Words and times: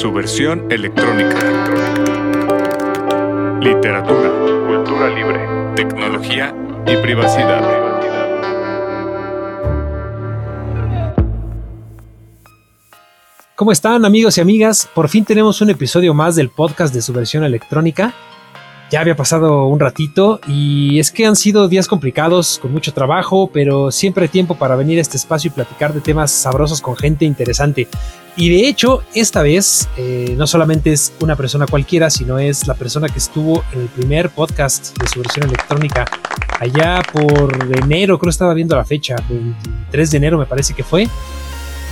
su 0.00 0.10
versión 0.10 0.72
electrónica. 0.72 1.36
Literatura, 3.60 4.30
cultura 4.66 5.10
libre, 5.10 5.46
tecnología 5.76 6.54
y 6.86 6.96
privacidad. 6.96 7.62
¿Cómo 13.54 13.72
están 13.72 14.06
amigos 14.06 14.38
y 14.38 14.40
amigas? 14.40 14.88
Por 14.94 15.10
fin 15.10 15.26
tenemos 15.26 15.60
un 15.60 15.68
episodio 15.68 16.14
más 16.14 16.34
del 16.34 16.48
podcast 16.48 16.94
de 16.94 17.02
su 17.02 17.12
versión 17.12 17.44
electrónica 17.44 18.14
ya 18.90 19.00
había 19.00 19.14
pasado 19.14 19.66
un 19.66 19.78
ratito 19.78 20.40
y 20.48 20.98
es 20.98 21.12
que 21.12 21.24
han 21.24 21.36
sido 21.36 21.68
días 21.68 21.86
complicados, 21.86 22.58
con 22.60 22.72
mucho 22.72 22.92
trabajo, 22.92 23.48
pero 23.52 23.92
siempre 23.92 24.24
hay 24.24 24.28
tiempo 24.28 24.56
para 24.56 24.74
venir 24.74 24.98
a 24.98 25.00
este 25.00 25.16
espacio 25.16 25.48
y 25.48 25.54
platicar 25.54 25.94
de 25.94 26.00
temas 26.00 26.32
sabrosos 26.32 26.80
con 26.80 26.96
gente 26.96 27.24
interesante. 27.24 27.86
Y 28.36 28.48
de 28.48 28.68
hecho, 28.68 29.02
esta 29.14 29.42
vez 29.42 29.88
eh, 29.96 30.34
no 30.36 30.46
solamente 30.46 30.92
es 30.92 31.12
una 31.20 31.36
persona 31.36 31.66
cualquiera, 31.66 32.10
sino 32.10 32.38
es 32.38 32.66
la 32.66 32.74
persona 32.74 33.08
que 33.08 33.18
estuvo 33.18 33.64
en 33.72 33.80
el 33.82 33.88
primer 33.88 34.30
podcast 34.30 34.96
de 34.98 35.08
su 35.08 35.20
versión 35.20 35.46
electrónica 35.46 36.06
allá 36.58 37.02
por 37.12 37.52
enero, 37.78 38.18
creo 38.18 38.28
que 38.28 38.30
estaba 38.30 38.54
viendo 38.54 38.76
la 38.76 38.84
fecha, 38.84 39.16
23 39.28 40.10
de 40.10 40.16
enero 40.16 40.38
me 40.38 40.46
parece 40.46 40.74
que 40.74 40.84
fue. 40.84 41.08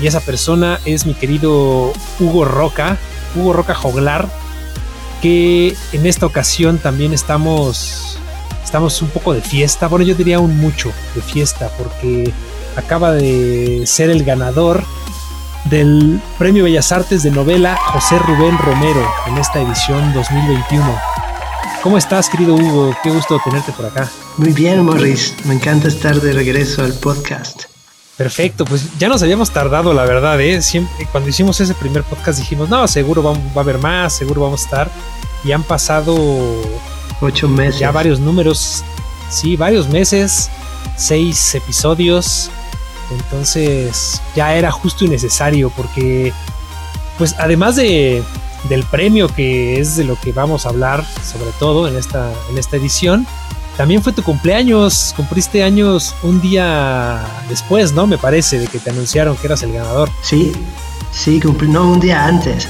Y 0.00 0.06
esa 0.06 0.20
persona 0.20 0.78
es 0.84 1.06
mi 1.06 1.14
querido 1.14 1.92
Hugo 2.20 2.44
Roca, 2.44 2.96
Hugo 3.34 3.52
Roca 3.52 3.74
Joglar 3.74 4.28
que 5.20 5.74
en 5.92 6.06
esta 6.06 6.26
ocasión 6.26 6.78
también 6.78 7.12
estamos, 7.12 8.18
estamos 8.64 9.02
un 9.02 9.08
poco 9.08 9.34
de 9.34 9.40
fiesta, 9.40 9.88
bueno 9.88 10.04
yo 10.04 10.14
diría 10.14 10.38
un 10.38 10.56
mucho 10.58 10.92
de 11.14 11.22
fiesta 11.22 11.70
porque 11.76 12.32
acaba 12.76 13.12
de 13.12 13.82
ser 13.86 14.10
el 14.10 14.24
ganador 14.24 14.84
del 15.70 16.20
Premio 16.38 16.64
Bellas 16.64 16.92
Artes 16.92 17.22
de 17.22 17.30
novela 17.30 17.76
José 17.76 18.18
Rubén 18.18 18.56
Romero 18.58 19.06
en 19.26 19.38
esta 19.38 19.60
edición 19.60 20.12
2021. 20.14 21.00
¿Cómo 21.82 21.98
estás, 21.98 22.28
querido 22.28 22.54
Hugo? 22.54 22.96
Qué 23.02 23.10
gusto 23.10 23.40
tenerte 23.44 23.72
por 23.72 23.86
acá. 23.86 24.08
Muy 24.36 24.52
bien, 24.52 24.84
Morris. 24.84 25.34
Me 25.44 25.54
encanta 25.54 25.88
estar 25.88 26.20
de 26.20 26.32
regreso 26.32 26.82
al 26.82 26.92
podcast. 26.94 27.64
Perfecto, 28.16 28.64
pues 28.64 28.98
ya 28.98 29.08
nos 29.08 29.22
habíamos 29.22 29.50
tardado, 29.50 29.94
la 29.94 30.04
verdad, 30.04 30.40
¿eh? 30.40 30.60
Siempre, 30.60 31.06
cuando 31.12 31.28
hicimos 31.28 31.60
ese 31.60 31.74
primer 31.74 32.02
podcast 32.02 32.38
dijimos, 32.40 32.68
no, 32.68 32.88
seguro 32.88 33.22
va, 33.22 33.32
a 33.32 33.60
haber 33.60 33.78
más, 33.78 34.12
seguro 34.12 34.42
vamos 34.42 34.62
a 34.62 34.64
estar. 34.64 34.90
Y 35.44 35.52
han 35.52 35.62
pasado... 35.62 36.16
Ocho 37.20 37.48
meses. 37.48 37.80
Ya 37.80 37.90
varios 37.90 38.20
números, 38.20 38.84
sí, 39.28 39.56
varios 39.56 39.88
meses, 39.88 40.50
seis 40.96 41.54
episodios. 41.54 42.50
Entonces 43.10 44.20
ya 44.34 44.54
era 44.54 44.70
justo 44.70 45.04
y 45.04 45.08
necesario 45.08 45.70
porque, 45.70 46.32
pues 47.16 47.34
además 47.38 47.76
de, 47.76 48.22
del 48.68 48.84
premio 48.84 49.28
que 49.28 49.80
es 49.80 49.96
de 49.96 50.04
lo 50.04 50.16
que 50.20 50.32
vamos 50.32 50.66
a 50.66 50.70
hablar, 50.70 51.04
sobre 51.24 51.50
todo 51.58 51.88
en 51.88 51.96
esta, 51.96 52.32
en 52.50 52.58
esta 52.58 52.76
edición, 52.76 53.26
también 53.76 54.02
fue 54.02 54.12
tu 54.12 54.24
cumpleaños, 54.24 55.14
cumpliste 55.16 55.62
años 55.62 56.14
un 56.24 56.40
día 56.40 57.24
después, 57.48 57.92
¿no? 57.92 58.08
Me 58.08 58.18
parece, 58.18 58.58
de 58.58 58.66
que 58.66 58.80
te 58.80 58.90
anunciaron 58.90 59.36
que 59.36 59.46
eras 59.46 59.62
el 59.62 59.72
ganador. 59.72 60.10
Sí, 60.20 60.52
sí, 61.12 61.38
cumplí, 61.40 61.68
no, 61.68 61.92
un 61.92 62.00
día 62.00 62.26
antes. 62.26 62.66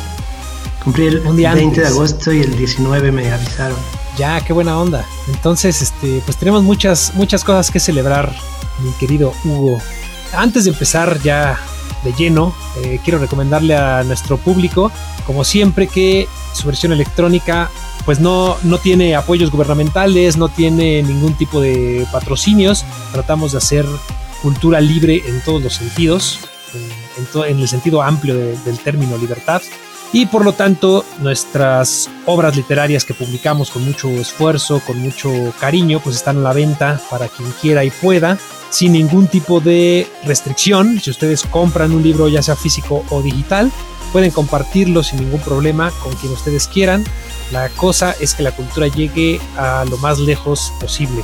Cumplí 0.84 1.06
el 1.06 1.20
un 1.20 1.36
día 1.36 1.54
20 1.54 1.80
de 1.80 1.86
agosto 1.86 2.30
y 2.30 2.40
el 2.42 2.56
19 2.56 3.10
me 3.10 3.32
avisaron. 3.32 3.78
Ya, 4.18 4.40
qué 4.42 4.52
buena 4.52 4.78
onda. 4.78 5.06
Entonces, 5.28 5.80
este, 5.80 6.20
pues 6.26 6.36
tenemos 6.36 6.62
muchas, 6.62 7.12
muchas 7.14 7.42
cosas 7.42 7.70
que 7.70 7.80
celebrar, 7.80 8.34
mi 8.80 8.90
querido 8.92 9.32
Hugo. 9.44 9.78
Antes 10.32 10.64
de 10.64 10.70
empezar 10.70 11.20
ya 11.22 11.58
de 12.04 12.12
lleno, 12.12 12.54
eh, 12.82 13.00
quiero 13.02 13.18
recomendarle 13.18 13.76
a 13.76 14.02
nuestro 14.04 14.36
público, 14.36 14.92
como 15.26 15.44
siempre, 15.44 15.86
que 15.86 16.28
su 16.54 16.66
versión 16.66 16.92
electrónica 16.92 17.70
pues 18.04 18.20
no, 18.20 18.56
no 18.62 18.78
tiene 18.78 19.14
apoyos 19.16 19.50
gubernamentales, 19.50 20.38
no 20.38 20.48
tiene 20.48 21.02
ningún 21.02 21.34
tipo 21.34 21.60
de 21.60 22.06
patrocinios. 22.10 22.84
Tratamos 23.12 23.52
de 23.52 23.58
hacer 23.58 23.84
cultura 24.42 24.80
libre 24.80 25.22
en 25.26 25.42
todos 25.42 25.62
los 25.62 25.74
sentidos, 25.74 26.38
en, 27.46 27.58
el 27.58 27.68
sentido 27.68 28.02
amplio 28.02 28.34
del 28.34 28.78
término 28.78 29.18
libertad. 29.18 29.60
Y 30.12 30.24
por 30.24 30.42
lo 30.42 30.54
tanto, 30.54 31.04
nuestras 31.20 32.08
obras 32.24 32.56
literarias 32.56 33.04
que 33.04 33.12
publicamos 33.12 33.70
con 33.70 33.84
mucho 33.84 34.08
esfuerzo, 34.08 34.80
con 34.86 34.98
mucho 35.00 35.30
cariño, 35.60 36.00
pues 36.02 36.16
están 36.16 36.38
a 36.38 36.40
la 36.40 36.52
venta 36.54 36.98
para 37.10 37.28
quien 37.28 37.52
quiera 37.60 37.84
y 37.84 37.90
pueda, 37.90 38.38
sin 38.70 38.92
ningún 38.92 39.26
tipo 39.26 39.60
de 39.60 40.06
restricción. 40.24 41.00
Si 41.00 41.10
ustedes 41.10 41.42
compran 41.42 41.92
un 41.92 42.02
libro, 42.02 42.28
ya 42.28 42.42
sea 42.42 42.56
físico 42.56 43.04
o 43.10 43.22
digital, 43.22 43.70
pueden 44.12 44.30
compartirlo 44.30 45.02
sin 45.02 45.20
ningún 45.20 45.40
problema 45.40 45.90
con 46.02 46.14
quien 46.14 46.32
ustedes 46.32 46.68
quieran. 46.68 47.04
La 47.52 47.68
cosa 47.70 48.14
es 48.20 48.34
que 48.34 48.42
la 48.42 48.52
cultura 48.52 48.88
llegue 48.88 49.40
a 49.56 49.84
lo 49.88 49.96
más 49.98 50.18
lejos 50.18 50.72
posible. 50.80 51.22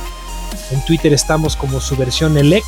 En 0.71 0.83
Twitter 0.85 1.13
estamos 1.13 1.55
como 1.55 1.79
su 1.79 1.95
versión 1.95 2.37
ELEC. 2.37 2.63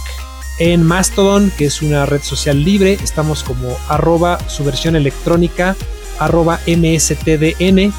En 0.60 0.84
Mastodon, 0.84 1.52
que 1.58 1.66
es 1.66 1.82
una 1.82 2.06
red 2.06 2.22
social 2.24 2.64
libre, 2.64 2.98
estamos 3.04 3.44
como 3.44 3.78
arroba 3.88 4.40
su 4.50 4.64
versión 4.64 4.96
electrónica 4.96 5.76
arroba 6.20 6.60
mstdn.mx. 6.66 7.98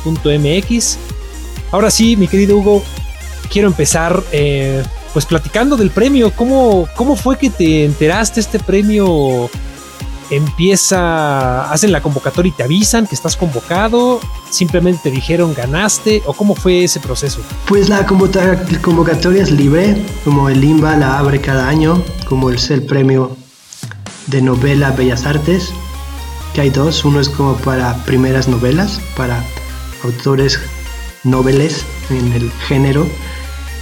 Ahora 1.71 1.91
sí, 1.91 2.17
mi 2.17 2.29
querido 2.29 2.57
Hugo, 2.57 2.83
quiero 3.51 3.69
empezar 3.69 4.23
eh, 4.33 4.83
pues 5.13 5.27
platicando 5.27 5.77
del 5.77 5.91
premio. 5.91 6.33
¿Cómo, 6.35 6.89
¿Cómo 6.97 7.17
fue 7.17 7.39
que 7.39 7.51
te 7.51 7.85
enteraste 7.85 8.41
este 8.41 8.59
premio 8.59 9.51
empieza, 10.31 11.71
hacen 11.71 11.93
la 11.93 12.03
convocatoria 12.03 12.51
y 12.51 12.53
te 12.53 12.63
avisan 12.63 13.07
que 13.07 13.15
estás 13.15 13.37
convocado, 13.37 14.21
simplemente 14.51 15.01
te 15.05 15.11
dijeron 15.11 15.55
ganaste 15.55 16.23
o 16.27 16.33
cómo 16.33 16.55
fue 16.55 16.85
ese 16.85 17.01
proceso? 17.01 17.41
Pues 17.67 17.89
la 17.89 18.07
convocatoria 18.07 19.43
es 19.43 19.51
libre, 19.51 20.05
como 20.25 20.49
el 20.49 20.63
IMBA 20.63 20.97
la 20.97 21.19
abre 21.19 21.41
cada 21.41 21.69
año, 21.69 22.03
como 22.29 22.51
es 22.51 22.71
el 22.71 22.85
premio 22.85 23.37
de 24.27 24.43
novela 24.43 24.91
Bellas 24.91 25.25
Artes, 25.25 25.73
que 26.55 26.63
hay 26.63 26.71
dos, 26.71 27.05
uno 27.05 27.21
es 27.21 27.29
como 27.29 27.55
para 27.57 27.95
primeras 28.05 28.49
novelas, 28.49 29.01
para 29.17 29.43
autores 30.05 30.59
noveles 31.25 31.85
en 32.11 32.33
el 32.33 32.51
género, 32.67 33.07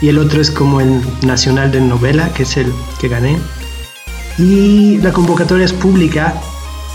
y 0.01 0.09
el 0.09 0.19
otro 0.19 0.41
es 0.41 0.51
como 0.51 0.81
el 0.81 1.03
nacional 1.23 1.73
de 1.73 1.81
novela, 1.81 2.33
que 2.35 2.43
es 2.43 2.57
el 2.57 2.73
que 2.99 3.09
gané, 3.09 3.39
y 4.39 4.99
la 4.99 5.13
convocatoria 5.13 5.65
es 5.65 5.73
pública, 5.73 6.35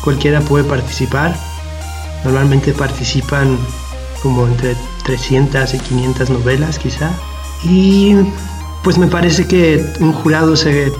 cualquiera 0.03 0.41
puede 0.41 0.63
participar. 0.63 1.35
Normalmente 2.23 2.71
participan 2.71 3.57
como 4.21 4.45
entre 4.45 4.75
300 5.03 5.73
y 5.73 5.79
500 5.79 6.29
novelas 6.29 6.77
quizá. 6.77 7.11
Y 7.63 8.15
pues 8.83 8.97
me 8.97 9.07
parece 9.07 9.47
que 9.47 9.83
un 9.99 10.13
jurado 10.13 10.55
se 10.55 10.91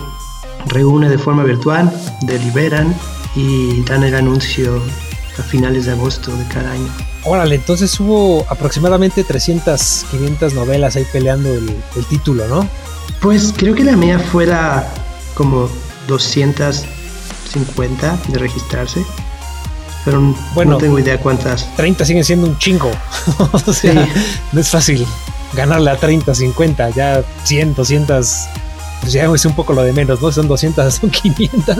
reúne 0.66 1.08
de 1.08 1.18
forma 1.18 1.44
virtual, 1.44 1.92
deliberan 2.22 2.94
y 3.36 3.82
dan 3.82 4.02
el 4.02 4.14
anuncio 4.14 4.82
a 5.38 5.42
finales 5.42 5.86
de 5.86 5.92
agosto 5.92 6.36
de 6.36 6.46
cada 6.48 6.72
año. 6.72 6.92
Órale, 7.24 7.54
entonces 7.56 7.98
hubo 8.00 8.46
aproximadamente 8.48 9.24
300, 9.24 10.06
500 10.10 10.54
novelas 10.54 10.96
ahí 10.96 11.06
peleando 11.12 11.52
el, 11.52 11.68
el 11.96 12.06
título, 12.06 12.48
¿no? 12.48 12.66
Pues 13.20 13.52
creo 13.56 13.74
que 13.74 13.84
la 13.84 13.96
mía 13.96 14.18
fuera 14.18 14.88
como 15.34 15.68
250 16.08 18.18
de 18.28 18.38
registrarse. 18.38 19.04
Pero 20.04 20.34
bueno, 20.54 20.72
no 20.72 20.78
tengo 20.78 20.98
idea 20.98 21.18
cuántas. 21.18 21.74
30 21.76 22.04
siguen 22.04 22.24
siendo 22.24 22.48
un 22.48 22.58
chingo. 22.58 22.90
o 23.66 23.72
sea, 23.72 24.08
no 24.52 24.60
es 24.60 24.68
fácil 24.68 25.06
ganarle 25.52 25.90
a 25.90 25.96
30, 25.96 26.34
50, 26.34 26.90
ya 26.90 27.24
100, 27.44 27.74
200. 27.74 28.48
Pues 29.02 29.12
ya 29.12 29.24
es 29.26 29.44
un 29.44 29.54
poco 29.54 29.74
lo 29.74 29.82
de 29.82 29.92
menos, 29.92 30.22
¿no? 30.22 30.32
Son 30.32 30.48
200, 30.48 30.94
son 31.00 31.10
500. 31.10 31.76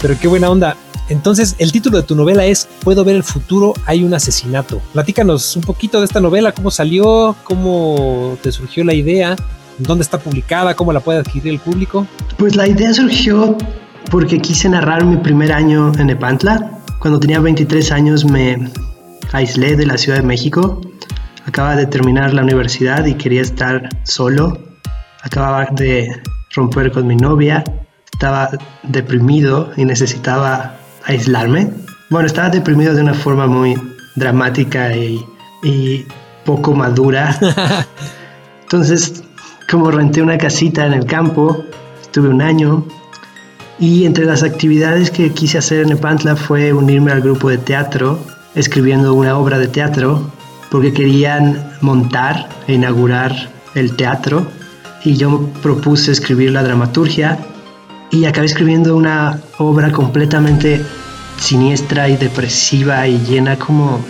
Pero 0.00 0.18
qué 0.18 0.26
buena 0.26 0.50
onda. 0.50 0.76
Entonces, 1.08 1.54
el 1.58 1.70
título 1.70 1.98
de 1.98 2.02
tu 2.02 2.16
novela 2.16 2.44
es 2.44 2.68
Puedo 2.82 3.04
ver 3.04 3.14
el 3.14 3.22
futuro, 3.22 3.74
hay 3.86 4.02
un 4.02 4.14
asesinato. 4.14 4.80
Platícanos 4.92 5.54
un 5.54 5.62
poquito 5.62 6.00
de 6.00 6.06
esta 6.06 6.20
novela, 6.20 6.52
cómo 6.52 6.70
salió, 6.70 7.36
cómo 7.44 8.36
te 8.42 8.50
surgió 8.50 8.82
la 8.82 8.94
idea 8.94 9.36
¿Dónde 9.78 10.02
está 10.02 10.18
publicada? 10.18 10.74
¿Cómo 10.74 10.92
la 10.92 11.00
puede 11.00 11.20
adquirir 11.20 11.54
el 11.54 11.58
público? 11.58 12.06
Pues 12.36 12.56
la 12.56 12.68
idea 12.68 12.92
surgió 12.92 13.56
porque 14.10 14.38
quise 14.38 14.68
narrar 14.68 15.04
mi 15.04 15.16
primer 15.16 15.52
año 15.52 15.92
en 15.98 16.10
Epantla. 16.10 16.78
Cuando 16.98 17.18
tenía 17.18 17.40
23 17.40 17.90
años 17.92 18.24
me 18.24 18.70
aislé 19.32 19.76
de 19.76 19.86
la 19.86 19.96
Ciudad 19.96 20.18
de 20.18 20.24
México. 20.24 20.80
Acababa 21.46 21.76
de 21.76 21.86
terminar 21.86 22.32
la 22.34 22.42
universidad 22.42 23.04
y 23.06 23.14
quería 23.14 23.42
estar 23.42 23.88
solo. 24.04 24.58
Acababa 25.22 25.66
de 25.72 26.22
romper 26.54 26.92
con 26.92 27.06
mi 27.06 27.16
novia. 27.16 27.64
Estaba 28.12 28.50
deprimido 28.82 29.72
y 29.76 29.84
necesitaba 29.84 30.76
aislarme. 31.04 31.70
Bueno, 32.10 32.26
estaba 32.26 32.50
deprimido 32.50 32.94
de 32.94 33.02
una 33.02 33.14
forma 33.14 33.46
muy 33.46 33.74
dramática 34.16 34.94
y, 34.94 35.24
y 35.62 36.06
poco 36.44 36.74
madura. 36.74 37.38
Entonces 38.62 39.22
como 39.72 39.90
renté 39.90 40.20
una 40.20 40.36
casita 40.36 40.84
en 40.84 40.92
el 40.92 41.06
campo, 41.06 41.64
estuve 42.02 42.28
un 42.28 42.42
año 42.42 42.84
y 43.78 44.04
entre 44.04 44.26
las 44.26 44.42
actividades 44.42 45.10
que 45.10 45.32
quise 45.32 45.56
hacer 45.56 45.80
en 45.80 45.92
Epantla 45.92 46.36
fue 46.36 46.74
unirme 46.74 47.10
al 47.10 47.22
grupo 47.22 47.48
de 47.48 47.56
teatro 47.56 48.18
escribiendo 48.54 49.14
una 49.14 49.38
obra 49.38 49.58
de 49.58 49.68
teatro 49.68 50.30
porque 50.70 50.92
querían 50.92 51.72
montar 51.80 52.50
e 52.66 52.74
inaugurar 52.74 53.34
el 53.74 53.96
teatro 53.96 54.46
y 55.04 55.16
yo 55.16 55.48
propuse 55.62 56.12
escribir 56.12 56.52
la 56.52 56.62
dramaturgia 56.62 57.38
y 58.10 58.24
acabé 58.26 58.46
escribiendo 58.46 58.96
una 58.96 59.40
obra 59.58 59.90
completamente 59.90 60.84
siniestra 61.38 62.08
y 62.08 62.16
depresiva 62.16 63.06
y 63.08 63.18
llena 63.20 63.58
como 63.58 64.00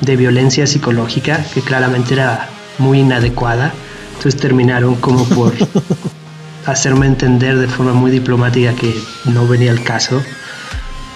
de 0.00 0.16
violencia 0.16 0.66
psicológica 0.66 1.44
que 1.54 1.60
claramente 1.60 2.14
era 2.14 2.48
muy 2.78 3.00
inadecuada. 3.00 3.72
Entonces 4.16 4.40
terminaron 4.40 4.96
como 4.96 5.24
por 5.28 5.52
hacerme 6.66 7.06
entender 7.06 7.58
de 7.58 7.68
forma 7.68 7.92
muy 7.92 8.10
diplomática 8.10 8.74
que 8.74 8.94
no 9.26 9.46
venía 9.46 9.70
el 9.70 9.82
caso. 9.82 10.22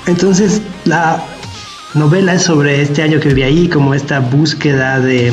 Entonces 0.06 0.60
la 0.84 1.22
novela 1.94 2.34
es 2.34 2.42
sobre 2.42 2.82
este 2.82 3.02
año 3.02 3.18
que 3.18 3.28
viví 3.28 3.42
ahí, 3.42 3.68
como 3.68 3.94
esta 3.94 4.20
búsqueda 4.20 5.00
de 5.00 5.32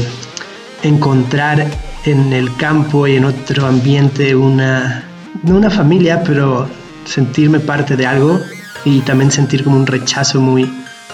encontrar 0.84 1.68
en 2.06 2.34
el 2.34 2.56
campo 2.56 3.08
y 3.08 3.16
en 3.16 3.26
otro 3.26 3.66
ambiente 3.66 4.36
una, 4.36 5.04
no 5.44 5.56
una 5.58 5.70
familia, 5.70 6.24
pero 6.24 6.68
sentirme 7.06 7.60
parte 7.60 7.96
de 7.96 8.06
algo 8.06 8.40
y 8.86 9.02
también 9.02 9.32
sentir 9.32 9.64
como 9.64 9.78
un 9.78 9.88
rechazo 9.88 10.40
muy 10.40 10.72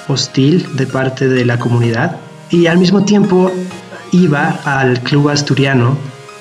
hostil 0.07 0.67
de 0.75 0.85
parte 0.87 1.27
de 1.27 1.45
la 1.45 1.57
comunidad. 1.57 2.17
Y 2.49 2.67
al 2.67 2.77
mismo 2.77 3.03
tiempo 3.03 3.51
iba 4.11 4.59
al 4.65 4.99
club 5.01 5.29
asturiano 5.29 5.97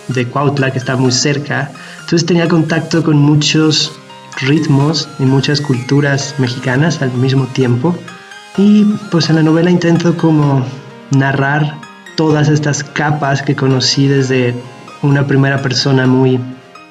de 0.08 0.26
Cuautla, 0.26 0.70
que 0.70 0.78
está 0.78 0.96
muy 0.96 1.12
cerca, 1.12 1.70
entonces 2.00 2.26
tenía 2.26 2.48
contacto 2.48 3.02
con 3.02 3.16
muchos 3.16 3.92
ritmos 4.40 5.08
y 5.18 5.24
muchas 5.24 5.60
culturas 5.60 6.34
mexicanas 6.38 7.00
al 7.00 7.12
mismo 7.12 7.46
tiempo. 7.46 7.96
Y 8.58 8.84
pues 9.10 9.30
en 9.30 9.36
la 9.36 9.42
novela 9.42 9.70
intento 9.70 10.16
como 10.16 10.64
narrar 11.10 11.78
todas 12.16 12.48
estas 12.48 12.84
capas 12.84 13.42
que 13.42 13.56
conocí 13.56 14.06
desde 14.06 14.54
una 15.02 15.26
primera 15.26 15.60
persona 15.62 16.06
muy 16.06 16.38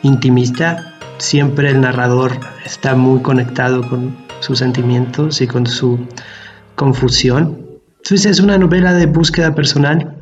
intimista. 0.03 0.95
Siempre 1.17 1.69
el 1.69 1.81
narrador 1.81 2.39
está 2.65 2.95
muy 2.95 3.21
conectado 3.21 3.87
con 3.87 4.15
sus 4.39 4.59
sentimientos 4.59 5.41
y 5.41 5.47
con 5.47 5.67
su 5.67 5.99
confusión. 6.75 7.67
Entonces 7.97 8.25
es 8.25 8.39
una 8.39 8.57
novela 8.57 8.93
de 8.93 9.05
búsqueda 9.05 9.53
personal 9.53 10.17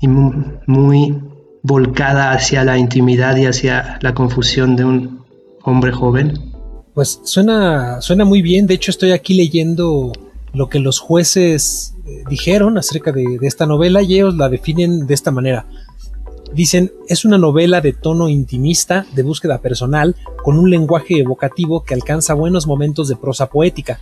y 0.00 0.08
muy, 0.08 1.18
volcada 1.64 2.32
hacia 2.32 2.64
la 2.64 2.76
intimidad 2.76 3.36
y 3.36 3.46
hacia 3.46 3.98
la 4.02 4.14
confusión 4.14 4.74
de 4.76 4.84
un 4.84 5.24
hombre 5.62 5.92
joven. 5.92 6.34
Pues 6.92 7.20
suena, 7.24 8.00
suena 8.00 8.24
muy 8.24 8.42
bien. 8.42 8.66
De 8.66 8.74
hecho, 8.74 8.90
estoy 8.90 9.12
aquí 9.12 9.34
leyendo 9.34 10.12
lo 10.54 10.68
que 10.68 10.78
los 10.78 10.98
jueces 10.98 11.94
eh, 12.06 12.24
dijeron 12.28 12.78
acerca 12.78 13.12
de, 13.12 13.38
esta 13.42 13.66
novela 13.66 14.02
y 14.02 14.14
ellos 14.14 14.36
la 14.36 14.48
definen 14.48 15.06
de 15.06 15.14
esta 15.14 15.30
manera. 15.30 15.66
Dicen, 16.52 16.92
es 17.08 17.24
una 17.24 17.38
novela 17.38 17.80
de 17.80 17.94
tono 17.94 18.28
intimista, 18.28 19.06
de 19.14 19.22
búsqueda 19.22 19.58
personal, 19.58 20.16
con 20.44 20.58
un 20.58 20.68
lenguaje 20.68 21.18
evocativo 21.18 21.82
que 21.82 21.94
alcanza 21.94 22.34
buenos 22.34 22.66
momentos 22.66 23.08
de 23.08 23.16
prosa 23.16 23.48
poética. 23.48 24.00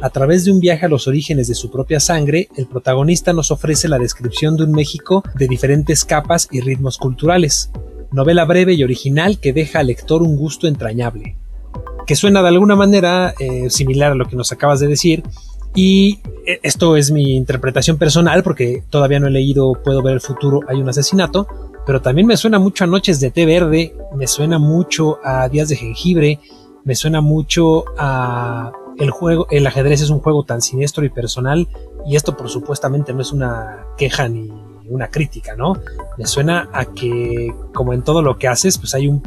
A 0.00 0.08
través 0.08 0.46
de 0.46 0.50
un 0.50 0.60
viaje 0.60 0.86
a 0.86 0.88
los 0.88 1.06
orígenes 1.06 1.46
de 1.48 1.54
su 1.54 1.70
propia 1.70 2.00
sangre, 2.00 2.48
el 2.56 2.66
protagonista 2.66 3.34
nos 3.34 3.50
ofrece 3.50 3.86
la 3.86 3.98
descripción 3.98 4.56
de 4.56 4.64
un 4.64 4.72
México 4.72 5.22
de 5.34 5.46
diferentes 5.46 6.06
capas 6.06 6.48
y 6.50 6.62
ritmos 6.62 6.96
culturales. 6.96 7.70
Novela 8.10 8.46
breve 8.46 8.72
y 8.72 8.82
original 8.82 9.38
que 9.38 9.52
deja 9.52 9.80
al 9.80 9.88
lector 9.88 10.22
un 10.22 10.36
gusto 10.36 10.66
entrañable. 10.66 11.36
Que 12.06 12.16
suena 12.16 12.40
de 12.40 12.48
alguna 12.48 12.76
manera 12.76 13.34
eh, 13.38 13.68
similar 13.68 14.12
a 14.12 14.14
lo 14.14 14.26
que 14.26 14.36
nos 14.36 14.52
acabas 14.52 14.80
de 14.80 14.88
decir, 14.88 15.22
y 15.74 16.20
eh, 16.46 16.60
esto 16.62 16.96
es 16.96 17.10
mi 17.10 17.36
interpretación 17.36 17.96
personal 17.96 18.42
porque 18.42 18.82
todavía 18.90 19.20
no 19.20 19.28
he 19.28 19.30
leído 19.30 19.72
Puedo 19.72 20.02
ver 20.02 20.14
el 20.14 20.20
futuro, 20.20 20.60
hay 20.68 20.80
un 20.80 20.88
asesinato, 20.88 21.46
pero 21.86 22.02
también 22.02 22.26
me 22.26 22.36
suena 22.36 22.58
mucho 22.58 22.84
a 22.84 22.86
Noches 22.86 23.20
de 23.20 23.30
té 23.30 23.46
verde, 23.46 23.94
me 24.14 24.26
suena 24.26 24.58
mucho 24.58 25.18
a 25.24 25.48
Días 25.48 25.68
de 25.68 25.76
jengibre, 25.76 26.40
me 26.84 26.94
suena 26.94 27.20
mucho 27.20 27.84
a 27.98 28.72
el 28.98 29.10
juego, 29.10 29.46
el 29.50 29.66
ajedrez 29.66 30.02
es 30.02 30.10
un 30.10 30.20
juego 30.20 30.44
tan 30.44 30.60
siniestro 30.60 31.04
y 31.04 31.08
personal 31.08 31.68
y 32.06 32.16
esto 32.16 32.36
por 32.36 32.50
supuestamente 32.50 33.12
no 33.12 33.22
es 33.22 33.32
una 33.32 33.86
queja 33.96 34.28
ni 34.28 34.50
una 34.88 35.08
crítica, 35.08 35.54
¿no? 35.56 35.74
Me 36.18 36.26
suena 36.26 36.68
a 36.72 36.84
que 36.84 37.54
como 37.72 37.92
en 37.94 38.02
todo 38.02 38.22
lo 38.22 38.38
que 38.38 38.48
haces, 38.48 38.76
pues 38.76 38.94
hay 38.94 39.06
un, 39.06 39.22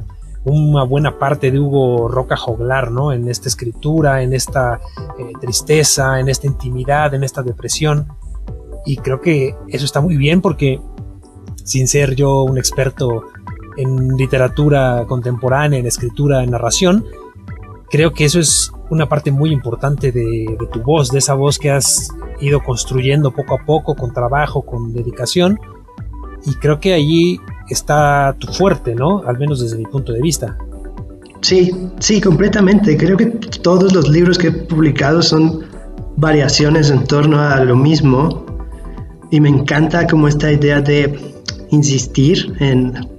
una 0.46 0.84
buena 0.84 1.18
parte 1.18 1.52
de 1.52 1.60
Hugo 1.60 2.08
Roca 2.08 2.36
Joglar, 2.36 2.92
¿no? 2.92 3.12
En 3.12 3.30
esta 3.30 3.48
escritura, 3.48 4.22
en 4.22 4.34
esta 4.34 4.82
eh, 5.18 5.32
tristeza, 5.40 6.20
en 6.20 6.30
esta 6.30 6.48
intimidad, 6.48 7.14
en 7.14 7.24
esta 7.24 7.42
depresión. 7.42 8.08
Y 8.86 8.98
creo 8.98 9.22
que 9.22 9.56
eso 9.70 9.86
está 9.86 10.02
muy 10.02 10.18
bien 10.18 10.42
porque 10.42 10.82
sin 11.64 11.88
ser 11.88 12.16
yo 12.16 12.44
un 12.44 12.58
experto 12.58 13.24
en 13.78 14.10
literatura 14.18 15.06
contemporánea, 15.08 15.80
en 15.80 15.88
escritura, 15.88 16.44
en 16.44 16.52
narración, 16.52 17.06
creo 17.90 18.14
que 18.14 18.26
eso 18.26 18.40
es 18.40 18.72
una 18.90 19.08
parte 19.08 19.32
muy 19.32 19.52
importante 19.52 20.12
de, 20.12 20.58
tu 20.72 20.82
voz, 20.82 21.10
de 21.10 21.20
esa 21.20 21.34
voz 21.34 21.58
que 21.58 21.72
has 21.72 22.10
ido 22.40 22.62
construyendo 22.62 23.32
poco 23.32 23.56
a 23.56 23.66
poco, 23.66 23.96
con 23.96 24.14
trabajo, 24.14 24.64
con 24.64 24.94
dedicación. 24.94 25.60
Y 26.46 26.56
creo 26.56 26.80
que 26.80 26.94
allí 26.94 27.40
está 27.70 28.36
tu 28.38 28.48
fuerte, 28.48 28.96
¿no? 28.96 29.24
Al 29.26 29.38
menos 29.38 29.60
desde 29.62 29.78
mi 29.78 29.86
punto 29.86 30.14
de 30.14 30.22
vista. 30.22 30.58
Sí, 31.42 31.72
sí, 32.00 32.22
completamente. 32.22 32.98
Creo 32.98 33.18
que 33.18 33.26
todos 33.26 33.94
los 33.94 34.10
libros 34.10 34.38
que 34.38 34.48
he 34.48 34.52
publicado 34.52 35.22
son 35.22 35.66
variaciones 36.16 36.90
en 36.90 37.04
torno 37.04 37.42
a 37.42 37.64
lo 37.64 37.76
mismo. 37.76 38.46
Y 39.32 39.40
me 39.40 39.50
encanta 39.50 40.08
como 40.08 40.28
esta 40.28 40.52
idea 40.52 40.80
de 40.82 41.34
insistir 41.72 42.54
en, 42.60 43.10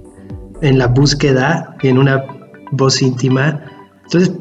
en 0.61 0.77
la 0.77 0.87
búsqueda, 0.87 1.75
en 1.81 1.97
una 1.97 2.23
voz 2.71 3.01
íntima. 3.01 3.61
Entonces, 4.05 4.31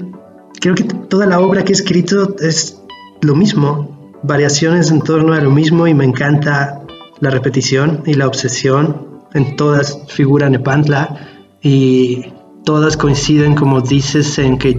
creo 0.61 0.75
que 0.75 0.85
toda 0.85 1.27
la 1.27 1.41
obra 1.41 1.65
que 1.65 1.73
he 1.73 1.77
escrito 1.77 2.37
es 2.39 2.81
lo 3.23 3.35
mismo, 3.35 4.13
variaciones 4.23 4.91
en 4.91 5.01
torno 5.03 5.33
a 5.33 5.41
lo 5.41 5.51
mismo 5.51 5.87
y 5.87 5.95
me 5.95 6.05
encanta 6.05 6.81
la 7.21 7.31
repetición 7.31 8.03
y 8.07 8.15
la 8.15 8.27
obsesión. 8.27 9.14
En 9.35 9.57
todas 9.57 10.01
figura 10.09 10.49
Nepantla 10.49 11.17
y 11.63 12.33
todas 12.65 12.97
coinciden, 12.97 13.55
como 13.55 13.81
dices, 13.81 14.39
en 14.39 14.59
que 14.59 14.79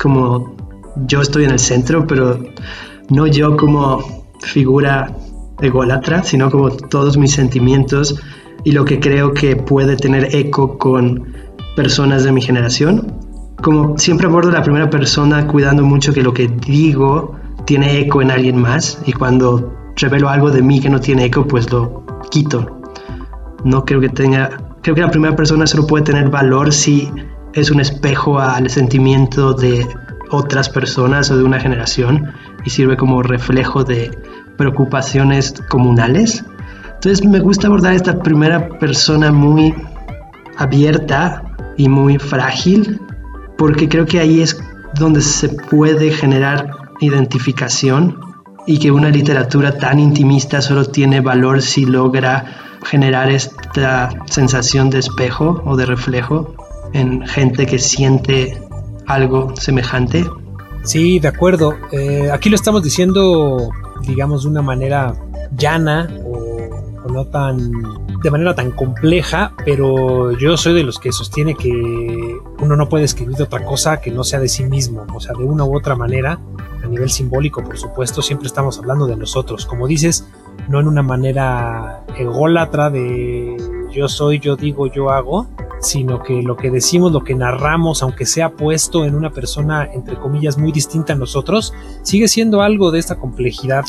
como 0.00 0.54
yo 1.06 1.20
estoy 1.20 1.44
en 1.44 1.50
el 1.50 1.58
centro, 1.58 2.06
pero 2.06 2.38
no 3.10 3.26
yo 3.26 3.56
como 3.56 4.04
figura 4.40 5.16
ególatra, 5.60 6.22
sino 6.22 6.50
como 6.50 6.70
todos 6.70 7.16
mis 7.16 7.32
sentimientos 7.32 8.20
y 8.62 8.72
lo 8.72 8.84
que 8.84 9.00
creo 9.00 9.32
que 9.34 9.56
puede 9.56 9.96
tener 9.96 10.34
eco 10.34 10.78
con 10.78 11.34
personas 11.74 12.24
de 12.24 12.32
mi 12.32 12.40
generación 12.40 13.24
como 13.64 13.96
siempre 13.96 14.26
abordo 14.26 14.50
la 14.50 14.62
primera 14.62 14.90
persona 14.90 15.46
cuidando 15.46 15.82
mucho 15.84 16.12
que 16.12 16.22
lo 16.22 16.34
que 16.34 16.48
digo 16.48 17.34
tiene 17.64 17.98
eco 17.98 18.20
en 18.20 18.30
alguien 18.30 18.60
más 18.60 19.00
y 19.06 19.12
cuando 19.12 19.72
revelo 19.96 20.28
algo 20.28 20.50
de 20.50 20.60
mí 20.60 20.80
que 20.80 20.90
no 20.90 21.00
tiene 21.00 21.24
eco 21.24 21.46
pues 21.46 21.72
lo 21.72 22.04
quito. 22.30 22.83
No 23.64 23.84
creo 23.84 24.00
que 24.00 24.08
tenga, 24.10 24.50
creo 24.82 24.94
que 24.94 25.00
la 25.00 25.10
primera 25.10 25.34
persona 25.34 25.66
solo 25.66 25.86
puede 25.86 26.04
tener 26.04 26.28
valor 26.28 26.72
si 26.72 27.10
es 27.54 27.70
un 27.70 27.80
espejo 27.80 28.38
al 28.38 28.68
sentimiento 28.68 29.54
de 29.54 29.86
otras 30.30 30.68
personas 30.68 31.30
o 31.30 31.36
de 31.36 31.44
una 31.44 31.60
generación 31.60 32.32
y 32.64 32.70
sirve 32.70 32.96
como 32.96 33.22
reflejo 33.22 33.84
de 33.84 34.10
preocupaciones 34.56 35.54
comunales. 35.68 36.44
Entonces 36.94 37.24
me 37.24 37.40
gusta 37.40 37.66
abordar 37.66 37.94
esta 37.94 38.18
primera 38.18 38.68
persona 38.78 39.30
muy 39.30 39.74
abierta 40.56 41.42
y 41.76 41.88
muy 41.88 42.18
frágil 42.18 43.00
porque 43.56 43.88
creo 43.88 44.06
que 44.06 44.20
ahí 44.20 44.40
es 44.40 44.60
donde 44.98 45.20
se 45.20 45.48
puede 45.48 46.10
generar 46.10 46.70
identificación 47.00 48.18
y 48.66 48.78
que 48.78 48.90
una 48.90 49.10
literatura 49.10 49.76
tan 49.78 49.98
intimista 49.98 50.62
solo 50.62 50.84
tiene 50.84 51.20
valor 51.20 51.60
si 51.60 51.84
logra 51.84 52.73
generar 52.84 53.30
esta 53.30 54.10
sensación 54.26 54.90
de 54.90 54.98
espejo 55.00 55.62
o 55.64 55.76
de 55.76 55.86
reflejo 55.86 56.54
en 56.92 57.26
gente 57.26 57.66
que 57.66 57.78
siente 57.78 58.60
algo 59.06 59.54
semejante. 59.56 60.24
Sí, 60.84 61.18
de 61.18 61.28
acuerdo. 61.28 61.74
Eh, 61.92 62.30
aquí 62.32 62.50
lo 62.50 62.56
estamos 62.56 62.82
diciendo, 62.82 63.70
digamos, 64.06 64.44
de 64.44 64.48
una 64.50 64.62
manera 64.62 65.14
llana 65.56 66.08
o 66.24 67.10
no 67.10 67.26
tan 67.26 67.72
de 68.22 68.30
manera 68.30 68.54
tan 68.54 68.70
compleja, 68.70 69.52
pero 69.66 70.32
yo 70.32 70.56
soy 70.56 70.72
de 70.72 70.82
los 70.82 70.98
que 70.98 71.12
sostiene 71.12 71.54
que 71.54 71.70
uno 72.58 72.74
no 72.74 72.88
puede 72.88 73.04
escribir 73.04 73.36
de 73.36 73.44
otra 73.44 73.62
cosa 73.64 74.00
que 74.00 74.10
no 74.10 74.24
sea 74.24 74.40
de 74.40 74.48
sí 74.48 74.64
mismo, 74.64 75.06
o 75.14 75.20
sea, 75.20 75.34
de 75.36 75.44
una 75.44 75.64
u 75.64 75.76
otra 75.76 75.94
manera, 75.94 76.40
a 76.84 76.88
nivel 76.88 77.08
simbólico, 77.08 77.62
por 77.62 77.78
supuesto, 77.78 78.20
siempre 78.22 78.46
estamos 78.46 78.78
hablando 78.78 79.06
de 79.06 79.16
nosotros, 79.16 79.64
como 79.64 79.86
dices, 79.86 80.28
no 80.68 80.80
en 80.80 80.86
una 80.86 81.02
manera 81.02 82.04
ególatra 82.16 82.90
de 82.90 83.56
yo 83.90 84.08
soy, 84.08 84.38
yo 84.38 84.56
digo, 84.56 84.86
yo 84.86 85.10
hago, 85.10 85.46
sino 85.80 86.22
que 86.22 86.42
lo 86.42 86.56
que 86.56 86.70
decimos, 86.70 87.12
lo 87.12 87.22
que 87.22 87.34
narramos, 87.34 88.02
aunque 88.02 88.26
sea 88.26 88.50
puesto 88.50 89.04
en 89.04 89.14
una 89.14 89.30
persona, 89.30 89.88
entre 89.92 90.16
comillas, 90.16 90.58
muy 90.58 90.72
distinta 90.72 91.12
a 91.12 91.16
nosotros, 91.16 91.72
sigue 92.02 92.28
siendo 92.28 92.60
algo 92.60 92.90
de 92.90 92.98
esta 92.98 93.16
complejidad 93.16 93.84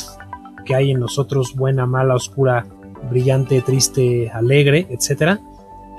que 0.64 0.74
hay 0.74 0.90
en 0.90 1.00
nosotros, 1.00 1.54
buena, 1.54 1.86
mala, 1.86 2.14
oscura, 2.14 2.66
brillante, 3.10 3.60
triste, 3.62 4.30
alegre, 4.30 4.86
etcétera. 4.90 5.40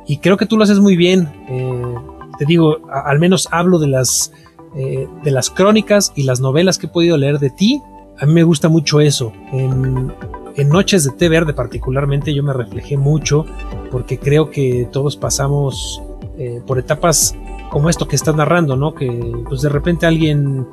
Y 0.08 0.18
creo 0.18 0.38
que 0.38 0.46
tú 0.46 0.58
lo 0.58 0.64
haces 0.64 0.80
muy 0.80 0.96
bien. 0.96 1.30
Eh, 1.50 1.96
te 2.38 2.46
digo, 2.46 2.78
al 2.92 3.20
menos 3.20 3.48
hablo 3.52 3.78
de 3.78 3.88
las, 3.88 4.32
eh, 4.76 5.08
de 5.24 5.32
las 5.32 5.50
crónicas 5.50 6.12
y 6.16 6.24
las 6.24 6.40
novelas 6.40 6.78
que 6.78 6.88
he 6.88 6.90
podido 6.90 7.18
leer 7.18 7.40
de 7.40 7.50
ti. 7.50 7.82
A 8.20 8.26
mí 8.26 8.34
me 8.34 8.44
gusta 8.44 8.70
mucho 8.70 9.00
eso. 9.00 9.32
En, 9.52 10.14
en 10.56 10.70
Noches 10.70 11.04
de 11.04 11.12
Té 11.12 11.30
Verde 11.30 11.54
particularmente 11.54 12.34
yo 12.34 12.44
me 12.44 12.54
reflejé 12.54 12.98
mucho 12.98 13.46
porque 13.92 14.18
creo 14.18 14.50
que 14.50 14.90
todos 14.92 15.16
pasamos 15.16 16.02
eh, 16.38 16.62
por 16.66 16.80
etapas 16.80 17.36
como 17.70 17.90
esto 17.90 18.08
que 18.08 18.16
estás 18.16 18.36
narrando, 18.36 18.76
¿no? 18.76 18.94
Que 18.94 19.44
pues 19.48 19.62
de 19.62 19.70
repente 19.70 20.06
alguien 20.06 20.68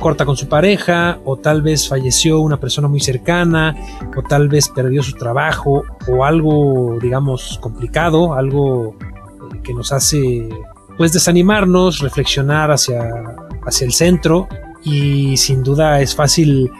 corta 0.00 0.24
con 0.24 0.36
su 0.36 0.48
pareja, 0.48 1.18
o 1.24 1.36
tal 1.36 1.62
vez 1.62 1.88
falleció 1.88 2.40
una 2.40 2.58
persona 2.58 2.88
muy 2.88 3.00
cercana, 3.00 3.74
o 4.16 4.22
tal 4.22 4.48
vez 4.48 4.68
perdió 4.68 5.02
su 5.02 5.12
trabajo, 5.12 5.84
o 6.08 6.24
algo, 6.24 6.98
digamos, 7.00 7.58
complicado, 7.60 8.34
algo 8.34 8.94
eh, 9.00 9.60
que 9.62 9.72
nos 9.72 9.92
hace, 9.92 10.48
pues, 10.96 11.12
desanimarnos, 11.12 12.00
reflexionar 12.00 12.70
hacia, 12.70 13.10
hacia 13.64 13.84
el 13.84 13.92
centro, 13.92 14.48
y 14.84 15.36
sin 15.36 15.62
duda 15.62 16.00
es 16.00 16.14
fácil, 16.14 16.70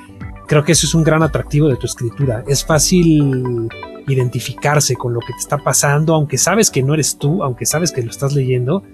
creo 0.46 0.64
que 0.64 0.73
eso 0.73 0.87
es 0.87 0.94
un 0.94 1.02
gran 1.02 1.23
atractivo 1.23 1.68
de 1.68 1.76
tu 1.76 1.87
escritura, 1.87 2.44
es 2.46 2.64
fácil 2.64 3.68
identificarse 4.06 4.94
con 4.94 5.12
lo 5.12 5.20
que 5.20 5.32
te 5.32 5.40
está 5.40 5.58
pasando, 5.58 6.14
aunque 6.14 6.38
sabes 6.38 6.70
que 6.70 6.82
no 6.82 6.94
eres 6.94 7.18
tú, 7.18 7.42
aunque 7.42 7.66
sabes 7.66 7.90
que 7.92 8.02
lo 8.02 8.11
estás 8.11 8.35
leyendo, 8.35 8.85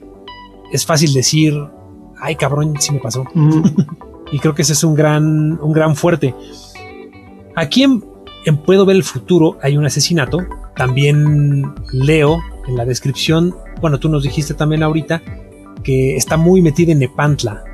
es 0.72 0.86
fácil 0.86 1.12
decir, 1.12 1.54
ay 2.20 2.36
cabrón, 2.36 2.74
sí 2.80 2.92
me 2.92 2.98
pasó. 2.98 3.24
y 4.32 4.38
creo 4.38 4.54
que 4.54 4.62
ese 4.62 4.72
es 4.72 4.82
un 4.82 4.94
gran, 4.94 5.60
un 5.60 5.72
gran 5.72 5.94
fuerte. 5.94 6.34
Aquí 7.54 7.82
en, 7.82 8.02
Puedo 8.66 8.84
ver 8.84 8.96
el 8.96 9.04
futuro 9.04 9.58
hay 9.62 9.76
un 9.76 9.86
asesinato. 9.86 10.38
También 10.74 11.74
leo 11.92 12.40
en 12.66 12.76
la 12.76 12.84
descripción, 12.84 13.54
bueno, 13.80 13.98
tú 13.98 14.08
nos 14.08 14.22
dijiste 14.22 14.54
también 14.54 14.82
ahorita 14.82 15.22
que 15.82 16.16
está 16.16 16.36
muy 16.36 16.62
metida 16.62 16.92
en 16.92 17.00
Nepantla. 17.00 17.64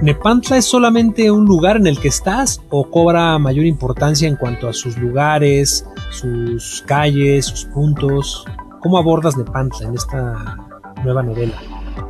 ¿Nepantla 0.00 0.56
es 0.56 0.64
solamente 0.64 1.30
un 1.30 1.44
lugar 1.44 1.76
en 1.76 1.86
el 1.86 1.98
que 2.00 2.08
estás 2.08 2.60
o 2.70 2.90
cobra 2.90 3.38
mayor 3.38 3.66
importancia 3.66 4.26
en 4.26 4.36
cuanto 4.36 4.68
a 4.68 4.72
sus 4.72 4.98
lugares, 4.98 5.86
sus 6.10 6.82
calles, 6.86 7.46
sus 7.46 7.66
puntos? 7.66 8.44
¿Cómo 8.80 8.98
abordas 8.98 9.36
Nepantla 9.36 9.88
en 9.88 9.94
esta 9.94 10.56
nueva 11.04 11.22
novela? 11.22 11.54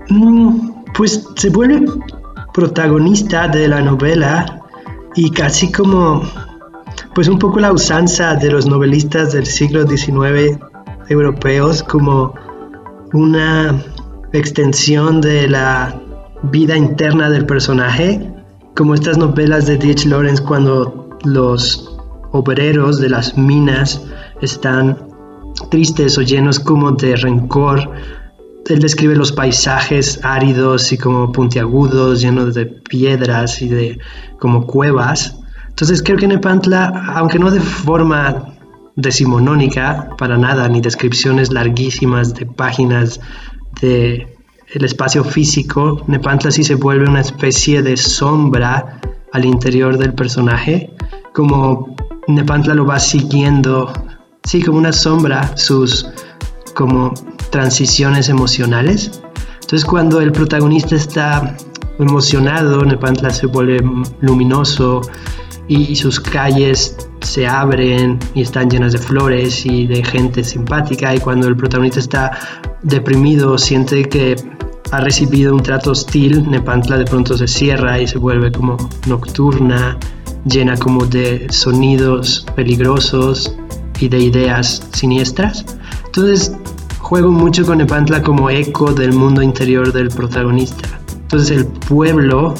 Mm, 0.08 0.84
pues 0.96 1.28
se 1.36 1.50
vuelve 1.50 1.84
protagonista 2.54 3.48
de 3.48 3.68
la 3.68 3.82
novela 3.82 4.62
y 5.14 5.30
casi 5.30 5.70
como 5.70 6.22
pues 7.14 7.28
un 7.28 7.38
poco 7.38 7.60
la 7.60 7.72
usanza 7.72 8.34
de 8.36 8.50
los 8.50 8.66
novelistas 8.66 9.32
del 9.32 9.46
siglo 9.46 9.86
XIX 9.86 10.58
europeos 11.08 11.82
como 11.82 12.34
una 13.12 13.82
extensión 14.32 15.20
de 15.20 15.48
la 15.48 16.00
vida 16.44 16.76
interna 16.76 17.30
del 17.30 17.46
personaje, 17.46 18.32
como 18.74 18.94
estas 18.94 19.18
novelas 19.18 19.66
de 19.66 19.76
D.H. 19.76 20.08
Lawrence 20.08 20.42
cuando 20.42 21.10
los 21.24 21.98
obreros 22.32 22.98
de 22.98 23.10
las 23.10 23.36
minas 23.36 24.02
están 24.40 25.08
tristes 25.70 26.16
o 26.18 26.22
llenos 26.22 26.58
como 26.58 26.92
de 26.92 27.16
rencor 27.16 27.90
él 28.68 28.78
describe 28.78 29.16
los 29.16 29.32
paisajes 29.32 30.20
áridos 30.22 30.92
y 30.92 30.98
como 30.98 31.32
puntiagudos, 31.32 32.20
llenos 32.20 32.54
de 32.54 32.66
piedras 32.66 33.60
y 33.60 33.68
de 33.68 33.98
como 34.38 34.66
cuevas. 34.66 35.36
Entonces 35.68 36.02
creo 36.02 36.16
que 36.16 36.28
Nepantla, 36.28 37.12
aunque 37.14 37.38
no 37.38 37.50
de 37.50 37.60
forma 37.60 38.51
decimonónica 38.96 40.10
para 40.18 40.36
nada, 40.36 40.68
ni 40.68 40.80
descripciones 40.80 41.52
larguísimas 41.52 42.34
de 42.34 42.46
páginas 42.46 43.20
de 43.80 44.28
el 44.74 44.84
espacio 44.84 45.22
físico, 45.22 46.02
Nepantla 46.06 46.50
sí 46.50 46.64
se 46.64 46.76
vuelve 46.76 47.06
una 47.06 47.20
especie 47.20 47.82
de 47.82 47.96
sombra 47.98 49.00
al 49.32 49.44
interior 49.44 49.98
del 49.98 50.14
personaje, 50.14 50.90
como 51.34 51.94
Nepantla 52.26 52.74
lo 52.74 52.86
va 52.86 52.98
siguiendo, 52.98 53.92
sí, 54.44 54.62
como 54.62 54.78
una 54.78 54.92
sombra, 54.92 55.56
sus 55.56 56.08
como 56.74 57.12
transiciones 57.50 58.30
emocionales. 58.30 59.20
Entonces 59.60 59.84
cuando 59.84 60.20
el 60.20 60.32
protagonista 60.32 60.96
está 60.96 61.54
emocionado, 61.98 62.82
Nepantla 62.84 63.30
se 63.30 63.46
vuelve 63.46 63.82
luminoso 64.20 65.02
y, 65.68 65.96
sus 65.96 66.20
calles 66.20 66.96
se 67.20 67.46
abren 67.46 68.18
y 68.34 68.42
están 68.42 68.68
llenas 68.68 68.92
de 68.92 68.98
flores 68.98 69.64
y 69.64 69.86
de 69.86 70.04
gente 70.04 70.42
simpática 70.44 71.14
y 71.14 71.20
cuando 71.20 71.48
el 71.48 71.56
protagonista 71.56 72.00
está 72.00 72.38
deprimido 72.82 73.56
siente 73.58 74.08
que 74.08 74.36
ha 74.90 75.00
recibido 75.00 75.54
un 75.54 75.62
trato 75.62 75.92
hostil, 75.92 76.50
Nepantla 76.50 76.98
de 76.98 77.04
pronto 77.04 77.36
se 77.38 77.48
cierra 77.48 77.98
y 77.98 78.06
se 78.06 78.18
vuelve 78.18 78.52
como 78.52 78.76
nocturna, 79.06 79.98
llena 80.44 80.76
como 80.76 81.06
de 81.06 81.46
sonidos 81.50 82.44
peligrosos 82.54 83.56
y 84.00 84.08
de 84.08 84.18
ideas 84.18 84.86
siniestras. 84.92 85.64
Entonces 86.04 86.52
juego 86.98 87.30
mucho 87.30 87.64
con 87.64 87.78
Nepantla 87.78 88.22
como 88.22 88.50
eco 88.50 88.92
del 88.92 89.12
mundo 89.12 89.40
interior 89.40 89.92
del 89.92 90.08
protagonista. 90.08 91.00
Entonces 91.22 91.56
el 91.56 91.66
pueblo, 91.66 92.54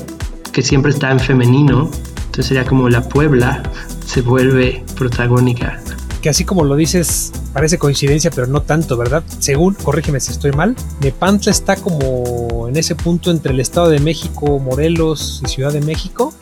que 0.53 0.63
siempre 0.63 0.93
está 0.93 1.11
en 1.11 1.21
femenino, 1.21 1.91
entonces 2.33 2.47
sería 2.47 2.65
como 2.65 2.89
la 2.89 3.03
puebla, 3.03 3.63
se 4.07 4.23
vuelve 4.23 4.83
protagónica. 4.97 5.79
Que 6.23 6.31
así 6.31 6.47
como 6.47 6.65
lo 6.65 6.77
dices, 6.77 7.31
parece 7.53 7.77
coincidencia, 7.77 8.31
pero 8.31 8.47
no 8.47 8.63
tanto, 8.63 8.97
¿verdad? 8.97 9.23
Según, 9.39 9.75
corrígeme 9.75 10.19
si 10.19 10.33
estoy 10.33 10.51
mal, 10.53 10.75
Nepantla 11.03 11.53
está 11.53 11.77
como 11.77 12.69
en 12.69 12.77
ese 12.79 12.95
punto 12.95 13.31
entre 13.31 13.53
el 13.53 13.61
Estado 13.61 13.91
de 13.91 14.01
México, 14.01 14.59
Morelos 14.59 15.43
y 15.45 15.49
Ciudad 15.51 15.75
de 15.75 15.83
México. 15.83 16.33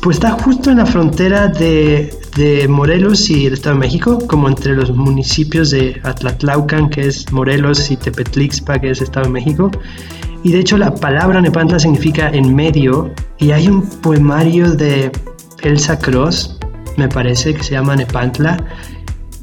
Pues 0.00 0.16
está 0.16 0.30
justo 0.30 0.70
en 0.70 0.78
la 0.78 0.86
frontera 0.86 1.48
de, 1.48 2.66
Morelos 2.66 3.28
y 3.28 3.44
el 3.44 3.52
Estado 3.52 3.74
de 3.74 3.80
México, 3.80 4.18
como 4.26 4.48
entre 4.48 4.76
los 4.76 4.92
municipios 4.92 5.72
de 5.72 6.00
Atlatlaucan, 6.04 6.88
que 6.88 7.06
es 7.06 7.30
Morelos, 7.32 7.90
y 7.90 7.98
Tepetlixpa, 7.98 8.78
que 8.78 8.92
es 8.92 9.02
Estado 9.02 9.26
de 9.26 9.32
México. 9.32 9.70
Y 10.42 10.52
de 10.52 10.60
hecho 10.60 10.78
la 10.78 10.94
palabra 10.94 11.40
Nepantla 11.40 11.78
significa 11.78 12.30
en 12.30 12.54
medio, 12.54 13.12
y 13.38 13.50
hay 13.52 13.68
un 13.68 13.82
poemario 13.82 14.72
de 14.72 15.12
Elsa 15.62 15.98
Cross, 15.98 16.58
me 16.96 17.08
parece, 17.08 17.54
que 17.54 17.62
se 17.62 17.72
llama 17.72 17.96
Nepantla, 17.96 18.56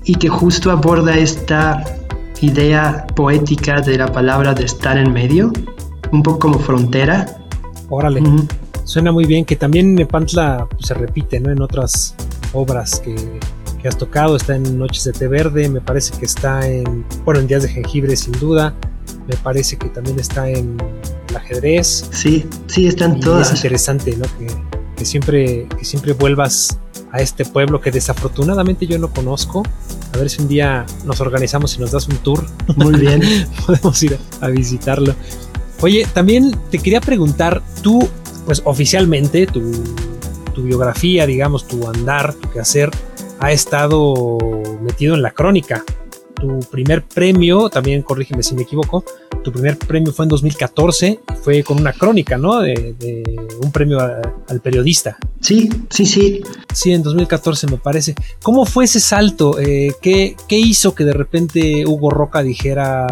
y 0.03 0.15
que 0.15 0.29
justo 0.29 0.71
aborda 0.71 1.15
esta 1.17 1.83
idea 2.41 3.05
poética 3.15 3.81
de 3.81 3.97
la 3.97 4.11
palabra 4.11 4.53
de 4.53 4.65
estar 4.65 4.97
en 4.97 5.11
medio, 5.11 5.51
un 6.11 6.23
poco 6.23 6.39
como 6.39 6.59
frontera. 6.59 7.25
Órale 7.89 8.21
suena 8.87 9.11
muy 9.11 9.25
bien, 9.25 9.43
que 9.45 9.55
también 9.55 9.95
Nepantla 9.95 10.67
pues, 10.69 10.87
se 10.87 10.93
repite 10.93 11.39
¿no? 11.39 11.51
en 11.51 11.61
otras 11.61 12.15
obras 12.53 13.01
que, 13.01 13.15
has 13.87 13.97
tocado, 13.97 14.35
está 14.35 14.53
en 14.53 14.77
Noches 14.77 15.05
de 15.05 15.13
Té 15.13 15.29
Verde, 15.29 15.69
me 15.69 15.79
parece 15.79 16.17
que 16.17 16.25
está 16.25 16.67
en, 16.67 17.05
bueno, 17.23 17.39
en 17.39 17.47
Días 17.47 17.63
de 17.63 17.69
Jengibre 17.69 18.17
sin 18.17 18.33
duda, 18.33 18.73
me 19.27 19.35
parece 19.37 19.77
que 19.77 19.89
también 19.89 20.19
está 20.19 20.49
en 20.49 20.77
el 21.29 21.35
ajedrez. 21.35 22.09
Sí, 22.11 22.45
sí, 22.67 22.87
están 22.87 23.19
todas. 23.19 23.49
Es 23.49 23.55
interesante, 23.57 24.15
¿no? 24.15 24.25
Que, 24.37 24.47
que, 24.95 25.05
siempre, 25.05 25.67
que 25.77 25.85
siempre 25.85 26.13
vuelvas 26.13 26.79
a 27.11 27.19
este 27.19 27.45
pueblo 27.45 27.81
que 27.81 27.91
desafortunadamente 27.91 28.87
yo 28.87 28.97
no 28.97 29.11
conozco. 29.11 29.63
A 30.13 30.17
ver 30.17 30.29
si 30.29 30.41
un 30.41 30.47
día 30.47 30.85
nos 31.05 31.21
organizamos 31.21 31.75
y 31.75 31.79
nos 31.79 31.91
das 31.91 32.07
un 32.07 32.17
tour. 32.17 32.45
Muy 32.75 32.95
bien. 32.99 33.21
Podemos 33.65 34.01
ir 34.03 34.17
a 34.41 34.47
visitarlo. 34.47 35.13
Oye, 35.81 36.07
también 36.13 36.55
te 36.71 36.79
quería 36.79 37.01
preguntar, 37.01 37.61
tú 37.81 38.07
pues 38.45 38.61
oficialmente 38.65 39.45
tu, 39.45 39.83
biografía, 40.57 41.27
digamos, 41.27 41.67
tu 41.67 41.87
andar, 41.87 42.33
tu 42.33 42.49
quehacer, 42.49 42.89
ha 43.39 43.51
estado 43.51 44.37
metido 44.81 45.13
en 45.13 45.21
la 45.21 45.31
crónica. 45.31 45.83
Tu 46.39 46.59
primer 46.71 47.03
premio, 47.03 47.69
también 47.69 48.03
corrígeme 48.03 48.43
si 48.43 48.53
me 48.55 48.61
equivoco, 48.61 49.03
tu 49.43 49.51
primer 49.51 49.77
premio 49.77 50.11
fue 50.13 50.25
en 50.25 50.29
2014, 50.29 51.19
fue 51.41 51.63
con 51.63 51.79
una 51.79 51.93
crónica, 51.93 52.37
¿no? 52.37 52.59
De, 52.59 52.95
un 53.61 53.71
premio 53.71 53.99
al 53.99 54.61
periodista. 54.61 55.17
Sí, 55.41 55.69
sí, 55.89 56.05
sí. 56.05 56.41
Sí, 56.73 56.91
en 56.91 57.01
2014 57.01 57.67
me 57.67 57.77
parece. 57.77 58.13
¿Cómo 58.41 58.65
fue 58.65 58.85
ese 58.85 58.99
salto? 58.99 59.59
Eh, 59.59 59.93
¿qué, 60.01 60.35
¿Qué 60.47 60.57
hizo 60.57 60.93
que 60.93 61.05
de 61.05 61.13
repente 61.13 61.85
Hugo 61.85 62.09
Roca 62.09 62.43
dijera, 62.43 63.07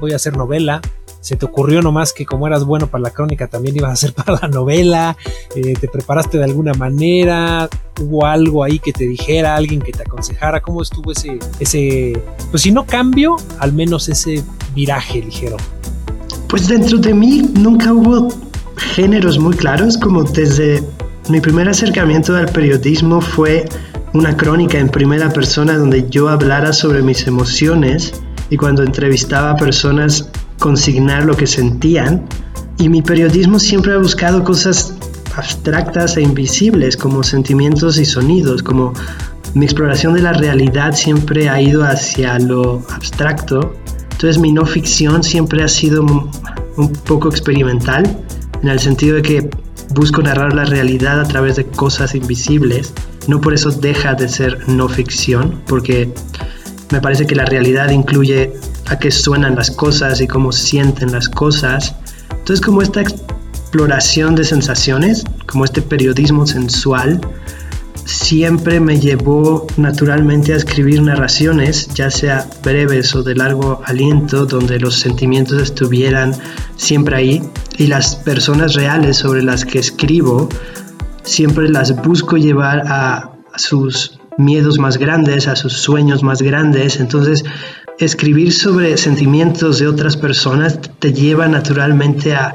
voy 0.00 0.12
a 0.12 0.16
hacer 0.16 0.36
novela? 0.36 0.80
Se 1.24 1.36
te 1.36 1.46
ocurrió 1.46 1.80
nomás 1.80 2.12
que 2.12 2.26
como 2.26 2.46
eras 2.46 2.64
bueno 2.64 2.86
para 2.86 3.00
la 3.00 3.10
crónica 3.10 3.48
también 3.48 3.74
ibas 3.74 3.92
a 3.92 3.96
ser 3.96 4.12
para 4.14 4.38
la 4.42 4.48
novela, 4.48 5.16
eh, 5.56 5.72
te 5.72 5.88
preparaste 5.88 6.36
de 6.36 6.44
alguna 6.44 6.74
manera, 6.74 7.70
hubo 7.98 8.26
algo 8.26 8.62
ahí 8.62 8.78
que 8.78 8.92
te 8.92 9.06
dijera, 9.06 9.56
alguien 9.56 9.80
que 9.80 9.90
te 9.90 10.02
aconsejara, 10.02 10.60
cómo 10.60 10.82
estuvo 10.82 11.12
ese, 11.12 11.38
ese, 11.60 12.12
pues 12.50 12.62
si 12.62 12.70
no 12.70 12.84
cambio, 12.84 13.36
al 13.58 13.72
menos 13.72 14.10
ese 14.10 14.44
viraje 14.74 15.22
ligero. 15.22 15.56
Pues 16.46 16.68
dentro 16.68 16.98
de 16.98 17.14
mí 17.14 17.48
nunca 17.54 17.94
hubo 17.94 18.28
géneros 18.76 19.38
muy 19.38 19.56
claros, 19.56 19.96
como 19.96 20.24
desde 20.24 20.82
Mi 21.30 21.40
primer 21.40 21.70
acercamiento 21.70 22.36
al 22.36 22.50
periodismo 22.50 23.22
fue 23.22 23.64
una 24.12 24.36
crónica 24.36 24.78
en 24.78 24.90
primera 24.90 25.30
persona 25.30 25.78
donde 25.78 26.06
yo 26.10 26.28
hablara 26.28 26.74
sobre 26.74 27.00
mis 27.00 27.26
emociones 27.26 28.12
y 28.50 28.58
cuando 28.58 28.82
entrevistaba 28.82 29.52
a 29.52 29.56
personas 29.56 30.28
consignar 30.58 31.24
lo 31.24 31.36
que 31.36 31.46
sentían. 31.46 32.26
Y 32.78 32.88
mi 32.88 33.02
periodismo 33.02 33.58
siempre 33.58 33.92
ha 33.94 33.98
buscado 33.98 34.42
cosas 34.44 34.94
abstractas 35.36 36.16
e 36.16 36.22
invisibles 36.22 36.96
como 36.96 37.22
sentimientos 37.22 37.98
y 37.98 38.04
sonidos, 38.04 38.62
como 38.62 38.92
mi 39.54 39.64
exploración 39.64 40.14
de 40.14 40.22
la 40.22 40.32
realidad 40.32 40.94
siempre 40.94 41.48
ha 41.48 41.60
ido 41.60 41.84
hacia 41.84 42.38
lo 42.38 42.82
abstracto. 42.90 43.74
Entonces 44.12 44.38
mi 44.38 44.52
no 44.52 44.66
ficción 44.66 45.22
siempre 45.22 45.62
ha 45.62 45.68
sido 45.68 46.02
un 46.02 46.92
poco 47.04 47.28
experimental, 47.28 48.04
en 48.62 48.68
el 48.68 48.80
sentido 48.80 49.16
de 49.16 49.22
que 49.22 49.50
busco 49.90 50.22
narrar 50.22 50.54
la 50.54 50.64
realidad 50.64 51.20
a 51.20 51.24
través 51.24 51.56
de 51.56 51.66
cosas 51.66 52.14
invisibles. 52.14 52.92
No 53.28 53.40
por 53.40 53.54
eso 53.54 53.70
deja 53.70 54.14
de 54.14 54.28
ser 54.28 54.68
no 54.68 54.88
ficción, 54.88 55.62
porque 55.66 56.12
me 56.90 57.00
parece 57.00 57.26
que 57.26 57.34
la 57.34 57.44
realidad 57.44 57.90
incluye 57.90 58.52
a 58.86 58.98
qué 58.98 59.10
suenan 59.10 59.54
las 59.56 59.70
cosas 59.70 60.20
y 60.20 60.26
cómo 60.26 60.52
sienten 60.52 61.12
las 61.12 61.28
cosas. 61.28 61.94
Entonces 62.30 62.60
como 62.60 62.82
esta 62.82 63.00
exploración 63.00 64.34
de 64.34 64.44
sensaciones, 64.44 65.24
como 65.46 65.64
este 65.64 65.82
periodismo 65.82 66.46
sensual, 66.46 67.20
siempre 68.04 68.80
me 68.80 69.00
llevó 69.00 69.66
naturalmente 69.76 70.52
a 70.52 70.56
escribir 70.56 71.02
narraciones, 71.02 71.88
ya 71.94 72.10
sea 72.10 72.46
breves 72.62 73.14
o 73.14 73.22
de 73.22 73.34
largo 73.34 73.82
aliento, 73.84 74.46
donde 74.46 74.78
los 74.78 74.96
sentimientos 74.96 75.62
estuvieran 75.62 76.34
siempre 76.76 77.16
ahí 77.16 77.42
y 77.78 77.86
las 77.86 78.16
personas 78.16 78.74
reales 78.74 79.16
sobre 79.16 79.42
las 79.42 79.64
que 79.64 79.78
escribo 79.78 80.48
siempre 81.24 81.68
las 81.68 81.96
busco 82.02 82.36
llevar 82.36 82.82
a, 82.86 83.30
sus 83.56 84.18
miedos 84.36 84.80
más 84.80 84.98
grandes, 84.98 85.46
a 85.46 85.54
sus 85.54 85.74
sueños 85.74 86.24
más 86.24 86.42
grandes. 86.42 86.98
Entonces, 86.98 87.44
escribir 87.98 88.52
sobre 88.52 88.96
sentimientos 88.96 89.78
de 89.78 89.86
otras 89.86 90.16
personas 90.16 90.78
te 90.98 91.12
lleva 91.12 91.46
naturalmente 91.48 92.34
a 92.34 92.54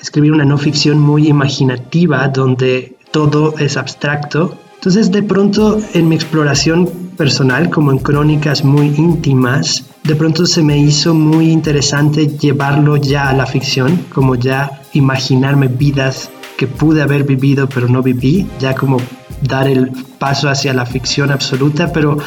escribir 0.00 0.32
una 0.32 0.44
no 0.44 0.58
ficción 0.58 0.98
muy 0.98 1.28
imaginativa 1.28 2.28
donde 2.28 2.96
todo 3.10 3.54
es 3.58 3.76
abstracto. 3.76 4.56
Entonces 4.74 5.10
de 5.10 5.22
pronto 5.22 5.80
en 5.94 6.08
mi 6.08 6.14
exploración 6.14 6.86
personal, 7.16 7.70
como 7.70 7.92
en 7.92 7.98
crónicas 7.98 8.64
muy 8.64 8.88
íntimas, 8.88 9.86
de 10.02 10.16
pronto 10.16 10.46
se 10.46 10.62
me 10.62 10.78
hizo 10.78 11.14
muy 11.14 11.50
interesante 11.50 12.26
llevarlo 12.26 12.96
ya 12.96 13.30
a 13.30 13.32
la 13.32 13.46
ficción, 13.46 14.04
como 14.12 14.34
ya 14.34 14.82
imaginarme 14.92 15.68
vidas 15.68 16.30
que 16.58 16.66
pude 16.66 17.02
haber 17.02 17.24
vivido 17.24 17.68
pero 17.68 17.88
no 17.88 18.02
viví, 18.02 18.46
ya 18.60 18.74
como 18.74 18.98
dar 19.40 19.68
el 19.68 19.90
paso 20.18 20.48
hacia 20.48 20.74
la 20.74 20.86
ficción 20.86 21.30
absoluta, 21.30 21.92
pero 21.92 22.18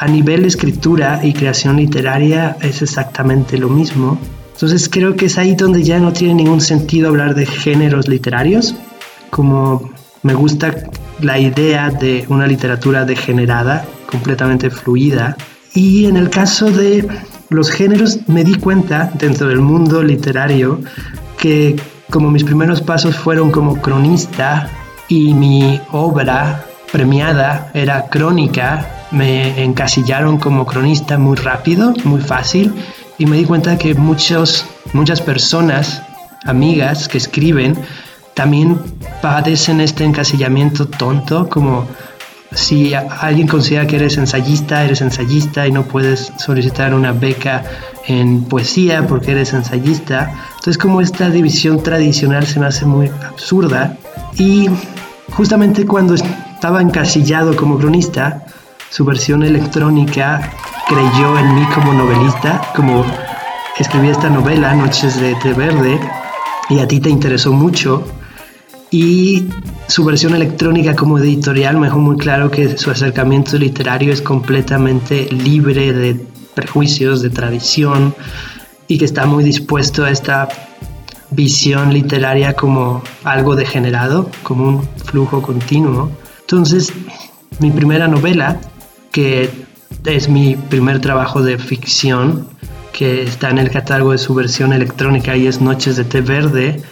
a 0.00 0.08
nivel 0.08 0.46
escritura 0.46 1.20
y 1.22 1.34
creación 1.34 1.76
literaria 1.76 2.56
es 2.62 2.80
exactamente 2.80 3.58
lo 3.58 3.68
mismo. 3.68 4.18
Entonces 4.54 4.88
creo 4.88 5.14
que 5.14 5.26
es 5.26 5.36
ahí 5.36 5.54
donde 5.54 5.82
ya 5.82 5.98
no 6.00 6.14
tiene 6.14 6.34
ningún 6.36 6.62
sentido 6.62 7.08
hablar 7.08 7.34
de 7.34 7.44
géneros 7.44 8.08
literarios, 8.08 8.74
como 9.28 9.92
me 10.22 10.32
gusta 10.32 10.74
la 11.20 11.38
idea 11.38 11.90
de 11.90 12.24
una 12.30 12.46
literatura 12.46 13.04
degenerada, 13.04 13.84
completamente 14.06 14.70
fluida. 14.70 15.36
Y 15.74 16.06
en 16.06 16.16
el 16.16 16.30
caso 16.30 16.70
de 16.70 17.06
los 17.50 17.70
géneros 17.70 18.20
me 18.26 18.42
di 18.42 18.54
cuenta 18.54 19.12
dentro 19.18 19.48
del 19.48 19.60
mundo 19.60 20.02
literario 20.02 20.80
que 21.36 21.76
como 22.08 22.30
mis 22.30 22.44
primeros 22.44 22.80
pasos 22.80 23.16
fueron 23.16 23.50
como 23.50 23.82
cronista 23.82 24.66
y 25.08 25.34
mi 25.34 25.78
obra 25.92 26.64
premiada 26.90 27.70
era 27.74 28.06
crónica, 28.06 28.99
me 29.10 29.62
encasillaron 29.62 30.38
como 30.38 30.66
cronista 30.66 31.18
muy 31.18 31.36
rápido, 31.36 31.92
muy 32.04 32.20
fácil 32.20 32.72
y 33.18 33.26
me 33.26 33.36
di 33.36 33.44
cuenta 33.44 33.76
que 33.76 33.94
muchos, 33.94 34.64
muchas 34.92 35.20
personas, 35.20 36.02
amigas 36.44 37.08
que 37.08 37.18
escriben, 37.18 37.76
también 38.34 38.80
padecen 39.20 39.80
este 39.80 40.04
encasillamiento 40.04 40.86
tonto, 40.86 41.48
como 41.48 41.86
si 42.52 42.94
alguien 42.94 43.46
considera 43.46 43.86
que 43.86 43.96
eres 43.96 44.16
ensayista, 44.16 44.84
eres 44.84 45.00
ensayista 45.00 45.66
y 45.66 45.72
no 45.72 45.84
puedes 45.84 46.32
solicitar 46.38 46.94
una 46.94 47.12
beca 47.12 47.62
en 48.06 48.44
poesía 48.44 49.06
porque 49.06 49.32
eres 49.32 49.52
ensayista. 49.52 50.32
Entonces 50.56 50.78
como 50.78 51.00
esta 51.00 51.30
división 51.30 51.82
tradicional 51.82 52.46
se 52.46 52.58
me 52.58 52.66
hace 52.66 52.86
muy 52.86 53.08
absurda 53.08 53.96
y 54.36 54.68
justamente 55.32 55.86
cuando 55.86 56.14
estaba 56.14 56.82
encasillado 56.82 57.54
como 57.54 57.78
cronista, 57.78 58.44
su 58.90 59.04
versión 59.04 59.42
electrónica 59.42 60.52
creyó 60.88 61.38
en 61.38 61.54
mí 61.54 61.64
como 61.74 61.92
novelista, 61.92 62.60
como 62.74 63.04
escribí 63.78 64.08
esta 64.08 64.28
novela, 64.28 64.74
Noches 64.74 65.20
de 65.20 65.34
Té 65.36 65.52
Verde, 65.52 65.98
y 66.68 66.80
a 66.80 66.88
ti 66.88 67.00
te 67.00 67.08
interesó 67.08 67.52
mucho 67.52 68.04
y 68.90 69.46
su 69.86 70.04
versión 70.04 70.34
electrónica 70.34 70.96
como 70.96 71.18
editorial 71.18 71.78
me 71.78 71.86
dejó 71.86 72.00
muy 72.00 72.16
claro 72.16 72.50
que 72.50 72.76
su 72.76 72.90
acercamiento 72.90 73.56
literario 73.56 74.12
es 74.12 74.20
completamente 74.20 75.28
libre 75.30 75.92
de 75.92 76.26
prejuicios, 76.54 77.22
de 77.22 77.30
tradición 77.30 78.14
y 78.88 78.98
que 78.98 79.04
está 79.04 79.26
muy 79.26 79.44
dispuesto 79.44 80.04
a 80.04 80.10
esta 80.10 80.48
visión 81.30 81.92
literaria 81.92 82.54
como 82.54 83.02
algo 83.22 83.54
degenerado, 83.54 84.28
como 84.42 84.66
un 84.66 84.82
flujo 85.04 85.40
continuo. 85.42 86.10
Entonces, 86.40 86.92
mi 87.60 87.70
primera 87.70 88.08
novela, 88.08 88.60
que 89.10 89.50
es 90.04 90.28
mi 90.28 90.56
primer 90.56 91.00
trabajo 91.00 91.42
de 91.42 91.58
ficción, 91.58 92.48
que 92.92 93.22
está 93.22 93.50
en 93.50 93.58
el 93.58 93.70
catálogo 93.70 94.12
de 94.12 94.18
su 94.18 94.34
versión 94.34 94.72
electrónica 94.72 95.36
y 95.36 95.46
es 95.46 95.60
Noches 95.60 95.96
de 95.96 96.04
Té 96.04 96.20
Verde, 96.20 96.82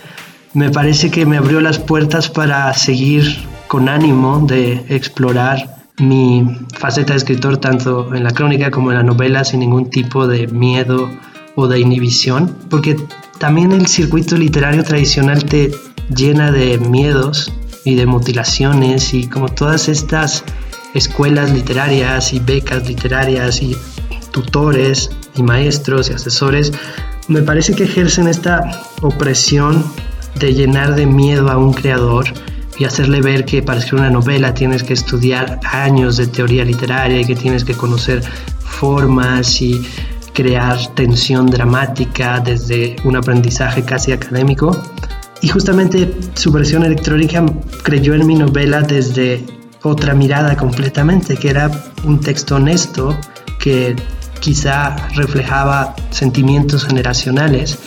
me 0.54 0.70
parece 0.70 1.10
que 1.10 1.26
me 1.26 1.36
abrió 1.36 1.60
las 1.60 1.78
puertas 1.78 2.28
para 2.28 2.72
seguir 2.74 3.38
con 3.66 3.88
ánimo 3.88 4.40
de 4.46 4.84
explorar 4.88 5.76
mi 5.98 6.46
faceta 6.72 7.12
de 7.12 7.18
escritor 7.18 7.58
tanto 7.58 8.14
en 8.14 8.24
la 8.24 8.30
crónica 8.30 8.70
como 8.70 8.90
en 8.90 8.98
la 8.98 9.02
novela 9.02 9.44
sin 9.44 9.60
ningún 9.60 9.90
tipo 9.90 10.26
de 10.26 10.46
miedo 10.46 11.10
o 11.54 11.66
de 11.66 11.80
inhibición, 11.80 12.56
porque 12.70 12.96
también 13.38 13.72
el 13.72 13.86
circuito 13.88 14.36
literario 14.36 14.84
tradicional 14.84 15.44
te 15.44 15.72
llena 16.14 16.52
de 16.52 16.78
miedos 16.78 17.52
y 17.84 17.96
de 17.96 18.06
mutilaciones 18.06 19.12
y 19.12 19.26
como 19.26 19.48
todas 19.48 19.88
estas 19.88 20.44
escuelas 20.94 21.52
literarias 21.52 22.32
y 22.32 22.40
becas 22.40 22.86
literarias 22.88 23.62
y 23.62 23.76
tutores 24.30 25.10
y 25.34 25.42
maestros 25.42 26.10
y 26.10 26.14
asesores, 26.14 26.72
me 27.28 27.42
parece 27.42 27.74
que 27.74 27.84
ejercen 27.84 28.28
esta 28.28 28.82
opresión 29.02 29.84
de 30.36 30.54
llenar 30.54 30.94
de 30.94 31.06
miedo 31.06 31.50
a 31.50 31.58
un 31.58 31.72
creador 31.72 32.26
y 32.78 32.84
hacerle 32.84 33.20
ver 33.20 33.44
que 33.44 33.62
para 33.62 33.80
escribir 33.80 34.02
una 34.02 34.10
novela 34.10 34.54
tienes 34.54 34.82
que 34.82 34.94
estudiar 34.94 35.60
años 35.64 36.16
de 36.16 36.26
teoría 36.28 36.64
literaria 36.64 37.20
y 37.20 37.24
que 37.24 37.34
tienes 37.34 37.64
que 37.64 37.74
conocer 37.74 38.22
formas 38.60 39.60
y 39.60 39.84
crear 40.32 40.78
tensión 40.94 41.46
dramática 41.46 42.38
desde 42.38 42.94
un 43.04 43.16
aprendizaje 43.16 43.82
casi 43.82 44.12
académico. 44.12 44.80
Y 45.42 45.48
justamente 45.48 46.14
su 46.34 46.52
versión 46.52 46.84
electrónica 46.84 47.44
creyó 47.82 48.14
en 48.14 48.26
mi 48.26 48.36
novela 48.36 48.82
desde 48.82 49.44
otra 49.82 50.14
mirada 50.14 50.56
completamente, 50.56 51.36
que 51.36 51.50
era 51.50 51.70
un 52.04 52.20
texto 52.20 52.56
honesto 52.56 53.16
que 53.58 53.96
quizá 54.40 54.96
reflejaba 55.14 55.94
sentimientos 56.10 56.84
generacionales 56.84 57.78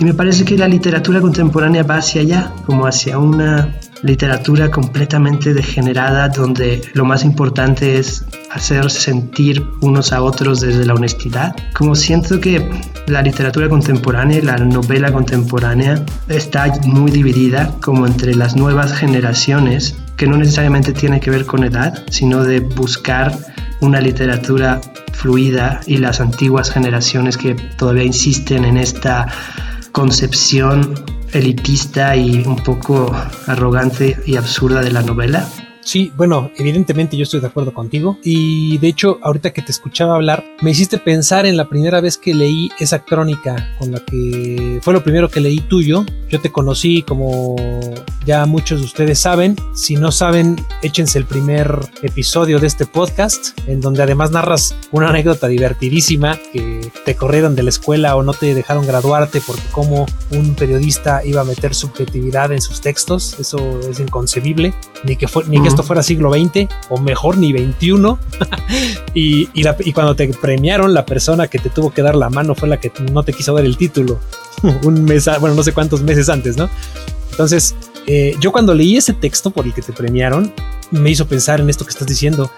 y 0.00 0.04
me 0.04 0.14
parece 0.14 0.44
que 0.44 0.56
la 0.56 0.68
literatura 0.68 1.20
contemporánea 1.20 1.82
va 1.82 1.96
hacia 1.96 2.20
allá, 2.20 2.52
como 2.66 2.86
hacia 2.86 3.18
una 3.18 3.74
literatura 4.02 4.70
completamente 4.70 5.52
degenerada 5.54 6.28
donde 6.28 6.80
lo 6.94 7.04
más 7.04 7.24
importante 7.24 7.98
es 7.98 8.24
hacer 8.52 8.92
sentir 8.92 9.66
unos 9.80 10.12
a 10.12 10.22
otros 10.22 10.60
desde 10.60 10.86
la 10.86 10.94
honestidad. 10.94 11.56
Como 11.74 11.96
siento 11.96 12.40
que 12.40 12.70
la 13.08 13.22
literatura 13.22 13.68
contemporánea, 13.68 14.40
la 14.44 14.56
novela 14.58 15.10
contemporánea 15.12 16.04
está 16.28 16.72
muy 16.84 17.10
dividida 17.10 17.74
como 17.80 18.06
entre 18.06 18.36
las 18.36 18.54
nuevas 18.54 18.92
generaciones, 18.92 19.96
que 20.18 20.26
no 20.26 20.36
necesariamente 20.36 20.92
tiene 20.92 21.20
que 21.20 21.30
ver 21.30 21.46
con 21.46 21.64
edad, 21.64 22.04
sino 22.10 22.42
de 22.42 22.60
buscar 22.60 23.38
una 23.80 24.00
literatura 24.00 24.80
fluida 25.12 25.80
y 25.86 25.98
las 25.98 26.20
antiguas 26.20 26.70
generaciones 26.70 27.38
que 27.38 27.54
todavía 27.54 28.02
insisten 28.02 28.64
en 28.64 28.76
esta 28.76 29.28
concepción 29.92 30.94
elitista 31.32 32.16
y 32.16 32.42
un 32.44 32.56
poco 32.56 33.14
arrogante 33.46 34.18
y 34.26 34.36
absurda 34.36 34.80
de 34.80 34.90
la 34.90 35.02
novela. 35.02 35.46
Sí, 35.88 36.12
bueno, 36.18 36.50
evidentemente 36.58 37.16
yo 37.16 37.22
estoy 37.22 37.40
de 37.40 37.46
acuerdo 37.46 37.72
contigo 37.72 38.18
y 38.22 38.76
de 38.76 38.88
hecho 38.88 39.18
ahorita 39.22 39.54
que 39.54 39.62
te 39.62 39.72
escuchaba 39.72 40.16
hablar 40.16 40.44
me 40.60 40.70
hiciste 40.70 40.98
pensar 40.98 41.46
en 41.46 41.56
la 41.56 41.70
primera 41.70 42.02
vez 42.02 42.18
que 42.18 42.34
leí 42.34 42.68
esa 42.78 43.06
crónica 43.06 43.74
con 43.78 43.92
la 43.92 44.00
que 44.00 44.80
fue 44.82 44.92
lo 44.92 45.02
primero 45.02 45.30
que 45.30 45.40
leí 45.40 45.60
tuyo 45.60 46.04
Yo 46.28 46.42
te 46.42 46.52
conocí 46.52 47.00
como 47.00 47.56
ya 48.28 48.44
muchos 48.44 48.80
de 48.80 48.84
ustedes 48.84 49.18
saben. 49.18 49.56
Si 49.74 49.96
no 49.96 50.12
saben, 50.12 50.56
échense 50.82 51.16
el 51.16 51.24
primer 51.24 51.80
episodio 52.02 52.58
de 52.60 52.66
este 52.66 52.84
podcast, 52.84 53.58
en 53.66 53.80
donde 53.80 54.02
además 54.02 54.30
narras 54.30 54.74
una 54.92 55.08
anécdota 55.08 55.48
divertidísima 55.48 56.38
que 56.52 56.92
te 57.06 57.16
corrieron 57.16 57.56
de 57.56 57.62
la 57.62 57.70
escuela 57.70 58.14
o 58.16 58.22
no 58.22 58.34
te 58.34 58.54
dejaron 58.54 58.86
graduarte 58.86 59.40
porque 59.40 59.62
como 59.72 60.04
un 60.30 60.54
periodista 60.54 61.24
iba 61.24 61.40
a 61.40 61.44
meter 61.44 61.74
subjetividad 61.74 62.52
en 62.52 62.60
sus 62.60 62.82
textos. 62.82 63.34
Eso 63.40 63.80
es 63.88 63.98
inconcebible. 63.98 64.74
Ni 65.04 65.16
que, 65.16 65.26
fue, 65.26 65.44
ni 65.46 65.62
que 65.62 65.68
esto 65.78 65.86
fuera 65.86 66.02
siglo 66.02 66.32
XX 66.32 66.68
o 66.88 66.98
mejor 66.98 67.38
ni 67.38 67.52
XXI. 67.52 67.92
y, 69.14 69.48
y, 69.54 69.64
y 69.84 69.92
cuando 69.92 70.16
te 70.16 70.26
premiaron, 70.28 70.92
la 70.92 71.06
persona 71.06 71.46
que 71.46 71.60
te 71.60 71.70
tuvo 71.70 71.92
que 71.92 72.02
dar 72.02 72.16
la 72.16 72.30
mano 72.30 72.56
fue 72.56 72.68
la 72.68 72.80
que 72.80 72.90
no 73.12 73.22
te 73.22 73.32
quiso 73.32 73.54
dar 73.54 73.64
el 73.64 73.76
título. 73.76 74.18
un 74.82 75.04
mes, 75.04 75.30
bueno, 75.38 75.54
no 75.54 75.62
sé 75.62 75.72
cuántos 75.72 76.02
meses 76.02 76.28
antes, 76.28 76.56
¿no? 76.56 76.68
Entonces, 77.30 77.76
eh, 78.08 78.34
yo 78.40 78.50
cuando 78.50 78.74
leí 78.74 78.96
ese 78.96 79.12
texto 79.12 79.50
por 79.52 79.66
el 79.66 79.72
que 79.72 79.82
te 79.82 79.92
premiaron, 79.92 80.52
me 80.90 81.10
hizo 81.10 81.28
pensar 81.28 81.60
en 81.60 81.70
esto 81.70 81.84
que 81.84 81.90
estás 81.90 82.08
diciendo. 82.08 82.50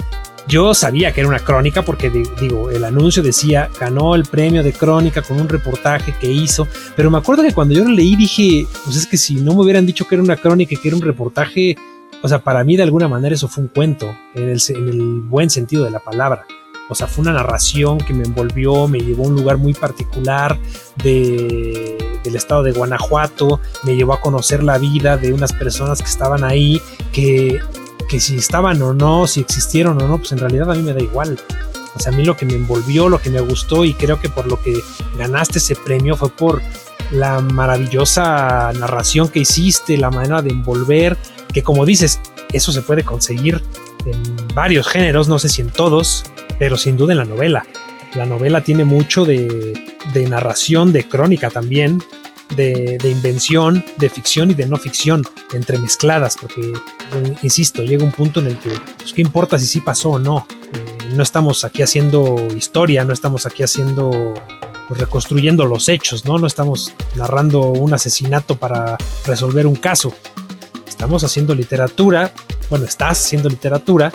Yo 0.48 0.72
sabía 0.72 1.12
que 1.12 1.20
era 1.20 1.28
una 1.28 1.40
crónica 1.40 1.82
porque 1.82 2.10
digo, 2.40 2.70
el 2.70 2.84
anuncio 2.84 3.22
decía 3.22 3.68
ganó 3.78 4.14
el 4.14 4.24
premio 4.24 4.62
de 4.62 4.72
crónica 4.72 5.20
con 5.20 5.38
un 5.38 5.48
reportaje 5.48 6.14
que 6.18 6.32
hizo, 6.32 6.66
pero 6.96 7.10
me 7.10 7.18
acuerdo 7.18 7.42
que 7.42 7.52
cuando 7.52 7.74
yo 7.74 7.84
lo 7.84 7.90
leí 7.90 8.16
dije, 8.16 8.66
pues 8.84 8.96
es 8.96 9.06
que 9.06 9.18
si 9.18 9.34
no 9.34 9.54
me 9.54 9.60
hubieran 9.60 9.84
dicho 9.84 10.06
que 10.08 10.14
era 10.14 10.24
una 10.24 10.36
crónica 10.36 10.74
y 10.74 10.78
que 10.78 10.88
era 10.88 10.96
un 10.96 11.02
reportaje, 11.02 11.76
o 12.22 12.28
sea, 12.28 12.40
para 12.40 12.64
mí 12.64 12.76
de 12.76 12.82
alguna 12.82 13.08
manera 13.08 13.34
eso 13.34 13.48
fue 13.48 13.64
un 13.64 13.68
cuento, 13.68 14.14
en 14.34 14.48
el, 14.48 14.60
en 14.68 14.88
el 14.88 15.20
buen 15.22 15.50
sentido 15.50 15.84
de 15.84 15.90
la 15.90 16.00
palabra. 16.00 16.44
O 16.88 16.94
sea, 16.94 17.06
fue 17.06 17.22
una 17.22 17.32
narración 17.32 17.98
que 17.98 18.12
me 18.12 18.24
envolvió, 18.24 18.88
me 18.88 18.98
llevó 18.98 19.24
a 19.24 19.28
un 19.28 19.36
lugar 19.36 19.58
muy 19.58 19.74
particular 19.74 20.58
de, 21.04 21.96
del 22.24 22.36
estado 22.36 22.64
de 22.64 22.72
Guanajuato, 22.72 23.60
me 23.84 23.94
llevó 23.94 24.12
a 24.14 24.20
conocer 24.20 24.64
la 24.64 24.76
vida 24.76 25.16
de 25.16 25.32
unas 25.32 25.52
personas 25.52 26.02
que 26.02 26.08
estaban 26.08 26.42
ahí, 26.42 26.82
que, 27.12 27.60
que 28.08 28.18
si 28.18 28.36
estaban 28.36 28.82
o 28.82 28.92
no, 28.92 29.28
si 29.28 29.40
existieron 29.40 30.02
o 30.02 30.08
no, 30.08 30.18
pues 30.18 30.32
en 30.32 30.38
realidad 30.38 30.70
a 30.70 30.74
mí 30.74 30.82
me 30.82 30.92
da 30.92 31.00
igual. 31.00 31.38
O 31.94 32.00
sea, 32.00 32.12
a 32.12 32.16
mí 32.16 32.24
lo 32.24 32.36
que 32.36 32.44
me 32.44 32.54
envolvió, 32.54 33.08
lo 33.08 33.20
que 33.20 33.30
me 33.30 33.40
gustó 33.40 33.84
y 33.84 33.94
creo 33.94 34.20
que 34.20 34.28
por 34.28 34.46
lo 34.46 34.60
que 34.60 34.80
ganaste 35.16 35.58
ese 35.58 35.76
premio 35.76 36.16
fue 36.16 36.30
por 36.30 36.60
la 37.12 37.40
maravillosa 37.40 38.72
narración 38.72 39.28
que 39.28 39.40
hiciste, 39.40 39.96
la 39.96 40.10
manera 40.10 40.42
de 40.42 40.50
envolver, 40.50 41.16
que 41.52 41.62
como 41.62 41.84
dices, 41.84 42.20
eso 42.52 42.72
se 42.72 42.82
puede 42.82 43.04
conseguir 43.04 43.62
en 44.06 44.22
varios 44.54 44.88
géneros, 44.88 45.28
no 45.28 45.38
sé 45.38 45.48
si 45.48 45.62
en 45.62 45.70
todos, 45.70 46.24
pero 46.58 46.76
sin 46.76 46.96
duda 46.96 47.12
en 47.12 47.18
la 47.18 47.24
novela. 47.24 47.66
La 48.14 48.26
novela 48.26 48.62
tiene 48.62 48.84
mucho 48.84 49.24
de, 49.24 49.78
narración, 50.28 50.92
de 50.92 51.08
crónica 51.08 51.50
también, 51.50 52.02
de, 52.56 52.98
invención, 53.04 53.84
de 53.98 54.10
ficción 54.10 54.50
y 54.50 54.54
de 54.54 54.66
no 54.66 54.76
ficción, 54.76 55.24
entremezcladas, 55.52 56.36
porque, 56.40 56.72
insisto, 57.42 57.82
llega 57.82 58.04
un 58.04 58.10
punto 58.10 58.40
en 58.40 58.48
el 58.48 58.58
que, 58.58 58.70
pues, 58.98 59.12
¿qué 59.12 59.22
importa 59.22 59.58
si 59.58 59.66
sí 59.66 59.80
pasó 59.80 60.10
o 60.10 60.18
no? 60.18 60.46
Eh, 60.72 61.14
no 61.14 61.22
estamos 61.22 61.64
aquí 61.64 61.82
haciendo 61.82 62.48
historia, 62.56 63.04
no 63.04 63.12
estamos 63.12 63.46
aquí 63.46 63.62
haciendo, 63.62 64.34
pues, 64.88 65.00
reconstruyendo 65.00 65.64
los 65.66 65.88
hechos, 65.88 66.24
¿no? 66.24 66.38
No 66.38 66.48
estamos 66.48 66.92
narrando 67.14 67.60
un 67.60 67.94
asesinato 67.94 68.56
para 68.56 68.98
resolver 69.24 69.68
un 69.68 69.76
caso. 69.76 70.12
Estamos 71.00 71.24
haciendo 71.24 71.54
literatura, 71.54 72.30
bueno, 72.68 72.84
estás 72.84 73.24
haciendo 73.24 73.48
literatura 73.48 74.12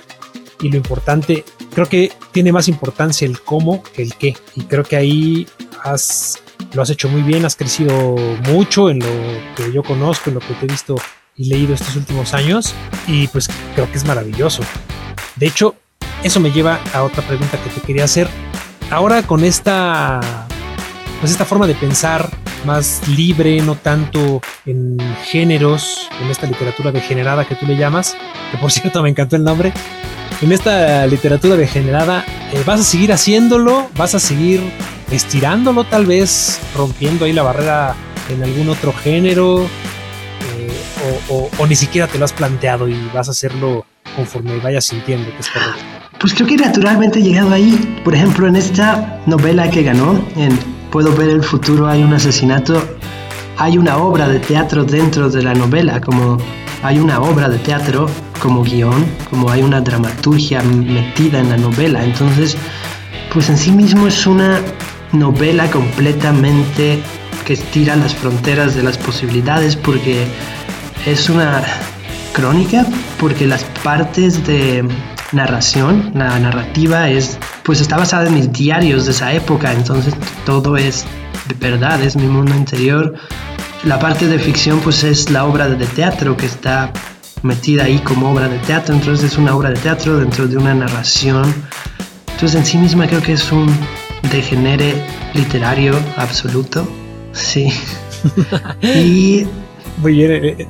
y 0.61 0.69
lo 0.69 0.77
importante, 0.77 1.43
creo 1.73 1.89
que 1.89 2.11
tiene 2.31 2.51
más 2.51 2.67
importancia 2.67 3.25
el 3.25 3.41
cómo 3.41 3.81
que 3.81 4.03
el 4.03 4.13
qué. 4.13 4.37
Y 4.55 4.65
creo 4.65 4.83
que 4.83 4.95
ahí 4.95 5.47
has, 5.83 6.43
lo 6.73 6.83
has 6.83 6.91
hecho 6.91 7.09
muy 7.09 7.23
bien, 7.23 7.43
has 7.43 7.55
crecido 7.55 8.15
mucho 8.51 8.91
en 8.91 8.99
lo 8.99 9.07
que 9.55 9.73
yo 9.73 9.81
conozco, 9.81 10.29
en 10.29 10.35
lo 10.35 10.41
que 10.41 10.53
te 10.53 10.67
he 10.67 10.69
visto 10.69 10.93
y 11.35 11.45
leído 11.45 11.73
estos 11.73 11.95
últimos 11.95 12.35
años 12.35 12.75
y 13.07 13.29
pues 13.29 13.49
creo 13.73 13.91
que 13.91 13.97
es 13.97 14.05
maravilloso. 14.05 14.61
De 15.37 15.47
hecho, 15.47 15.73
eso 16.21 16.39
me 16.39 16.51
lleva 16.51 16.79
a 16.93 17.01
otra 17.01 17.25
pregunta 17.25 17.57
que 17.63 17.71
te 17.71 17.81
quería 17.81 18.03
hacer. 18.03 18.27
Ahora 18.91 19.23
con 19.23 19.43
esta 19.43 20.19
pues 21.19 21.31
esta 21.31 21.45
forma 21.45 21.65
de 21.65 21.73
pensar 21.73 22.29
más 22.65 23.07
libre, 23.07 23.61
no 23.61 23.75
tanto 23.75 24.41
en 24.65 24.97
géneros, 25.25 26.09
en 26.21 26.29
esta 26.29 26.47
literatura 26.47 26.91
degenerada 26.91 27.45
que 27.45 27.55
tú 27.55 27.65
le 27.65 27.77
llamas, 27.77 28.15
que 28.51 28.57
por 28.57 28.71
cierto 28.73 29.01
me 29.01 29.09
encantó 29.09 29.35
el 29.35 29.43
nombre, 29.43 29.73
en 30.41 30.51
esta 30.51 31.07
literatura 31.07 31.55
degenerada, 31.55 32.25
eh, 32.51 32.61
¿vas 32.65 32.81
a 32.81 32.83
seguir 32.83 33.13
haciéndolo? 33.13 33.87
¿Vas 33.95 34.15
a 34.15 34.19
seguir 34.19 34.61
estirándolo 35.09 35.85
tal 35.85 36.05
vez, 36.05 36.59
rompiendo 36.75 37.25
ahí 37.25 37.33
la 37.33 37.43
barrera 37.43 37.95
en 38.29 38.43
algún 38.43 38.69
otro 38.69 38.91
género? 38.93 39.63
Eh, 40.57 40.71
o, 41.29 41.67
ni 41.67 41.75
siquiera 41.75 42.07
te 42.07 42.17
lo 42.17 42.25
has 42.25 42.33
planteado 42.33 42.87
y 42.89 43.09
vas 43.13 43.27
a 43.27 43.31
hacerlo 43.31 43.85
conforme 44.15 44.57
vayas 44.57 44.85
sintiendo 44.85 45.29
que 45.31 45.39
es 45.39 45.49
correcto? 45.49 45.81
Pues 46.19 46.33
creo 46.33 46.47
que 46.47 46.57
naturalmente 46.57 47.19
he 47.19 47.23
llegado 47.23 47.51
ahí. 47.51 48.01
Por 48.03 48.15
ejemplo, 48.15 48.47
en 48.47 48.55
esta 48.55 49.21
novela 49.25 49.69
que 49.69 49.83
ganó, 49.83 50.25
en 50.35 50.57
Puedo 50.95 51.13
ver 51.13 51.27
el 51.27 51.43
futuro, 51.43 51.89
hay 51.89 52.03
un 52.03 52.13
asesinato, 52.13 52.81
hay 53.57 53.77
una 53.77 53.97
obra 53.97 54.29
de 54.29 54.39
teatro 54.39 54.85
dentro 54.85 55.29
de 55.29 55.43
la 55.43 55.53
novela, 55.53 55.99
como 55.99 56.37
hay 56.83 56.99
una 56.99 57.19
obra 57.19 57.49
de 57.49 57.57
teatro 57.57 58.09
como 58.39 58.63
guion, 58.63 59.05
como 59.29 59.51
hay 59.51 59.61
una 59.61 59.81
dramaturgia 59.81 60.61
metida 60.61 61.41
en 61.41 61.49
la 61.49 61.57
novela. 61.57 62.01
Entonces, 62.01 62.55
pues 63.33 63.49
en 63.49 63.57
sí 63.57 63.73
mismo 63.73 64.07
es 64.07 64.25
una 64.25 64.61
novela 65.11 65.69
completamente 65.69 67.03
que 67.45 67.51
estira 67.51 67.97
las 67.97 68.15
fronteras 68.15 68.73
de 68.73 68.83
las 68.83 68.97
posibilidades 68.97 69.75
porque 69.75 70.25
es 71.05 71.29
una 71.29 71.61
crónica, 72.31 72.85
porque 73.19 73.45
las 73.45 73.65
partes 73.83 74.47
de 74.47 74.87
narración, 75.33 76.11
la 76.15 76.39
narrativa 76.39 77.09
es, 77.09 77.37
pues 77.65 77.81
está 77.81 77.97
basada 77.97 78.27
en 78.27 78.35
mis 78.35 78.51
diarios 78.53 79.05
de 79.05 79.11
esa 79.11 79.33
época, 79.33 79.73
entonces 79.73 80.13
todo 80.45 80.77
es 80.77 81.05
de 81.47 81.55
verdad, 81.55 82.01
es 82.01 82.15
mi 82.15 82.27
mundo 82.27 82.55
interior 82.55 83.13
la 83.85 83.99
parte 83.99 84.27
de 84.27 84.39
ficción 84.39 84.79
pues 84.79 85.03
es 85.03 85.29
la 85.29 85.45
obra 85.45 85.69
de 85.69 85.85
teatro 85.85 86.35
que 86.35 86.47
está 86.47 86.91
metida 87.43 87.83
ahí 87.83 87.99
como 87.99 88.31
obra 88.31 88.49
de 88.49 88.57
teatro, 88.59 88.95
entonces 88.95 89.31
es 89.31 89.37
una 89.37 89.55
obra 89.55 89.69
de 89.69 89.75
teatro 89.75 90.17
dentro 90.17 90.47
de 90.47 90.57
una 90.57 90.73
narración. 90.73 91.53
Entonces 92.31 92.55
en 92.55 92.65
sí 92.65 92.77
misma 92.77 93.07
creo 93.07 93.21
que 93.21 93.33
es 93.33 93.51
un 93.51 93.67
degenere 94.31 94.93
literario 95.33 95.93
absoluto. 96.17 96.87
Sí. 97.31 97.71
y... 98.81 99.45
Muy 99.97 100.13
bien, 100.13 100.67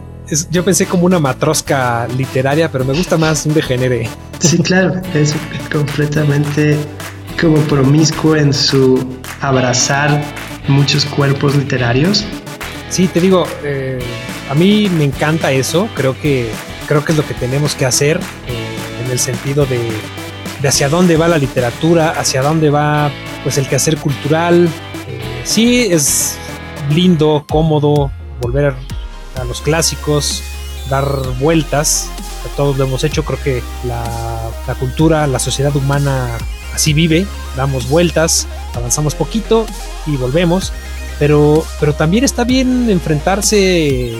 yo 0.49 0.63
pensé 0.63 0.85
como 0.85 1.05
una 1.05 1.19
matrosca 1.19 2.07
literaria, 2.17 2.71
pero 2.71 2.85
me 2.85 2.93
gusta 2.93 3.17
más 3.17 3.45
un 3.45 3.53
degenere. 3.53 4.09
sí, 4.39 4.57
claro, 4.59 5.01
es 5.13 5.35
completamente 5.71 6.77
como 7.39 7.57
promiscuo 7.63 8.35
en 8.35 8.53
su 8.53 9.19
abrazar 9.41 10.23
muchos 10.67 11.05
cuerpos 11.05 11.55
literarios 11.55 12.25
Sí, 12.89 13.07
te 13.07 13.19
digo, 13.19 13.45
eh, 13.63 13.99
a 14.49 14.53
mí 14.53 14.89
me 14.89 15.03
encanta 15.03 15.51
eso, 15.51 15.89
creo 15.95 16.19
que, 16.21 16.49
creo 16.88 17.03
que 17.03 17.11
es 17.11 17.17
lo 17.17 17.27
que 17.27 17.33
tenemos 17.33 17.75
que 17.75 17.85
hacer 17.85 18.19
eh, 18.47 19.03
en 19.03 19.11
el 19.11 19.19
sentido 19.19 19.65
de, 19.65 19.89
hacia 20.65 20.88
dónde 20.88 21.17
va 21.17 21.27
la 21.27 21.38
literatura, 21.38 22.11
hacia 22.11 22.41
dónde 22.41 22.69
va 22.69 23.11
pues 23.43 23.57
el 23.57 23.67
quehacer 23.67 23.97
cultural. 23.97 24.69
Eh, 25.09 25.41
sí, 25.43 25.88
es 25.91 26.38
lindo, 26.89 27.45
cómodo 27.49 28.11
volver 28.39 28.65
a 28.65 28.75
los 29.43 29.62
clásicos, 29.62 30.43
dar 30.89 31.06
vueltas, 31.39 32.10
todos 32.56 32.78
lo 32.78 32.86
hemos 32.86 33.04
hecho, 33.04 33.24
creo 33.24 33.41
que 33.41 33.63
la, 33.84 34.76
cultura, 34.80 35.28
la 35.28 35.39
sociedad 35.39 35.76
humana 35.76 36.38
así 36.74 36.93
vive, 36.93 37.26
damos 37.56 37.89
vueltas, 37.89 38.48
avanzamos 38.74 39.15
poquito 39.15 39.65
y 40.06 40.15
volvemos. 40.17 40.71
Pero, 41.17 41.65
pero 41.80 41.93
también 41.93 42.26
está 42.26 42.43
bien 42.43 42.89
enfrentarse, 42.89 44.13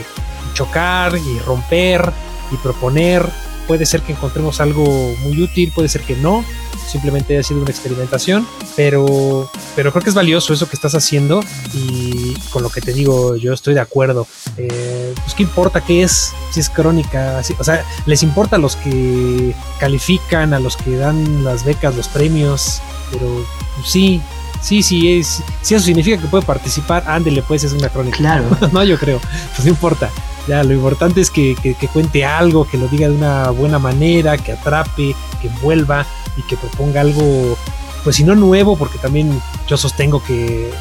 chocar 0.54 1.18
y 1.18 1.40
romper 1.40 2.10
y 2.52 2.56
proponer. 2.58 3.28
Puede 3.68 3.86
ser 3.86 4.02
que 4.02 4.12
encontremos 4.12 4.62
algo 4.62 5.16
muy 5.24 5.42
útil, 5.42 5.72
puede 5.74 5.90
ser 5.90 6.02
que 6.02 6.16
no, 6.16 6.46
simplemente 6.88 7.34
haya 7.34 7.44
sido 7.44 7.62
una 7.62 7.72
experimentación, 7.72 8.48
pero, 8.76 9.50
pero 9.76 9.92
creo 9.92 10.04
que 10.04 10.10
es 10.10 10.16
valioso 10.16 10.54
eso 10.54 10.70
que 10.70 10.76
estás 10.76 10.96
haciendo 10.96 11.42
y 11.74 12.34
con 12.52 12.64
lo 12.64 12.70
que 12.70 12.82
te 12.82 12.94
digo, 12.94 13.36
yo 13.36 13.54
estoy 13.54 13.74
de 13.74 13.80
acuerdo. 13.80 14.28
Eh, 14.58 15.14
pues 15.16 15.34
qué 15.34 15.44
importa 15.44 15.82
qué 15.82 16.04
es, 16.04 16.34
si 16.52 16.60
es 16.60 16.70
crónica, 16.70 17.42
o 17.58 17.64
sea, 17.64 17.84
les 18.06 18.24
importa 18.24 18.56
a 18.56 18.60
los 18.60 18.76
que 18.76 19.56
califican, 19.80 20.54
a 20.54 20.60
los 20.60 20.78
que 20.78 20.96
dan 20.96 21.44
las 21.44 21.66
becas, 21.66 21.96
los 21.96 22.08
premios, 22.08 22.82
pero 23.12 23.46
pues, 23.76 23.90
sí, 23.90 24.22
sí, 24.62 24.84
sí, 24.84 25.18
es, 25.18 25.42
si 25.62 25.76
eso 25.76 25.86
significa 25.86 26.22
que 26.22 26.28
puede 26.28 26.46
participar, 26.46 27.04
ándele, 27.08 27.42
pues 27.42 27.64
es 27.64 27.74
una 27.74 27.90
crónica. 27.90 28.18
Claro. 28.18 28.46
no, 28.72 28.84
yo 28.84 28.98
creo, 28.98 29.20
pues 29.56 29.66
no 29.66 29.70
importa. 29.70 30.10
Ya, 30.48 30.64
lo 30.64 30.74
importante 30.74 31.22
es 31.22 31.32
que, 31.32 31.56
cuente 31.92 32.24
algo, 32.24 32.68
que 32.68 32.78
lo 32.78 32.88
diga 32.88 33.10
de 33.10 33.16
una 33.16 33.50
buena 33.50 33.80
manera, 33.80 34.38
que 34.38 34.52
atrape, 34.52 35.16
que 35.42 35.48
envuelva 35.48 36.06
y 36.38 36.44
que 36.44 36.56
proponga 36.56 37.02
algo, 37.02 37.58
pues 38.04 38.18
si 38.18 38.24
no 38.24 38.36
nuevo, 38.36 38.78
porque 38.78 39.00
también 39.00 39.42
yo 39.68 39.76
sostengo 39.76 40.24
que 40.24 40.72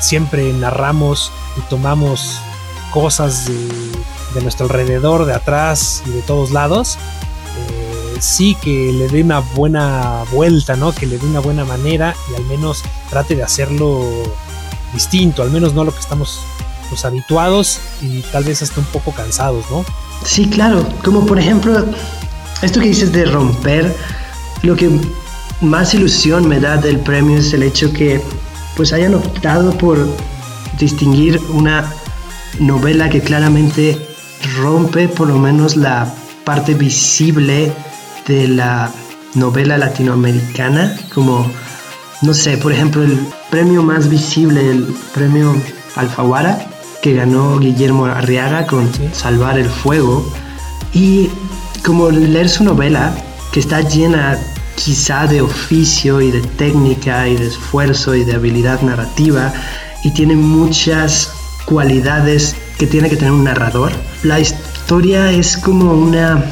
siempre 0.00 0.52
narramos 0.52 1.30
y 1.56 1.60
tomamos 1.68 2.40
cosas 2.90 3.46
de, 3.46 4.42
nuestro 4.42 4.66
alrededor, 4.66 5.24
de 5.24 5.34
atrás 5.34 6.02
y 6.06 6.10
de 6.10 6.22
todos 6.22 6.50
lados, 6.50 6.98
eh, 7.58 8.16
sí 8.18 8.56
que 8.60 8.92
le 8.92 9.08
dé 9.08 9.22
una 9.22 9.38
buena 9.40 10.24
vuelta, 10.32 10.74
¿no? 10.74 10.92
Que 10.92 11.06
le 11.06 11.18
dé 11.18 11.26
una 11.26 11.40
buena 11.40 11.64
manera 11.64 12.16
y 12.30 12.34
al 12.34 12.44
menos 12.46 12.82
trate 13.08 13.36
de 13.36 13.44
hacerlo 13.44 14.04
distinto, 14.92 15.42
al 15.42 15.50
menos 15.50 15.74
no 15.74 15.84
lo 15.84 15.92
que 15.92 16.00
estamos 16.00 16.40
habituados 17.04 17.80
y 18.00 18.20
tal 18.32 18.44
vez 18.44 18.62
hasta 18.62 18.80
un 18.80 18.86
poco 18.86 19.12
cansados, 19.12 19.64
¿no? 19.70 19.84
Sí, 20.24 20.48
claro, 20.48 20.86
como 21.04 21.26
por 21.26 21.38
ejemplo, 21.38 21.84
esto 22.62 22.80
que 22.80 22.88
dices 22.88 23.12
de 23.12 23.24
romper, 23.24 23.94
lo 24.62 24.76
que 24.76 24.90
más 25.60 25.94
ilusión 25.94 26.48
me 26.48 26.60
da 26.60 26.76
del 26.76 27.00
premio 27.00 27.38
es 27.38 27.52
el 27.52 27.62
hecho 27.62 27.92
que 27.92 28.20
pues 28.76 28.92
hayan 28.92 29.14
optado 29.14 29.76
por 29.78 30.06
distinguir 30.78 31.40
una 31.50 31.92
novela 32.58 33.08
que 33.08 33.20
claramente 33.20 33.98
rompe 34.58 35.08
por 35.08 35.28
lo 35.28 35.38
menos 35.38 35.76
la 35.76 36.12
parte 36.44 36.74
visible 36.74 37.72
de 38.26 38.48
la 38.48 38.90
novela 39.34 39.78
latinoamericana, 39.78 40.96
como, 41.14 41.50
no 42.22 42.34
sé, 42.34 42.56
por 42.58 42.72
ejemplo, 42.72 43.02
el 43.02 43.18
premio 43.50 43.82
más 43.82 44.08
visible, 44.08 44.70
el 44.70 44.94
premio 45.14 45.54
Alfaguara, 45.96 46.66
que 47.02 47.14
ganó 47.14 47.58
Guillermo 47.58 48.06
Arriaga 48.06 48.64
con 48.66 48.88
Salvar 49.12 49.58
el 49.58 49.68
Fuego, 49.68 50.24
y 50.94 51.28
como 51.84 52.10
leer 52.10 52.48
su 52.48 52.62
novela, 52.62 53.12
que 53.52 53.58
está 53.58 53.80
llena 53.80 54.38
quizá 54.76 55.26
de 55.26 55.42
oficio 55.42 56.20
y 56.20 56.30
de 56.30 56.40
técnica 56.40 57.28
y 57.28 57.36
de 57.36 57.48
esfuerzo 57.48 58.14
y 58.14 58.24
de 58.24 58.34
habilidad 58.34 58.80
narrativa, 58.82 59.52
y 60.04 60.14
tiene 60.14 60.36
muchas 60.36 61.32
cualidades 61.66 62.54
que 62.78 62.86
tiene 62.86 63.10
que 63.10 63.16
tener 63.16 63.32
un 63.32 63.44
narrador. 63.44 63.92
La 64.22 64.38
historia 64.38 65.32
es 65.32 65.56
como 65.56 65.92
una 65.94 66.44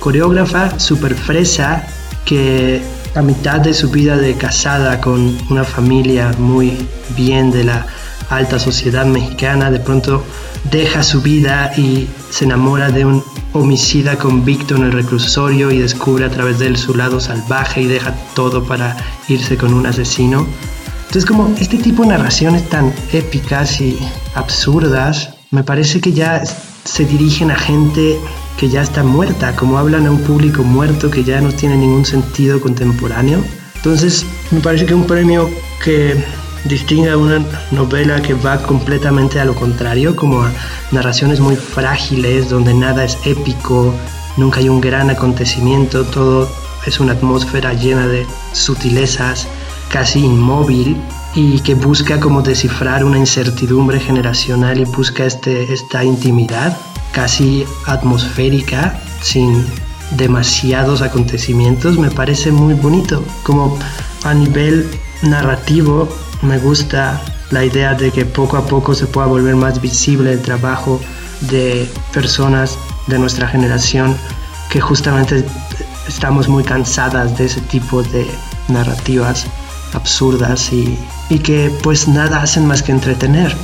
coreógrafa 0.00 0.78
super 0.78 1.14
fresa 1.14 1.86
que 2.26 2.82
a 3.14 3.22
mitad 3.22 3.60
de 3.60 3.72
su 3.72 3.90
vida 3.90 4.18
de 4.18 4.34
casada 4.34 5.00
con 5.00 5.38
una 5.48 5.64
familia 5.64 6.32
muy 6.38 6.86
bien 7.16 7.50
de 7.50 7.64
la 7.64 7.86
alta 8.30 8.58
sociedad 8.58 9.06
mexicana, 9.06 9.70
de 9.70 9.80
pronto 9.80 10.24
deja 10.70 11.02
su 11.02 11.20
vida 11.20 11.72
y 11.76 12.08
se 12.30 12.44
enamora 12.44 12.90
de 12.90 13.04
un 13.04 13.22
homicida 13.52 14.16
convicto 14.16 14.76
en 14.76 14.84
el 14.84 14.92
reclusorio 14.92 15.70
y 15.70 15.78
descubre 15.78 16.24
a 16.24 16.30
través 16.30 16.58
de 16.58 16.66
él 16.66 16.76
su 16.76 16.94
lado 16.94 17.20
salvaje 17.20 17.82
y 17.82 17.86
deja 17.86 18.14
todo 18.34 18.64
para 18.64 18.96
irse 19.28 19.56
con 19.56 19.72
un 19.74 19.86
asesino. 19.86 20.46
Entonces 21.02 21.26
como 21.26 21.54
este 21.58 21.78
tipo 21.78 22.02
de 22.02 22.08
narraciones 22.08 22.68
tan 22.68 22.92
épicas 23.12 23.80
y 23.80 23.98
absurdas, 24.34 25.30
me 25.50 25.62
parece 25.62 26.00
que 26.00 26.12
ya 26.12 26.42
se 26.84 27.04
dirigen 27.04 27.50
a 27.50 27.56
gente 27.56 28.18
que 28.58 28.68
ya 28.68 28.82
está 28.82 29.02
muerta, 29.02 29.54
como 29.54 29.78
hablan 29.78 30.06
a 30.06 30.10
un 30.10 30.20
público 30.20 30.62
muerto 30.62 31.10
que 31.10 31.24
ya 31.24 31.40
no 31.40 31.52
tiene 31.52 31.76
ningún 31.76 32.04
sentido 32.04 32.60
contemporáneo. 32.60 33.44
Entonces 33.76 34.24
me 34.50 34.60
parece 34.60 34.86
que 34.86 34.94
un 34.94 35.06
premio 35.06 35.48
que 35.84 36.16
distinga 36.64 37.16
una 37.16 37.44
novela 37.70 38.20
que 38.22 38.34
va 38.34 38.62
completamente 38.62 39.40
a 39.40 39.44
lo 39.44 39.54
contrario, 39.54 40.16
como 40.16 40.42
a 40.42 40.52
narraciones 40.92 41.40
muy 41.40 41.56
frágiles, 41.56 42.48
donde 42.48 42.74
nada 42.74 43.04
es 43.04 43.18
épico, 43.24 43.94
nunca 44.36 44.60
hay 44.60 44.68
un 44.68 44.80
gran 44.80 45.10
acontecimiento, 45.10 46.04
todo 46.04 46.48
es 46.86 47.00
una 47.00 47.12
atmósfera 47.12 47.72
llena 47.72 48.06
de 48.06 48.26
sutilezas 48.52 49.46
casi 49.90 50.24
inmóvil 50.24 50.96
y 51.34 51.60
que 51.60 51.74
busca 51.74 52.20
como 52.20 52.42
descifrar 52.42 53.04
una 53.04 53.18
incertidumbre 53.18 54.00
generacional 54.00 54.80
y 54.80 54.84
busca 54.84 55.24
este, 55.24 55.72
esta 55.72 56.04
intimidad 56.04 56.76
casi 57.12 57.64
atmosférica 57.86 59.00
sin 59.20 59.64
demasiados 60.12 61.00
acontecimientos. 61.02 61.98
Me 61.98 62.10
parece 62.10 62.50
muy 62.50 62.74
bonito 62.74 63.24
como 63.42 63.78
a 64.24 64.34
nivel 64.34 64.88
narrativo 65.22 66.08
me 66.44 66.58
gusta 66.58 67.20
la 67.50 67.64
idea 67.64 67.94
de 67.94 68.10
que 68.10 68.24
poco 68.24 68.56
a 68.56 68.66
poco 68.66 68.94
se 68.94 69.06
pueda 69.06 69.26
volver 69.26 69.56
más 69.56 69.80
visible 69.80 70.32
el 70.32 70.42
trabajo 70.42 71.00
de 71.42 71.90
personas 72.12 72.78
de 73.06 73.18
nuestra 73.18 73.48
generación 73.48 74.16
que 74.70 74.80
justamente 74.80 75.44
estamos 76.08 76.48
muy 76.48 76.64
cansadas 76.64 77.36
de 77.38 77.46
ese 77.46 77.60
tipo 77.62 78.02
de 78.02 78.26
narrativas 78.68 79.46
absurdas 79.92 80.72
y, 80.72 80.98
que 81.38 81.70
pues 81.82 82.08
nada 82.08 82.42
hacen 82.42 82.66
más 82.66 82.82
que 82.82 82.92
entretener. 82.92 83.54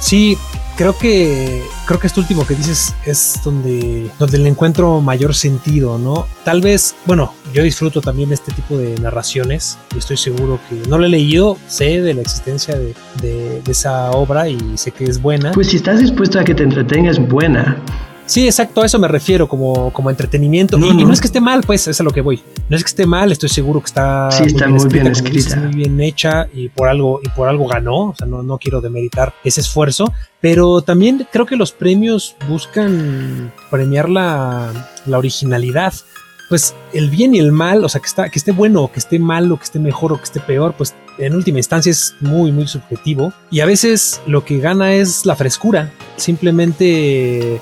Sí, 0.00 0.36
creo 0.76 0.96
que 0.96 1.64
creo 1.86 1.98
que 1.98 2.06
este 2.06 2.20
último 2.20 2.46
que 2.46 2.54
dices 2.54 2.94
es 3.04 3.40
donde 3.44 4.10
donde 4.18 4.38
le 4.38 4.48
encuentro 4.48 5.00
mayor 5.00 5.34
sentido, 5.34 5.98
¿no? 5.98 6.26
Tal 6.44 6.60
vez, 6.60 6.94
bueno, 7.06 7.32
yo 7.52 7.62
disfruto 7.62 8.00
también 8.00 8.32
este 8.32 8.52
tipo 8.52 8.76
de 8.76 8.98
narraciones 9.00 9.78
y 9.94 9.98
estoy 9.98 10.16
seguro 10.16 10.60
que 10.68 10.88
no 10.88 10.98
lo 10.98 11.06
he 11.06 11.08
leído, 11.08 11.56
sé 11.68 12.00
de 12.02 12.14
la 12.14 12.22
existencia 12.22 12.76
de, 12.76 12.94
de, 13.22 13.62
de 13.62 13.72
esa 13.72 14.10
obra 14.10 14.48
y 14.48 14.58
sé 14.76 14.90
que 14.90 15.04
es 15.04 15.20
buena. 15.20 15.52
Pues 15.52 15.68
si 15.68 15.76
estás 15.76 16.00
dispuesto 16.00 16.38
a 16.38 16.44
que 16.44 16.54
te 16.54 16.62
entretengas, 16.62 17.18
buena. 17.18 17.82
Sí, 18.26 18.44
exacto, 18.44 18.82
a 18.82 18.86
eso 18.86 18.98
me 18.98 19.06
refiero 19.06 19.48
como, 19.48 19.92
como 19.92 20.10
entretenimiento. 20.10 20.76
y, 20.76 20.80
no. 20.80 21.12
es 21.12 21.20
que 21.20 21.28
esté 21.28 21.40
mal, 21.40 21.62
pues, 21.64 21.86
es 21.86 22.00
a 22.00 22.04
lo 22.04 22.10
que 22.10 22.20
voy. 22.20 22.42
No 22.68 22.76
es 22.76 22.82
que 22.82 22.88
esté 22.88 23.06
mal, 23.06 23.30
estoy 23.30 23.48
seguro 23.48 23.80
que 23.80 23.86
está, 23.86 24.30
sí, 24.32 24.44
está 24.46 24.66
muy 24.66 24.84
bien, 24.88 25.06
escrita, 25.06 25.56
muy 25.56 25.74
bien 25.74 26.00
hecha 26.00 26.48
y 26.52 26.68
por 26.68 26.88
algo, 26.88 27.20
y 27.22 27.28
por 27.28 27.48
algo 27.48 27.68
ganó. 27.68 28.08
O 28.08 28.14
sea, 28.16 28.26
no, 28.26 28.42
no 28.42 28.58
quiero 28.58 28.80
demeritar 28.80 29.32
ese 29.44 29.60
esfuerzo, 29.60 30.12
pero 30.40 30.82
también 30.82 31.26
creo 31.32 31.46
que 31.46 31.54
los 31.54 31.70
premios 31.70 32.34
buscan 32.48 33.52
premiar 33.70 34.08
la, 34.08 34.72
la 35.06 35.18
originalidad 35.18 35.94
pues 36.48 36.74
el 36.92 37.10
bien 37.10 37.34
y 37.34 37.38
el 37.38 37.52
mal, 37.52 37.84
o 37.84 37.88
sea, 37.88 38.00
que, 38.00 38.06
está, 38.06 38.28
que 38.28 38.38
esté 38.38 38.52
bueno 38.52 38.82
o 38.82 38.92
que 38.92 38.98
esté 38.98 39.18
mal 39.18 39.50
o 39.50 39.56
que 39.56 39.64
esté 39.64 39.78
mejor 39.78 40.12
o 40.12 40.16
que 40.18 40.24
esté 40.24 40.40
peor, 40.40 40.74
pues 40.76 40.94
en 41.18 41.34
última 41.34 41.58
instancia 41.58 41.90
es 41.90 42.14
muy, 42.20 42.52
muy 42.52 42.66
subjetivo. 42.66 43.32
Y 43.50 43.60
a 43.60 43.66
veces 43.66 44.20
lo 44.26 44.44
que 44.44 44.58
gana 44.58 44.94
es 44.94 45.26
la 45.26 45.36
frescura. 45.36 45.92
Simplemente, 46.16 47.54
eh, 47.56 47.60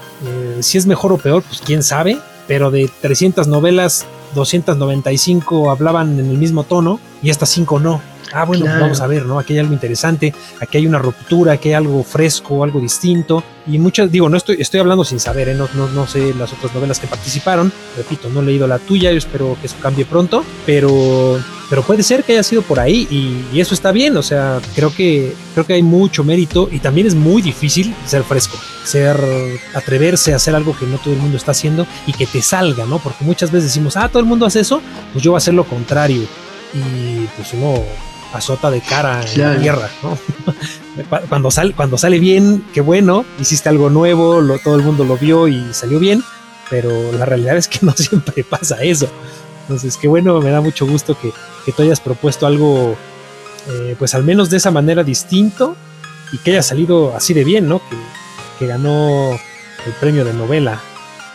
si 0.61 0.79
es 0.79 0.87
mejor 0.87 1.13
o 1.13 1.19
peor, 1.19 1.43
pues 1.43 1.61
quién 1.61 1.83
sabe. 1.83 2.19
Pero 2.47 2.71
de 2.71 2.91
300 3.01 3.49
novelas, 3.49 4.07
295 4.35 5.71
hablaban 5.71 6.19
en 6.19 6.27
el 6.31 6.37
mismo 6.37 6.65
tono 6.65 7.01
y 7.23 7.31
estas 7.31 7.49
5 7.51 7.81
no 7.81 8.14
ah, 8.35 8.45
bueno, 8.45 8.67
vamos 8.67 9.01
a 9.01 9.07
ver, 9.07 9.25
¿no? 9.25 9.39
Aquí 9.39 9.53
hay 9.53 9.61
algo 9.61 9.73
interesante, 9.73 10.35
aquí 10.61 10.79
hay 10.79 10.87
una 10.87 10.99
ruptura, 10.99 11.53
aquí 11.53 11.69
hay 11.69 11.75
algo 11.75 12.03
fresco, 12.03 12.65
algo 12.65 12.81
distinto. 12.81 13.43
Y 13.67 13.79
muchas, 13.79 14.11
digo, 14.11 14.29
no 14.29 14.37
estoy, 14.37 14.57
estoy 14.61 14.81
hablando 14.81 15.05
sin 15.05 15.21
saber, 15.21 15.49
¿eh? 15.49 15.55
no, 15.55 15.69
no, 15.73 16.07
sé 16.07 16.35
las 16.35 16.53
otras 16.53 16.75
novelas 16.75 16.99
que 16.99 17.07
participaron. 17.07 17.73
Repito, 17.97 18.29
no 18.29 18.41
he 18.41 18.45
leído 18.45 18.67
la 18.67 18.79
tuya, 18.79 19.11
yo 19.13 19.19
espero 19.19 19.57
que 19.61 19.69
eso 19.69 19.77
cambie 19.81 20.05
pronto, 20.05 20.45
pero, 20.67 21.39
pero 21.71 21.83
puede 21.83 22.03
ser 22.03 22.25
que 22.25 22.33
haya 22.33 22.43
sido 22.43 22.63
por 22.63 22.81
ahí 22.81 23.07
y, 23.11 23.61
eso 23.61 23.73
está 23.73 23.93
bien. 23.93 24.17
O 24.17 24.23
sea, 24.23 24.61
creo 24.75 24.93
que, 24.93 25.33
creo 25.55 25.65
que 25.65 25.75
hay 25.75 25.83
mucho 25.83 26.25
mérito 26.25 26.69
y 26.71 26.81
también 26.81 27.07
es 27.07 27.15
muy 27.15 27.41
difícil 27.41 27.95
ser 28.05 28.25
fresco, 28.25 28.59
ser, 28.85 29.17
atreverse 29.75 30.33
a 30.33 30.37
hacer 30.37 30.55
algo 30.55 30.77
que 30.77 30.87
no 30.87 30.99
todo 30.99 31.15
el 31.15 31.21
mundo 31.21 31.37
está 31.37 31.53
haciendo 31.53 31.87
y 32.07 32.13
que 32.13 32.27
te 32.27 32.43
salga, 32.43 32.85
¿no? 32.85 32.99
Porque 32.99 33.25
muchas 33.25 33.51
veces 33.51 33.71
decimos, 33.71 33.97
ah, 33.97 34.09
todo 34.09 34.21
el 34.21 34.27
mundo 34.27 34.45
hace 34.45 34.61
eso, 34.61 34.83
pues 35.13 35.25
yo 35.25 35.31
voy 35.31 35.37
a 35.37 35.39
hacer 35.39 35.55
lo 35.55 35.65
contrario. 35.65 36.23
Y 36.75 37.27
pues 37.37 37.53
uno 37.55 37.85
azota 38.35 38.71
de 38.71 38.81
cara 38.81 39.25
en 39.33 39.41
la 39.41 39.59
tierra, 39.59 39.89
¿no? 40.03 40.19
cuando, 41.29 41.51
sale, 41.51 41.73
cuando 41.73 41.97
sale 41.97 42.19
bien, 42.19 42.65
qué 42.73 42.81
bueno, 42.81 43.25
hiciste 43.41 43.69
algo 43.69 43.91
nuevo, 43.91 44.43
todo 44.63 44.77
el 44.77 44.83
mundo 44.83 45.05
lo 45.05 45.17
vio 45.17 45.49
y 45.49 45.73
salió 45.73 45.99
bien, 45.99 46.23
pero 46.71 47.13
la 47.13 47.25
realidad 47.25 47.57
es 47.57 47.69
que 47.69 47.79
no 47.83 47.93
siempre 47.97 48.45
pasa 48.45 48.83
eso. 48.83 49.09
Entonces, 49.63 49.97
qué 49.97 50.09
bueno, 50.09 50.41
me 50.41 50.51
da 50.51 50.61
mucho 50.61 50.87
gusto 50.87 51.19
que, 51.19 51.33
que 51.65 51.73
tú 51.73 51.83
hayas 51.83 52.01
propuesto 52.01 52.47
algo, 52.47 52.97
eh, 53.69 53.97
pues 53.99 54.15
al 54.15 54.25
menos 54.25 54.51
de 54.51 54.59
esa 54.59 54.71
manera 54.71 55.03
distinto 55.03 55.77
y 56.33 56.39
que 56.39 56.51
haya 56.51 56.63
salido 56.63 57.17
así 57.17 57.33
de 57.33 57.45
bien, 57.45 57.69
¿no? 57.69 57.79
Que, 57.79 57.97
que 58.59 58.67
ganó 58.67 59.31
el 59.33 59.93
premio 60.01 60.25
de 60.25 60.35
novela 60.35 60.81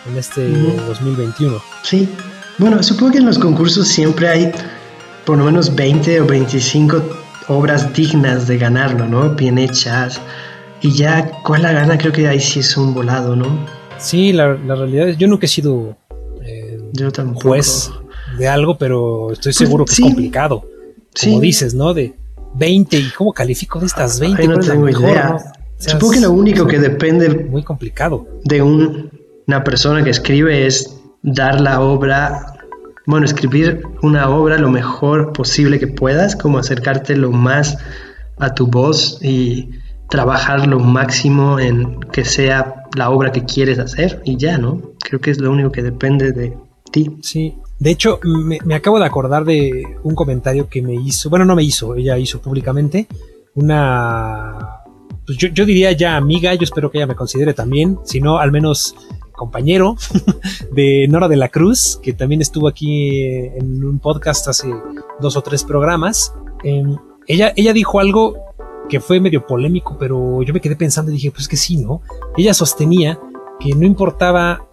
en 0.07 0.17
este 0.17 0.47
2021. 0.47 1.62
Sí, 1.83 2.09
bueno, 2.57 2.83
supongo 2.83 3.13
que 3.13 3.17
en 3.19 3.25
los 3.25 3.39
concursos 3.39 3.88
siempre 3.88 4.27
hay 4.27 4.51
por 5.29 5.37
lo 5.37 5.45
menos 5.45 5.75
20 5.75 6.21
o 6.21 6.25
25 6.25 7.03
obras 7.49 7.93
dignas 7.93 8.47
de 8.47 8.57
ganarlo, 8.57 9.05
¿no? 9.05 9.35
Bien 9.35 9.59
hechas. 9.59 10.19
Y 10.81 10.93
ya, 10.93 11.29
¿cuál 11.43 11.61
la 11.61 11.71
gana? 11.71 11.99
Creo 11.99 12.11
que 12.11 12.27
ahí 12.27 12.39
sí 12.39 12.61
es 12.61 12.75
un 12.75 12.95
volado, 12.95 13.35
¿no? 13.35 13.45
Sí, 13.99 14.33
la, 14.33 14.55
realidad 14.55 15.07
es, 15.07 15.19
yo 15.19 15.27
nunca 15.27 15.45
he 15.45 15.49
sido 15.49 15.95
eh, 16.43 16.79
juez 17.35 17.91
de 18.39 18.47
algo, 18.47 18.79
pero 18.79 19.31
estoy 19.31 19.51
pues 19.51 19.57
seguro 19.57 19.85
que 19.85 19.93
es 19.93 19.99
complicado. 19.99 20.65
Como 21.23 21.39
dices, 21.39 21.75
¿no? 21.75 21.93
De 21.93 22.15
20, 22.55 22.97
¿y 22.97 23.09
cómo 23.11 23.31
califico 23.31 23.79
de 23.79 23.85
estas 23.85 24.19
20? 24.19 24.47
no 24.47 24.57
tengo 24.57 24.89
idea. 24.89 25.37
Supongo 25.77 26.13
que 26.13 26.21
lo 26.21 26.31
único 26.31 26.65
que 26.65 26.79
depende... 26.79 27.29
Muy 27.29 27.61
complicado. 27.61 28.25
De 28.45 28.63
una 28.63 29.63
persona 29.63 30.03
que 30.03 30.09
escribe 30.09 30.65
es 30.65 30.91
dar 31.21 31.61
la 31.61 31.81
obra 31.81 32.58
bueno, 33.09 33.25
escribir 33.25 33.81
una 34.03 34.29
obra 34.29 34.59
lo 34.59 34.69
mejor 34.69 35.33
posible 35.33 35.79
que 35.79 35.87
puedas, 35.87 36.35
como 36.35 36.59
acercarte 36.59 37.15
lo 37.15 37.31
más 37.31 37.79
a 38.37 38.53
tu 38.53 38.67
voz 38.67 39.17
y 39.23 39.71
trabajar 40.09 40.67
lo 40.67 40.79
máximo 40.79 41.59
en 41.59 41.99
que 42.11 42.23
sea 42.23 42.83
la 42.95 43.09
obra 43.09 43.31
que 43.31 43.45
quieres 43.45 43.79
hacer 43.79 44.21
y 44.25 44.37
ya, 44.37 44.59
¿no? 44.59 44.93
Creo 44.99 45.19
que 45.19 45.31
es 45.31 45.39
lo 45.39 45.51
único 45.51 45.71
que 45.71 45.81
depende 45.81 46.31
de 46.33 46.55
ti. 46.91 47.17
Sí, 47.23 47.55
de 47.79 47.89
hecho, 47.89 48.19
me, 48.23 48.75
acabo 48.75 48.99
de 48.99 49.05
acordar 49.05 49.43
de 49.43 49.97
un 50.03 50.13
comentario 50.13 50.69
que 50.69 50.83
me 50.83 50.93
hizo, 50.93 51.31
bueno, 51.31 51.45
no 51.45 51.55
me 51.55 51.63
hizo, 51.63 51.95
ella 51.95 52.15
hizo 52.15 52.39
públicamente 52.39 53.07
una, 53.55 54.83
pues 55.25 55.35
yo, 55.35 55.47
yo 55.47 55.65
diría 55.65 55.93
ya 55.93 56.15
amiga, 56.15 56.53
yo 56.53 56.61
espero 56.61 56.91
que 56.91 56.99
ella 56.99 57.07
me 57.07 57.15
considere 57.15 57.55
también, 57.55 57.97
si 58.03 58.21
no, 58.21 58.37
al 58.37 58.51
menos 58.51 58.93
compañero 59.39 59.95
de 60.71 61.08
Nora 61.10 61.30
de 61.30 61.38
la 61.38 61.47
Cruz, 61.47 61.99
que 62.04 62.12
también 62.13 62.41
estuvo 62.41 62.67
aquí 62.67 63.23
en 63.23 63.84
un 63.84 63.99
podcast 63.99 64.47
hace 64.49 64.67
dos 65.21 65.38
o 65.38 65.41
tres 65.41 65.63
programas. 65.63 66.34
Eh, 66.63 66.84
ella, 67.25 67.54
ella 67.56 67.71
dijo 67.71 67.99
algo 67.99 68.36
que 68.89 68.99
fue 68.99 69.21
medio 69.21 69.47
polémico, 69.47 69.95
pero 69.97 70.43
yo 70.43 70.54
me 70.54 70.60
quedé 70.60 70.75
pensando 70.75 71.12
y 71.12 71.15
dije, 71.15 71.32
pues 71.32 71.47
que 71.47 71.56
sí, 71.56 71.78
¿no? 71.78 72.02
Ella 72.36 72.54
sostenía 72.54 73.17
que 73.60 73.73
no 73.75 73.86
importaba 73.86 74.67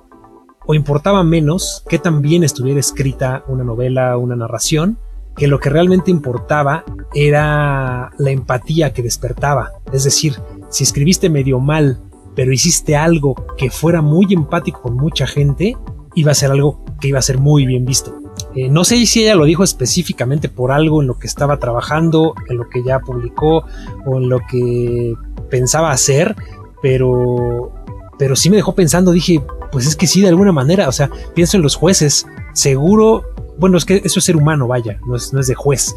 o 0.66 0.74
importaba 0.74 1.22
menos 1.22 1.84
que 1.88 2.00
también 2.00 2.42
estuviera 2.42 2.80
escrita 2.80 3.44
una 3.46 3.62
novela, 3.62 4.16
una 4.16 4.34
narración, 4.34 4.98
que 5.36 5.46
lo 5.46 5.60
que 5.60 5.70
realmente 5.70 6.10
importaba 6.10 6.84
era 7.14 8.10
la 8.18 8.30
empatía 8.30 8.92
que 8.92 9.02
despertaba. 9.02 9.74
Es 9.92 10.02
decir, 10.02 10.34
si 10.70 10.82
escribiste 10.82 11.30
medio 11.30 11.60
mal, 11.60 12.00
pero 12.36 12.52
hiciste 12.52 12.94
algo 12.94 13.34
que 13.56 13.70
fuera 13.70 14.02
muy 14.02 14.26
empático 14.30 14.82
con 14.82 14.94
mucha 14.94 15.26
gente, 15.26 15.76
iba 16.14 16.30
a 16.30 16.34
ser 16.34 16.52
algo 16.52 16.84
que 17.00 17.08
iba 17.08 17.18
a 17.18 17.22
ser 17.22 17.38
muy 17.38 17.66
bien 17.66 17.84
visto. 17.84 18.14
Eh, 18.54 18.68
no 18.68 18.84
sé 18.84 19.04
si 19.06 19.22
ella 19.22 19.34
lo 19.34 19.46
dijo 19.46 19.64
específicamente 19.64 20.48
por 20.48 20.70
algo 20.70 21.00
en 21.00 21.08
lo 21.08 21.18
que 21.18 21.26
estaba 21.26 21.58
trabajando, 21.58 22.34
en 22.48 22.58
lo 22.58 22.68
que 22.68 22.84
ya 22.84 23.00
publicó 23.00 23.64
o 24.04 24.18
en 24.18 24.28
lo 24.28 24.38
que 24.50 25.14
pensaba 25.50 25.90
hacer, 25.90 26.36
pero, 26.82 27.72
pero 28.18 28.36
sí 28.36 28.50
me 28.50 28.56
dejó 28.56 28.74
pensando, 28.74 29.12
dije, 29.12 29.42
pues 29.72 29.86
es 29.86 29.96
que 29.96 30.06
sí, 30.06 30.20
de 30.20 30.28
alguna 30.28 30.52
manera, 30.52 30.88
o 30.88 30.92
sea, 30.92 31.10
pienso 31.34 31.56
en 31.56 31.62
los 31.62 31.74
jueces, 31.74 32.26
seguro, 32.52 33.24
bueno, 33.58 33.78
es 33.78 33.86
que 33.86 34.02
eso 34.04 34.18
es 34.18 34.24
ser 34.24 34.36
humano, 34.36 34.66
vaya, 34.66 35.00
no 35.06 35.16
es, 35.16 35.32
no 35.32 35.40
es 35.40 35.46
de 35.46 35.54
juez. 35.54 35.94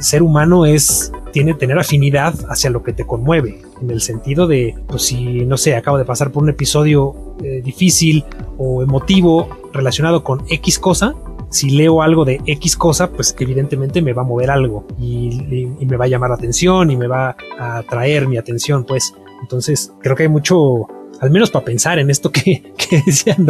Ser 0.00 0.22
humano 0.22 0.66
es, 0.66 1.12
tiene 1.32 1.54
tener 1.54 1.78
afinidad 1.78 2.34
hacia 2.48 2.70
lo 2.70 2.82
que 2.82 2.92
te 2.92 3.06
conmueve, 3.06 3.62
en 3.80 3.90
el 3.90 4.00
sentido 4.00 4.46
de, 4.46 4.74
pues 4.86 5.02
si, 5.02 5.44
no 5.46 5.56
sé, 5.56 5.76
acabo 5.76 5.98
de 5.98 6.04
pasar 6.04 6.30
por 6.30 6.42
un 6.42 6.50
episodio 6.50 7.36
eh, 7.42 7.60
difícil 7.64 8.24
o 8.58 8.82
emotivo 8.82 9.48
relacionado 9.72 10.24
con 10.24 10.44
X 10.48 10.78
cosa, 10.78 11.14
si 11.50 11.70
leo 11.70 12.02
algo 12.02 12.24
de 12.24 12.40
X 12.44 12.76
cosa, 12.76 13.10
pues 13.10 13.34
evidentemente 13.38 14.02
me 14.02 14.12
va 14.12 14.22
a 14.22 14.24
mover 14.24 14.50
algo 14.50 14.86
y, 14.98 15.68
me 15.80 15.96
va 15.96 16.04
a 16.04 16.08
llamar 16.08 16.30
la 16.30 16.36
atención 16.36 16.90
y 16.90 16.96
me 16.96 17.06
va 17.06 17.36
a 17.58 17.78
atraer 17.78 18.28
mi 18.28 18.36
atención, 18.36 18.84
pues. 18.84 19.14
Entonces, 19.40 19.92
creo 20.00 20.16
que 20.16 20.24
hay 20.24 20.28
mucho, 20.28 20.86
al 21.20 21.30
menos 21.30 21.50
para 21.50 21.64
pensar 21.64 21.98
en 21.98 22.10
esto 22.10 22.30
que, 22.30 22.74
que. 22.76 23.02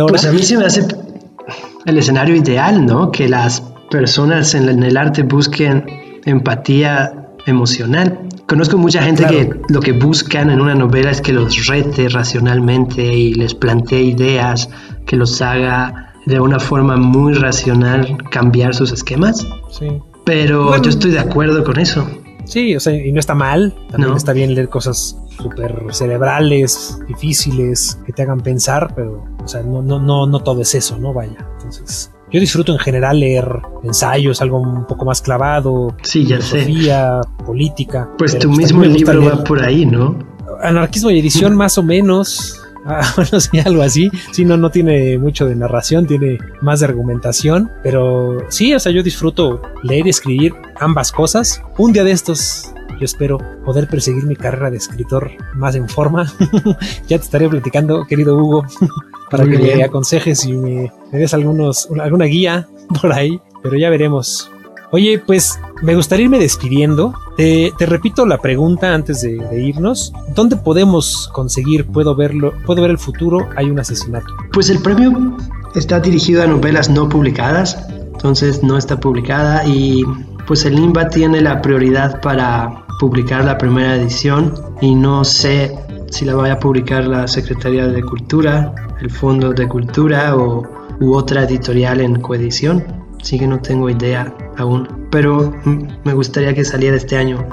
Pues 0.09 0.25
a 0.25 0.33
mí 0.33 0.43
se 0.43 0.57
me 0.57 0.67
hace 0.67 0.87
el 1.87 1.99
escenario 1.99 2.37
ideal, 2.37 2.85
¿no? 2.85 3.11
Que 3.11 3.29
las 3.29 3.63
personas 3.91 4.55
en 4.55 4.83
el 4.83 4.97
arte 4.97 5.23
busquen 5.23 6.08
empatía 6.29 7.29
emocional. 7.47 8.29
Conozco 8.47 8.79
mucha 8.79 9.03
gente 9.03 9.25
claro. 9.25 9.37
que 9.37 9.73
lo 9.73 9.81
que 9.81 9.93
buscan 9.93 10.51
en 10.51 10.61
una 10.61 10.75
novela 10.75 11.11
es 11.11 11.21
que 11.21 11.33
los 11.33 11.67
rete 11.67 12.09
racionalmente 12.09 13.03
y 13.03 13.35
les 13.35 13.55
plantee 13.55 14.03
ideas, 14.03 14.71
que 15.07 15.17
los 15.17 15.41
haga 15.43 16.15
de 16.27 16.41
una 16.41 16.59
forma 16.59 16.97
muy 16.97 17.35
racional 17.35 18.19
cambiar 18.31 18.75
sus 18.75 18.93
esquemas. 18.93 19.47
Sí. 19.71 19.89
Pero 20.25 20.69
bueno, 20.69 20.83
yo 20.83 20.91
estoy 20.91 21.11
de 21.13 21.19
acuerdo 21.19 21.65
con 21.65 21.79
eso. 21.79 22.07
Sí, 22.45 22.75
o 22.77 22.81
sea, 22.81 22.95
y 22.95 23.13
no 23.13 23.21
está 23.21 23.35
mal. 23.35 23.75
También 23.91 24.11
no. 24.11 24.17
está 24.17 24.33
bien 24.33 24.55
leer 24.55 24.69
cosas 24.69 25.19
súper 25.31 25.85
cerebrales, 25.91 26.99
difíciles, 27.07 27.99
que 28.05 28.13
te 28.13 28.23
hagan 28.23 28.41
pensar, 28.41 28.93
pero, 28.95 29.25
o 29.43 29.49
sea, 29.49 29.63
no, 29.63 29.83
no, 29.83 30.01
no, 30.01 30.27
no 30.27 30.41
todo 30.41 30.63
es 30.63 30.75
eso, 30.75 30.99
¿no? 30.99 31.13
Vaya. 31.13 31.37
Entonces, 31.57 32.11
yo 32.31 32.41
disfruto 32.41 32.73
en 32.73 32.79
general 32.79 33.21
leer 33.21 33.49
ensayos, 33.85 34.43
algo 34.43 34.61
un 34.61 34.87
poco 34.87 35.05
más 35.05 35.23
clavado, 35.23 35.95
sí, 36.03 36.27
ya 36.27 36.37
filosofía, 36.37 37.21
sé. 37.23 37.45
política. 37.45 38.09
Pues 38.19 38.39
tu 38.39 38.51
mismo 38.51 38.85
libro 38.85 39.21
leer. 39.21 39.33
va 39.33 39.45
por 39.45 39.63
ahí, 39.63 39.87
¿no? 39.87 40.19
Anarquismo 40.63 41.11
y 41.11 41.19
edición, 41.19 41.57
más 41.57 41.79
o 41.79 41.83
menos. 41.83 42.55
Ah, 42.91 43.03
bueno, 43.17 43.39
sí, 43.39 43.59
algo 43.59 43.83
así. 43.83 44.09
Sí, 44.31 44.47
no, 44.47 44.57
no 44.57 44.71
tiene 44.71 45.19
mucho 45.19 45.45
de 45.45 45.55
narración, 45.55 46.07
tiene 46.07 46.39
más 46.63 46.81
de 46.81 46.87
argumentación. 46.87 47.71
Pero 47.83 48.39
sí, 48.49 48.73
o 48.73 48.79
sea, 48.81 48.93
yo 48.93 49.03
disfruto 49.03 49.61
leer 49.83 50.07
y 50.07 50.11
escribir 50.11 50.55
ambas 50.81 51.13
cosas. 51.13 51.61
Un 51.77 51.93
día 51.93 52.03
de 52.03 52.13
estos 52.13 52.73
yo 52.99 53.05
espero 53.05 53.39
poder 53.65 53.89
perseguir 53.89 54.25
mi 54.25 54.37
carrera 54.37 54.71
de 54.71 54.77
escritor 54.77 55.31
más 55.55 55.75
en 55.75 55.89
forma. 55.89 56.33
ya 57.09 57.19
te 57.19 57.25
estaré 57.25 57.49
platicando, 57.49 58.05
querido 58.07 58.37
Hugo, 58.37 58.65
para 59.31 59.45
Muy 59.45 59.57
que 59.57 59.63
bien. 59.63 59.79
me 59.79 59.85
aconsejes 59.85 60.45
y 60.45 60.53
me, 60.53 60.93
me 61.13 61.19
des 61.19 61.35
algunos, 61.35 61.89
alguna 62.01 62.27
guía 62.27 62.69
por 63.01 63.13
ahí. 63.13 63.41
Pero 63.63 63.77
ya 63.77 63.91
veremos. 63.91 64.51
Oye, 64.91 65.19
pues 65.19 65.61
me 65.83 65.95
gustaría 65.95 66.25
irme 66.25 66.39
despidiendo. 66.39 67.13
Te, 67.37 67.73
te 67.77 67.87
repito 67.87 68.25
la 68.25 68.39
pregunta 68.39 68.95
antes 68.95 69.21
de, 69.21 69.37
de, 69.37 69.61
irnos. 69.63 70.13
¿Dónde 70.35 70.57
podemos 70.57 71.29
conseguir, 71.33 71.87
puedo 71.87 72.15
verlo, 72.15 72.55
puedo 72.65 72.81
ver 72.83 72.93
el 72.93 72.99
futuro, 72.99 73.49
hay 73.57 73.71
un 73.71 73.79
asesinato? 73.79 74.27
Pues 74.53 74.71
el 74.71 74.81
premio 74.81 75.37
está 75.75 76.01
dirigido 76.01 76.43
a 76.43 76.47
novelas 76.47 76.89
no 76.89 77.09
publicadas, 77.09 77.87
entonces 78.15 78.63
no 78.63 78.79
está 78.79 78.99
publicada 78.99 79.67
y 79.67 80.05
pues 80.47 80.65
el 80.65 80.79
INBA 80.79 81.11
tiene 81.11 81.43
la 81.43 81.61
prioridad 81.61 82.21
para 82.23 82.87
publicar 82.99 83.45
la 83.45 83.57
primera 83.57 83.97
edición 83.97 84.55
y 84.81 84.95
no 84.95 85.25
sé 85.25 85.77
si 86.11 86.25
la 86.25 86.35
vaya 86.35 86.55
a 86.55 86.59
publicar 86.59 87.07
la 87.07 87.29
Secretaría 87.29 87.87
de 87.87 88.03
Cultura, 88.03 88.75
el 89.01 89.11
Fondo 89.11 89.53
de 89.53 89.69
Cultura 89.69 90.37
o 90.37 90.63
u 91.01 91.15
otra 91.15 91.45
editorial 91.45 92.01
en 92.01 92.21
coedición. 92.21 92.85
Así 93.21 93.39
que 93.39 93.47
no 93.47 93.61
tengo 93.61 93.91
idea 93.91 94.35
aún, 94.57 95.09
pero 95.11 95.53
me 96.05 96.15
gustaría 96.15 96.55
que 96.55 96.65
saliera 96.65 96.97
este 96.97 97.17
año. 97.17 97.45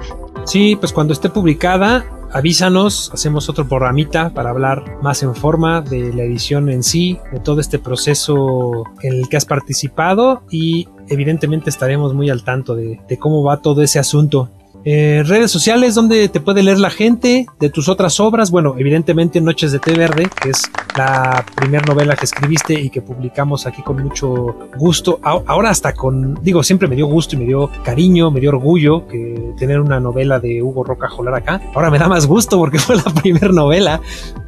Sí, 0.45 0.75
pues 0.79 0.93
cuando 0.93 1.13
esté 1.13 1.29
publicada, 1.29 2.05
avísanos, 2.31 3.09
hacemos 3.13 3.49
otro 3.49 3.67
programita 3.67 4.29
para 4.29 4.51
hablar 4.51 4.99
más 5.01 5.23
en 5.23 5.33
forma 5.33 5.81
de 5.81 6.13
la 6.13 6.23
edición 6.23 6.69
en 6.69 6.83
sí, 6.83 7.17
de 7.31 7.39
todo 7.39 7.61
este 7.61 7.79
proceso 7.79 8.83
en 9.01 9.13
el 9.13 9.29
que 9.29 9.37
has 9.37 9.45
participado 9.45 10.43
y 10.51 10.87
evidentemente 11.07 11.69
estaremos 11.71 12.13
muy 12.13 12.29
al 12.29 12.43
tanto 12.43 12.75
de, 12.75 13.01
de 13.07 13.17
cómo 13.17 13.43
va 13.43 13.57
todo 13.57 13.81
ese 13.81 13.97
asunto. 13.97 14.49
Eh, 14.87 15.23
redes 15.25 15.49
sociales 15.49 15.95
donde 15.95 16.29
te 16.29 16.39
puede 16.39 16.61
leer 16.61 16.79
la 16.79 16.91
gente 16.91 17.47
de 17.59 17.69
tus 17.71 17.89
otras 17.89 18.19
obras. 18.19 18.51
Bueno, 18.51 18.75
evidentemente 18.77 19.41
Noches 19.41 19.71
de 19.71 19.79
Té 19.79 19.95
Verde, 19.95 20.29
que 20.39 20.51
es 20.51 20.61
la 20.95 21.43
primera 21.55 21.83
novela 21.87 22.15
que 22.15 22.25
escribiste 22.25 22.79
y 22.79 22.91
que 22.91 23.01
publicamos 23.01 23.65
aquí 23.65 23.81
con 23.81 24.03
mucho 24.03 24.55
gusto. 24.77 25.19
Ahora 25.23 25.71
hasta 25.71 25.93
con, 25.93 26.35
digo, 26.43 26.61
siempre 26.61 26.87
me 26.87 26.95
dio 26.95 27.07
gusto 27.07 27.35
y 27.35 27.39
me 27.39 27.45
dio 27.45 27.71
cariño, 27.83 28.29
me 28.29 28.39
dio 28.39 28.51
orgullo 28.51 29.07
que 29.07 29.53
tener 29.57 29.79
una 29.79 29.99
novela 29.99 30.39
de 30.39 30.61
Hugo 30.61 30.83
Roca 30.83 31.09
Jolar 31.09 31.33
acá. 31.33 31.61
Ahora 31.73 31.89
me 31.89 31.97
da 31.97 32.07
más 32.07 32.27
gusto 32.27 32.59
porque 32.59 32.77
fue 32.85 32.95
la 32.95 33.03
primera 33.05 33.51
novela 33.51 33.99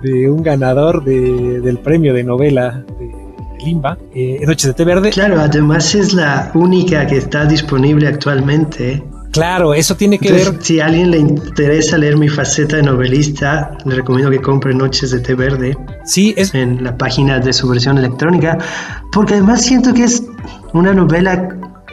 de 0.03 0.29
un 0.29 0.43
ganador 0.43 1.03
de, 1.03 1.61
del 1.61 1.79
premio 1.79 2.13
de 2.13 2.23
novela 2.23 2.83
de 2.99 3.65
Limba, 3.65 3.97
eh, 4.13 4.39
Noches 4.45 4.67
de 4.67 4.73
Té 4.75 4.85
Verde. 4.85 5.09
Claro, 5.09 5.39
además 5.39 5.95
es 5.95 6.13
la 6.13 6.51
única 6.53 7.07
que 7.07 7.17
está 7.17 7.45
disponible 7.45 8.07
actualmente. 8.07 9.03
Claro, 9.37 9.73
eso 9.73 9.95
tiene 9.95 10.17
que 10.17 10.29
Entonces, 10.29 10.51
ver. 10.51 10.63
Si 10.63 10.79
a 10.79 10.85
alguien 10.85 11.11
le 11.11 11.19
interesa 11.19 11.97
leer 11.97 12.17
mi 12.17 12.27
faceta 12.27 12.77
de 12.77 12.83
novelista, 12.83 13.77
le 13.85 13.95
recomiendo 13.95 14.31
que 14.31 14.41
compre 14.41 14.73
Noches 14.73 15.11
de 15.11 15.19
Té 15.19 15.35
Verde. 15.35 15.77
Sí, 16.05 16.33
es. 16.35 16.53
En 16.53 16.83
la 16.83 16.97
página 16.97 17.39
de 17.39 17.53
su 17.53 17.67
versión 17.67 17.97
electrónica. 17.97 18.57
Porque 19.11 19.35
además 19.35 19.63
siento 19.63 19.93
que 19.93 20.03
es 20.03 20.23
una 20.73 20.93
novela 20.93 21.49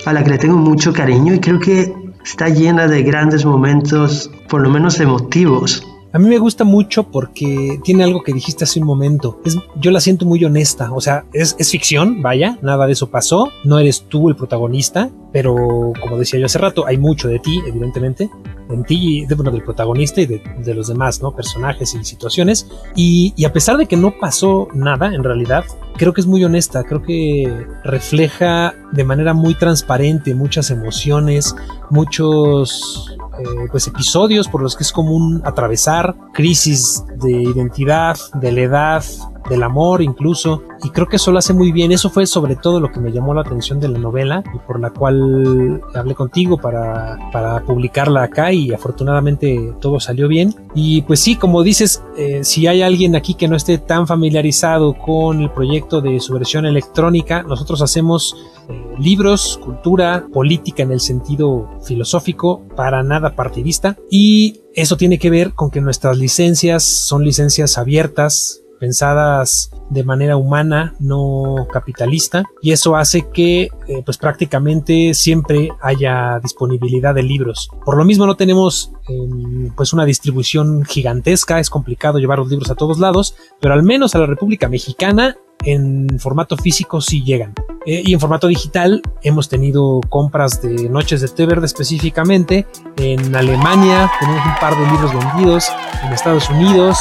a 0.06 0.12
la 0.12 0.24
que 0.24 0.30
le 0.30 0.38
tengo 0.38 0.56
mucho 0.56 0.92
cariño 0.92 1.34
y 1.34 1.40
creo 1.40 1.60
que 1.60 1.92
está 2.24 2.48
llena 2.48 2.88
de 2.88 3.02
grandes 3.02 3.44
momentos, 3.44 4.30
por 4.48 4.62
lo 4.62 4.70
menos 4.70 4.98
emotivos. 5.00 5.86
A 6.14 6.18
mí 6.20 6.28
me 6.28 6.38
gusta 6.38 6.62
mucho 6.62 7.10
porque 7.10 7.80
tiene 7.82 8.04
algo 8.04 8.22
que 8.22 8.32
dijiste 8.32 8.62
hace 8.62 8.78
un 8.78 8.86
momento. 8.86 9.40
Yo 9.80 9.90
la 9.90 9.98
siento 9.98 10.24
muy 10.24 10.44
honesta. 10.44 10.92
O 10.92 11.00
sea, 11.00 11.24
es, 11.32 11.56
ficción, 11.68 12.22
vaya, 12.22 12.56
nada 12.62 12.86
de 12.86 12.92
eso 12.92 13.10
pasó. 13.10 13.50
No 13.64 13.80
eres 13.80 14.04
tú 14.08 14.28
el 14.28 14.36
protagonista, 14.36 15.10
pero 15.32 15.92
como 16.00 16.16
decía 16.16 16.38
yo 16.38 16.46
hace 16.46 16.58
rato, 16.58 16.86
hay 16.86 16.98
mucho 16.98 17.26
de 17.26 17.40
ti, 17.40 17.58
evidentemente. 17.66 18.30
En 18.70 18.84
ti, 18.84 19.26
de, 19.26 19.34
bueno, 19.34 19.50
del 19.50 19.64
protagonista 19.64 20.20
y 20.20 20.26
de, 20.26 20.74
los 20.74 20.86
demás, 20.86 21.20
¿no? 21.20 21.34
Personajes 21.34 21.96
y 21.96 22.04
situaciones. 22.04 22.68
Y 22.94 23.44
a 23.44 23.52
pesar 23.52 23.76
de 23.76 23.86
que 23.86 23.96
no 23.96 24.16
pasó 24.16 24.68
nada, 24.72 25.12
en 25.12 25.24
realidad, 25.24 25.64
creo 25.96 26.12
que 26.12 26.20
es 26.20 26.28
muy 26.28 26.44
honesta. 26.44 26.84
Creo 26.84 27.02
que 27.02 27.66
refleja 27.82 28.72
de 28.92 29.02
manera 29.02 29.34
muy 29.34 29.56
transparente 29.56 30.32
muchas 30.36 30.70
emociones, 30.70 31.56
muchos 31.90 33.16
eh, 33.38 33.68
pues 33.70 33.86
episodios 33.86 34.48
por 34.48 34.62
los 34.62 34.76
que 34.76 34.82
es 34.82 34.92
común 34.92 35.42
atravesar 35.44 36.14
crisis 36.32 37.04
de 37.16 37.30
identidad, 37.30 38.16
de 38.34 38.52
la 38.52 38.60
edad, 38.60 39.04
del 39.48 39.62
amor 39.62 40.02
incluso, 40.02 40.62
y 40.82 40.90
creo 40.90 41.08
que 41.08 41.16
eso 41.16 41.30
lo 41.32 41.38
hace 41.38 41.52
muy 41.52 41.72
bien. 41.72 41.92
Eso 41.92 42.10
fue 42.10 42.26
sobre 42.26 42.56
todo 42.56 42.80
lo 42.80 42.90
que 42.90 43.00
me 43.00 43.12
llamó 43.12 43.34
la 43.34 43.42
atención 43.42 43.80
de 43.80 43.88
la 43.88 43.98
novela 43.98 44.42
y 44.54 44.58
por 44.58 44.80
la 44.80 44.90
cual 44.90 45.82
hablé 45.94 46.14
contigo 46.14 46.58
para, 46.58 47.18
para 47.32 47.62
publicarla 47.64 48.24
acá 48.24 48.52
y 48.52 48.72
afortunadamente 48.72 49.74
todo 49.80 50.00
salió 50.00 50.28
bien. 50.28 50.54
Y 50.74 51.02
pues 51.02 51.20
sí, 51.20 51.36
como 51.36 51.62
dices, 51.62 52.02
eh, 52.16 52.40
si 52.44 52.66
hay 52.66 52.82
alguien 52.82 53.16
aquí 53.16 53.34
que 53.34 53.48
no 53.48 53.56
esté 53.56 53.78
tan 53.78 54.06
familiarizado 54.06 54.94
con 54.94 55.40
el 55.40 55.50
proyecto 55.50 56.00
de 56.00 56.20
su 56.20 56.34
versión 56.34 56.66
electrónica, 56.66 57.42
nosotros 57.42 57.82
hacemos 57.82 58.36
eh, 58.68 58.94
libros, 58.98 59.60
cultura, 59.62 60.26
política 60.32 60.82
en 60.82 60.92
el 60.92 61.00
sentido 61.00 61.68
filosófico, 61.84 62.62
para 62.76 63.02
nada 63.02 63.34
partidista. 63.34 63.96
Y 64.10 64.62
eso 64.74 64.96
tiene 64.96 65.18
que 65.18 65.30
ver 65.30 65.54
con 65.54 65.70
que 65.70 65.80
nuestras 65.80 66.18
licencias 66.18 66.82
son 66.82 67.24
licencias 67.24 67.78
abiertas, 67.78 68.63
pensadas 68.84 69.70
de 69.88 70.04
manera 70.04 70.36
humana, 70.36 70.94
no 71.00 71.66
capitalista, 71.72 72.44
y 72.60 72.72
eso 72.72 72.96
hace 72.96 73.30
que 73.30 73.70
eh, 73.88 74.02
pues 74.04 74.18
prácticamente 74.18 75.14
siempre 75.14 75.70
haya 75.80 76.38
disponibilidad 76.42 77.14
de 77.14 77.22
libros. 77.22 77.70
Por 77.82 77.96
lo 77.96 78.04
mismo 78.04 78.26
no 78.26 78.36
tenemos 78.36 78.92
em, 79.08 79.70
pues 79.74 79.94
una 79.94 80.04
distribución 80.04 80.84
gigantesca, 80.84 81.60
es 81.60 81.70
complicado 81.70 82.18
llevar 82.18 82.40
los 82.40 82.50
libros 82.50 82.70
a 82.70 82.74
todos 82.74 82.98
lados, 82.98 83.36
pero 83.58 83.72
al 83.72 83.82
menos 83.82 84.14
a 84.14 84.18
la 84.18 84.26
República 84.26 84.68
Mexicana 84.68 85.38
en 85.64 86.18
formato 86.18 86.56
físico 86.56 87.00
sí 87.00 87.22
llegan. 87.22 87.54
Eh, 87.86 88.02
y 88.04 88.14
en 88.14 88.20
formato 88.20 88.48
digital 88.48 89.02
hemos 89.22 89.48
tenido 89.48 90.00
compras 90.08 90.62
de 90.62 90.88
Noches 90.88 91.20
de 91.20 91.28
Té 91.28 91.44
Verde 91.44 91.66
específicamente. 91.66 92.66
En 92.96 93.34
Alemania 93.36 94.10
tenemos 94.20 94.44
un 94.46 94.54
par 94.60 94.78
de 94.78 94.90
libros 94.90 95.12
vendidos. 95.12 95.68
En 96.02 96.12
Estados 96.12 96.48
Unidos, 96.48 96.98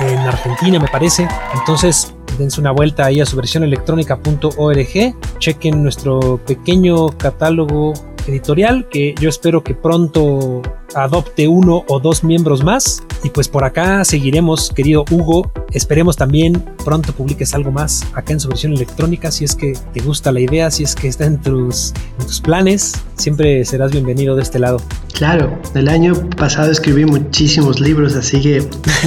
en 0.00 0.18
Argentina 0.18 0.80
me 0.80 0.88
parece. 0.88 1.28
Entonces 1.54 2.12
dense 2.38 2.60
una 2.60 2.72
vuelta 2.72 3.06
ahí 3.06 3.20
a 3.20 3.26
su 3.26 3.36
versión 3.36 3.62
electrónica.org. 3.62 5.38
Chequen 5.38 5.82
nuestro 5.82 6.38
pequeño 6.44 7.08
catálogo 7.16 7.94
editorial 8.28 8.88
que 8.88 9.14
yo 9.20 9.28
espero 9.28 9.62
que 9.62 9.74
pronto 9.74 10.62
adopte 10.94 11.48
uno 11.48 11.84
o 11.88 12.00
dos 12.00 12.24
miembros 12.24 12.64
más. 12.64 13.02
Y 13.24 13.30
pues 13.30 13.48
por 13.48 13.64
acá 13.64 14.04
seguiremos, 14.04 14.70
querido 14.70 15.04
Hugo. 15.10 15.50
Esperemos 15.72 16.16
también 16.16 16.62
pronto 16.84 17.12
publiques 17.12 17.54
algo 17.54 17.70
más 17.70 18.06
acá 18.14 18.32
en 18.32 18.40
su 18.40 18.48
versión 18.48 18.72
electrónica. 18.72 19.30
Si 19.30 19.44
es 19.44 19.54
que 19.54 19.74
te 19.92 20.00
gusta 20.00 20.32
la 20.32 20.40
idea, 20.40 20.70
si 20.70 20.84
es 20.84 20.94
que 20.94 21.08
está 21.08 21.24
en 21.26 21.40
tus, 21.40 21.92
en 22.18 22.26
tus 22.26 22.40
planes, 22.40 22.94
siempre 23.16 23.64
serás 23.64 23.92
bienvenido 23.92 24.36
de 24.36 24.42
este 24.42 24.58
lado. 24.58 24.78
Claro, 25.12 25.58
el 25.74 25.88
año 25.88 26.14
pasado 26.36 26.70
escribí 26.70 27.04
muchísimos 27.04 27.80
libros, 27.80 28.14
así 28.14 28.40
que 28.40 28.62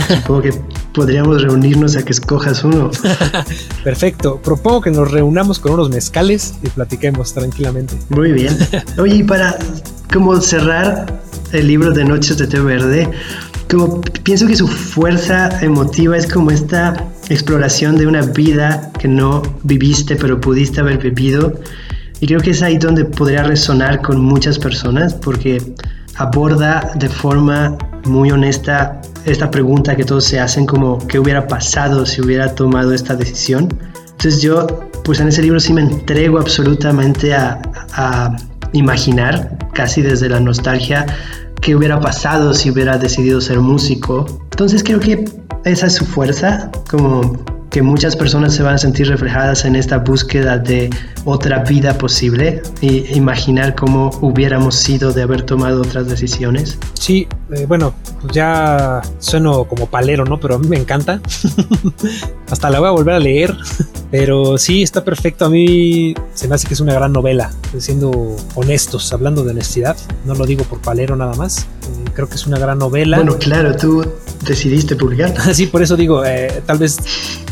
supongo 0.08 0.42
que 0.42 0.54
podríamos 0.94 1.42
reunirnos 1.42 1.96
a 1.96 2.04
que 2.04 2.12
escojas 2.12 2.64
uno. 2.64 2.92
Perfecto, 3.84 4.42
propongo 4.42 4.82
que 4.82 4.92
nos 4.92 5.12
reunamos 5.12 5.60
con 5.60 5.74
unos 5.74 5.90
mezcales 5.90 6.56
y 6.64 6.70
platiquemos 6.70 7.34
tranquilamente. 7.34 7.96
Muy 8.10 8.32
bien. 8.32 8.58
Oye, 8.98 9.18
y 9.18 9.24
para 9.24 9.58
como 10.12 10.40
cerrar 10.42 11.22
el 11.52 11.68
libro 11.68 11.92
de 11.92 12.06
Noches 12.06 12.38
de 12.38 12.48
Té 12.48 12.60
Verde, 12.60 13.10
como 13.70 14.02
pienso 14.02 14.48
que 14.48 14.56
su 14.56 14.68
fuerza 14.68 15.62
emotiva 15.62 16.18
es 16.18 16.32
como 16.32 16.50
esta 16.50 17.08
exploración 17.30 17.98
de 17.98 18.08
una 18.08 18.22
vida 18.24 18.92
que 18.98 19.08
no 19.08 19.44
viviste 19.64 20.16
pero 20.16 20.42
pudiste 20.42 20.82
haber 20.82 20.98
vivido. 20.98 21.54
Y 22.20 22.28
creo 22.28 22.42
que 22.42 22.52
es 22.52 22.62
ahí 22.62 22.78
donde 22.78 23.06
podría 23.06 23.44
resonar 23.44 24.02
con 24.02 24.20
muchas 24.20 24.60
personas 24.60 25.14
porque 25.14 25.62
aborda 26.16 26.92
de 26.96 27.08
forma 27.08 27.78
muy 28.06 28.32
honesta 28.32 29.00
esta 29.26 29.52
pregunta 29.52 29.96
que 29.96 30.04
todos 30.04 30.26
se 30.26 30.40
hacen 30.40 30.66
como 30.66 30.98
qué 31.08 31.20
hubiera 31.20 31.48
pasado 31.48 32.06
si 32.06 32.22
hubiera 32.22 32.56
tomado 32.56 32.94
esta 32.94 33.16
decisión. 33.16 33.70
Entonces 34.12 34.42
yo 34.42 34.68
pues 35.04 35.20
en 35.20 35.28
ese 35.28 35.42
libro 35.42 35.60
sí 35.60 35.74
me 35.74 35.82
entrego 35.82 36.40
absolutamente 36.40 37.34
a, 37.34 38.38
imaginar, 38.72 39.58
casi 39.74 40.04
desde 40.04 40.30
la 40.30 40.40
nostalgia, 40.40 41.08
qué 41.60 41.76
hubiera 41.76 42.00
pasado 42.00 42.54
si 42.54 42.70
hubiera 42.70 43.00
decidido 43.00 43.42
ser 43.42 43.60
músico. 43.60 44.28
Entonces 44.52 44.84
creo 44.84 45.00
que 45.00 45.26
esa 45.66 45.88
es 45.88 45.96
su 45.96 46.06
fuerza, 46.06 46.70
como 46.88 47.44
que 47.70 47.82
muchas 47.82 48.16
personas 48.16 48.56
se 48.56 48.64
van 48.64 48.76
a 48.76 48.78
sentir 48.78 49.08
reflejadas 49.08 49.66
en 49.66 49.76
esta 49.76 50.00
búsqueda 50.00 50.58
de 50.58 50.90
otra 51.26 51.64
vida 51.64 51.98
posible 51.98 52.62
e 52.82 53.16
imaginar 53.16 53.76
cómo 53.76 54.10
hubiéramos 54.22 54.76
sido 54.76 55.12
de 55.12 55.22
haber 55.22 55.44
tomado 55.44 55.82
otras 55.82 56.08
decisiones. 56.08 56.80
Sí, 56.94 57.28
eh, 57.52 57.66
bueno, 57.68 57.94
ya 58.32 59.02
sueno 59.20 59.66
como 59.66 59.88
palero, 59.88 60.26
¿no? 60.26 60.40
Pero 60.40 60.56
a 60.56 60.60
mí 60.60 60.68
me 60.68 60.78
encanta. 60.78 61.22
Hasta 62.50 62.70
la 62.70 62.80
voy 62.80 62.88
a 62.88 62.92
volver 62.92 63.16
a 63.16 63.20
leer. 63.20 63.56
Pero 64.12 64.58
sí, 64.58 64.82
está 64.82 65.04
perfecto. 65.04 65.46
A 65.46 65.50
mí 65.50 66.16
se 66.34 66.48
me 66.48 66.56
hace 66.56 66.68
que 66.68 66.74
es 66.74 66.80
una 66.80 66.94
gran 66.94 67.14
novela. 67.14 67.52
Siendo 67.78 68.36
honestos, 68.56 69.14
hablando 69.14 69.44
de 69.44 69.52
honestidad. 69.52 69.96
No 70.26 70.34
lo 70.34 70.48
digo 70.48 70.64
por 70.64 70.82
palero 70.82 71.16
nada 71.16 71.36
más. 71.36 71.60
Eh, 71.60 72.10
creo 72.14 72.28
que 72.28 72.36
es 72.36 72.48
una 72.48 72.58
gran 72.58 72.80
novela. 72.80 73.18
Bueno, 73.18 73.38
claro, 73.38 73.76
tú 73.76 74.04
decidiste 74.48 74.96
publicar. 74.96 75.34
sí, 75.54 75.68
por 75.68 75.82
eso 75.82 75.96
digo, 75.96 76.26
eh, 76.26 76.62
tal 76.66 76.78
vez 76.78 76.98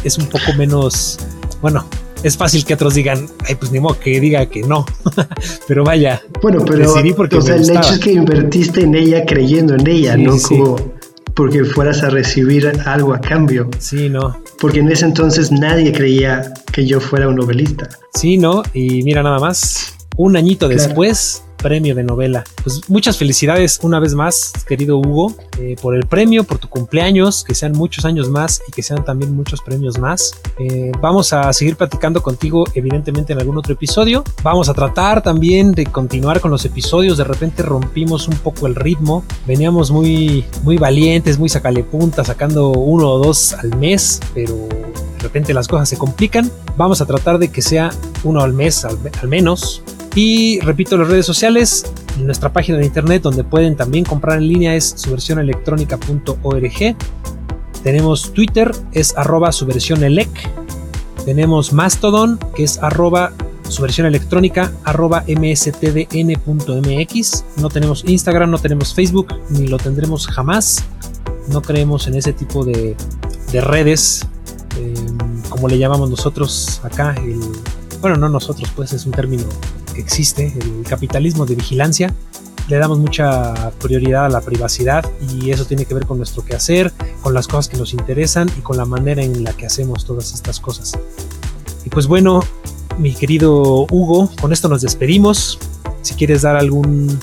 es 0.04 0.18
un 0.18 0.28
poco 0.28 0.54
menos, 0.58 1.20
bueno, 1.62 1.86
es 2.24 2.36
fácil 2.38 2.66
que 2.66 2.74
otros 2.74 2.96
digan, 2.96 3.28
ay, 3.48 3.56
pues 3.56 3.72
ni 3.72 3.80
modo 3.80 4.00
que 4.00 4.20
diga 4.20 4.46
que 4.48 4.62
no. 4.62 4.86
pero 5.68 5.84
vaya. 5.84 6.22
Bueno, 6.42 6.64
pero 6.66 6.94
porque 7.16 7.38
o 7.38 7.42
sea, 7.42 7.56
el 7.56 7.70
hecho 7.70 7.94
es 7.94 8.00
que 8.00 8.14
invertiste 8.14 8.82
en 8.82 8.96
ella 8.96 9.26
creyendo 9.26 9.76
en 9.76 9.88
ella, 9.88 10.18
no 10.18 10.38
como 10.40 10.98
porque 11.38 11.64
fueras 11.64 12.02
a 12.02 12.10
recibir 12.10 12.68
algo 12.86 13.14
a 13.14 13.22
cambio. 13.22 13.70
Sí, 13.78 14.10
no. 14.10 14.42
Porque 14.60 14.80
en 14.80 14.92
ese 14.92 15.06
entonces 15.06 15.52
nadie 15.52 15.94
creía 15.94 16.52
que 16.74 16.88
yo 16.88 17.00
fuera 17.00 17.28
un 17.28 17.36
novelista. 17.36 17.88
Sí, 18.16 18.38
no. 18.38 18.64
Y 18.74 19.04
mira 19.04 19.22
nada 19.22 19.38
más, 19.38 19.94
un 20.18 20.36
añito 20.36 20.68
después 20.68 21.44
premio 21.58 21.96
de 21.96 22.04
novela. 22.04 22.44
Pues 22.64 22.90
muchas 22.90 23.18
felicidades 23.18 23.80
una 23.82 24.00
vez 24.00 24.14
más, 24.14 24.54
querido 24.68 24.98
Hugo, 24.98 25.36
eh, 25.60 25.76
por 25.82 25.96
el 25.96 26.06
premio, 26.06 26.44
por 26.44 26.60
tu 26.60 26.70
cumpleaños, 26.70 27.44
que 27.44 27.56
sean 27.56 27.74
muchos 27.74 28.06
años 28.06 28.30
más 28.30 28.62
y 28.68 28.72
que 28.72 28.84
sean 28.84 29.04
también 29.04 29.36
muchos 29.36 29.62
premios 29.62 29.98
más. 29.98 30.34
Eh, 30.60 30.92
vamos 31.02 31.34
a 31.34 31.52
seguir 31.54 31.76
platicando 31.76 32.22
contigo, 32.22 32.64
evidentemente, 32.74 33.34
en 33.34 33.40
algún 33.40 33.58
otro 33.58 33.74
episodio. 33.74 34.24
Vamos 34.44 34.70
a 34.70 34.74
tratar 34.74 35.22
también 35.22 35.72
de 35.72 35.86
continuar 35.86 36.40
con 36.40 36.52
los 36.52 36.64
episodios. 36.66 37.18
De 37.18 37.24
repente 37.24 37.64
rompimos 37.64 38.28
un 38.28 38.36
poco 38.36 38.68
el 38.68 38.76
ritmo. 38.76 39.24
Veníamos 39.46 39.92
muy, 39.92 40.46
muy 40.64 40.78
valientes, 40.78 41.40
muy 41.40 41.50
sacale 41.50 41.84
punta, 41.84 42.24
sacando 42.24 42.72
uno 42.72 43.14
o 43.14 43.20
dos 43.20 43.54
al 43.54 43.76
mes, 43.78 44.20
pero 44.34 44.56
de 44.56 45.20
repente 45.24 45.54
las 45.54 45.68
cosas 45.68 45.90
se 45.90 45.98
complican. 45.98 46.52
Vamos 46.78 47.02
a 47.02 47.06
tratar 47.06 47.40
de 47.40 47.50
que 47.50 47.62
sea 47.62 47.92
uno 48.24 48.42
al 48.42 48.54
mes 48.54 48.86
al, 48.86 48.98
al 49.22 49.28
menos 49.28 49.82
y 50.18 50.60
repito, 50.62 50.98
las 50.98 51.10
redes 51.10 51.28
sociales, 51.28 51.86
nuestra 52.18 52.52
página 52.52 52.80
de 52.80 52.86
internet 52.88 53.22
donde 53.22 53.44
pueden 53.44 53.76
también 53.76 54.04
comprar 54.04 54.40
en 54.40 54.48
línea 54.48 54.74
es 54.74 54.96
su 54.98 55.12
versión 55.12 55.38
electrónica.org. 55.38 56.96
Tenemos 57.84 58.34
Twitter, 58.34 58.72
es 58.94 59.16
arroba 59.16 59.52
su 59.52 59.68
versión 59.68 60.04
elec. 60.04 60.28
Tenemos 61.24 61.72
Mastodon, 61.72 62.40
que 62.56 62.64
es 62.64 62.82
arroba 62.82 63.32
su 63.70 63.84
versión 63.84 64.08
electrónica 64.08 64.72
arroba 64.86 65.24
mstdn.mx. 65.28 65.86
No 67.58 67.70
tenemos 67.70 68.04
Instagram, 68.08 68.50
no 68.50 68.58
tenemos 68.58 68.96
Facebook, 68.96 69.36
ni 69.52 69.68
lo 69.68 69.78
tendremos 69.78 70.26
jamás. 70.26 70.84
No 71.50 71.62
creemos 71.62 72.08
en 72.08 72.16
ese 72.16 72.34
tipo 72.34 72.66
de, 72.66 72.96
redes, 73.54 74.26
em, 74.78 75.44
como 75.50 75.68
le 75.68 75.78
llamamos 75.78 76.10
nosotros 76.10 76.82
acá. 76.84 77.14
bueno, 78.02 78.18
no 78.18 78.30
nosotros, 78.30 78.72
pues 78.76 78.94
es 78.94 79.06
un 79.06 79.12
término 79.12 79.44
existe, 80.02 80.54
el 80.60 80.84
capitalismo 80.88 81.46
de 81.46 81.56
vigilancia. 81.56 82.14
Le 82.68 82.78
damos 82.78 83.00
mucha 83.00 83.72
prioridad 83.80 84.26
a 84.26 84.30
la 84.30 84.42
privacidad 84.42 85.06
y 85.32 85.52
eso 85.52 85.66
tiene 85.66 85.86
que 85.86 85.94
ver 85.94 86.06
con 86.06 86.18
nuestro 86.18 86.44
quehacer, 86.44 86.92
con 87.22 87.34
las 87.34 87.48
cosas 87.48 87.70
que 87.70 87.78
nos 87.78 87.94
interesan 87.94 88.50
y 88.58 88.62
con 88.62 88.76
la 88.76 88.86
manera 88.86 89.24
en 89.24 89.44
la 89.44 89.54
que 89.54 89.66
hacemos 89.66 90.06
todas 90.06 90.34
estas 90.34 90.60
cosas. 90.60 90.94
Y 91.86 91.90
pues 91.90 92.08
bueno, 92.08 92.42
mi 92.98 93.14
querido 93.14 93.88
Hugo, 93.90 94.30
con 94.42 94.52
esto 94.52 94.68
nos 94.68 94.82
despedimos. 94.82 95.60
Si 96.02 96.16
quieres 96.16 96.42
dar 96.42 96.58
algún 96.58 97.18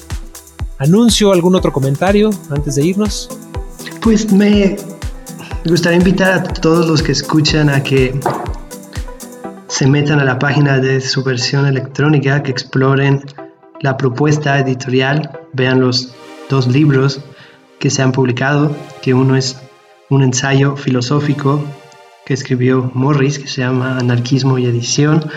anuncio, 0.78 1.32
algún 1.32 1.54
otro 1.54 1.72
comentario 1.72 2.30
antes 2.50 2.76
de 2.76 2.86
irnos. 2.86 3.28
Pues 4.00 4.32
me 4.32 4.76
gustaría 5.66 5.98
invitar 5.98 6.32
a 6.32 6.42
todos 6.42 6.86
los 6.86 7.02
que 7.02 7.12
escuchan 7.12 7.68
a 7.68 7.82
que 7.82 8.18
se 9.74 9.88
metan 9.88 10.20
a 10.20 10.24
la 10.24 10.38
página 10.38 10.78
de 10.78 11.00
su 11.00 11.24
versión 11.24 11.66
electrónica, 11.66 12.44
que 12.44 12.52
exploren 12.52 13.24
la 13.80 13.96
propuesta 13.96 14.56
editorial, 14.60 15.40
vean 15.52 15.80
los 15.80 16.14
dos 16.48 16.68
libros 16.68 17.18
que 17.80 17.90
se 17.90 18.00
han 18.00 18.12
publicado, 18.12 18.70
que 19.02 19.14
uno 19.14 19.34
es 19.34 19.56
un 20.10 20.22
ensayo 20.22 20.76
filosófico 20.76 21.64
que 22.24 22.34
escribió 22.34 22.88
Morris, 22.94 23.40
que 23.40 23.48
se 23.48 23.62
llama 23.62 23.98
Anarquismo 23.98 24.58
y 24.58 24.66
Edición, 24.66 25.28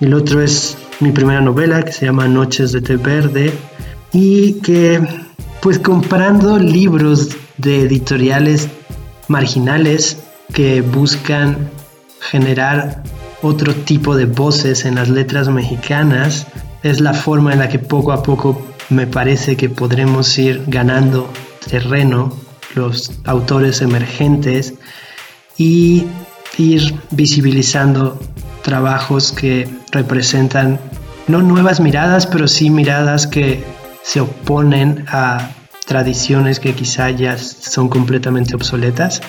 y 0.00 0.06
el 0.06 0.14
otro 0.14 0.42
es 0.42 0.76
mi 0.98 1.12
primera 1.12 1.40
novela, 1.40 1.84
que 1.84 1.92
se 1.92 2.06
llama 2.06 2.26
Noches 2.26 2.72
de 2.72 2.80
Té 2.80 2.96
Verde, 2.96 3.52
y 4.12 4.54
que 4.54 5.06
pues 5.62 5.78
comprando 5.78 6.58
libros 6.58 7.28
de 7.58 7.82
editoriales 7.82 8.70
marginales 9.28 10.18
que 10.52 10.80
buscan 10.80 11.70
generar 12.20 13.04
otro 13.42 13.74
tipo 13.74 14.16
de 14.16 14.26
voces 14.26 14.84
en 14.84 14.96
las 14.96 15.08
letras 15.08 15.48
mexicanas 15.48 16.46
es 16.82 17.00
la 17.00 17.14
forma 17.14 17.52
en 17.52 17.60
la 17.60 17.68
que 17.68 17.78
poco 17.78 18.12
a 18.12 18.22
poco 18.22 18.60
me 18.90 19.06
parece 19.06 19.56
que 19.56 19.68
podremos 19.68 20.38
ir 20.38 20.64
ganando 20.66 21.30
terreno 21.68 22.32
los 22.74 23.12
autores 23.24 23.82
emergentes 23.82 24.74
y 25.56 26.06
ir 26.56 26.94
visibilizando 27.10 28.18
trabajos 28.62 29.32
que 29.32 29.68
representan 29.92 30.78
no 31.26 31.42
nuevas 31.42 31.80
miradas, 31.80 32.26
pero 32.26 32.48
sí 32.48 32.70
miradas 32.70 33.26
que 33.26 33.62
se 34.02 34.20
oponen 34.20 35.04
a 35.08 35.50
tradiciones 35.86 36.60
que 36.60 36.74
quizá 36.74 37.10
ya 37.10 37.36
son 37.38 37.88
completamente 37.88 38.54
obsoletas. 38.54 39.20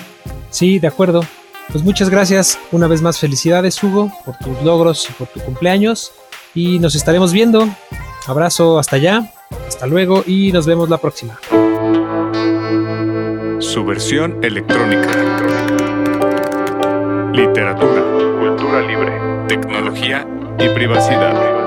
Sí, 0.50 0.78
de 0.78 0.88
acuerdo. 0.88 1.24
Pues 1.68 1.84
muchas 1.84 2.10
gracias. 2.10 2.58
Una 2.72 2.86
vez 2.88 3.02
más 3.02 3.18
felicidades, 3.18 3.82
Hugo, 3.82 4.12
por 4.24 4.36
tus 4.38 4.62
logros 4.62 5.08
y 5.08 5.12
por 5.12 5.28
tu 5.28 5.40
cumpleaños. 5.40 6.12
Y 6.54 6.78
nos 6.78 6.94
estaremos 6.94 7.32
viendo. 7.32 7.68
Abrazo 8.26 8.78
hasta 8.78 8.96
allá. 8.96 9.32
Hasta 9.66 9.86
luego 9.86 10.24
y 10.26 10.52
nos 10.52 10.66
vemos 10.66 10.88
la 10.88 10.98
próxima. 10.98 11.38
Su 13.60 13.84
versión 13.84 14.42
electrónica. 14.42 15.08
Literatura, 17.32 18.02
cultura 18.40 18.80
libre, 18.82 19.18
tecnología 19.46 20.26
y 20.58 20.68
privacidad. 20.70 21.59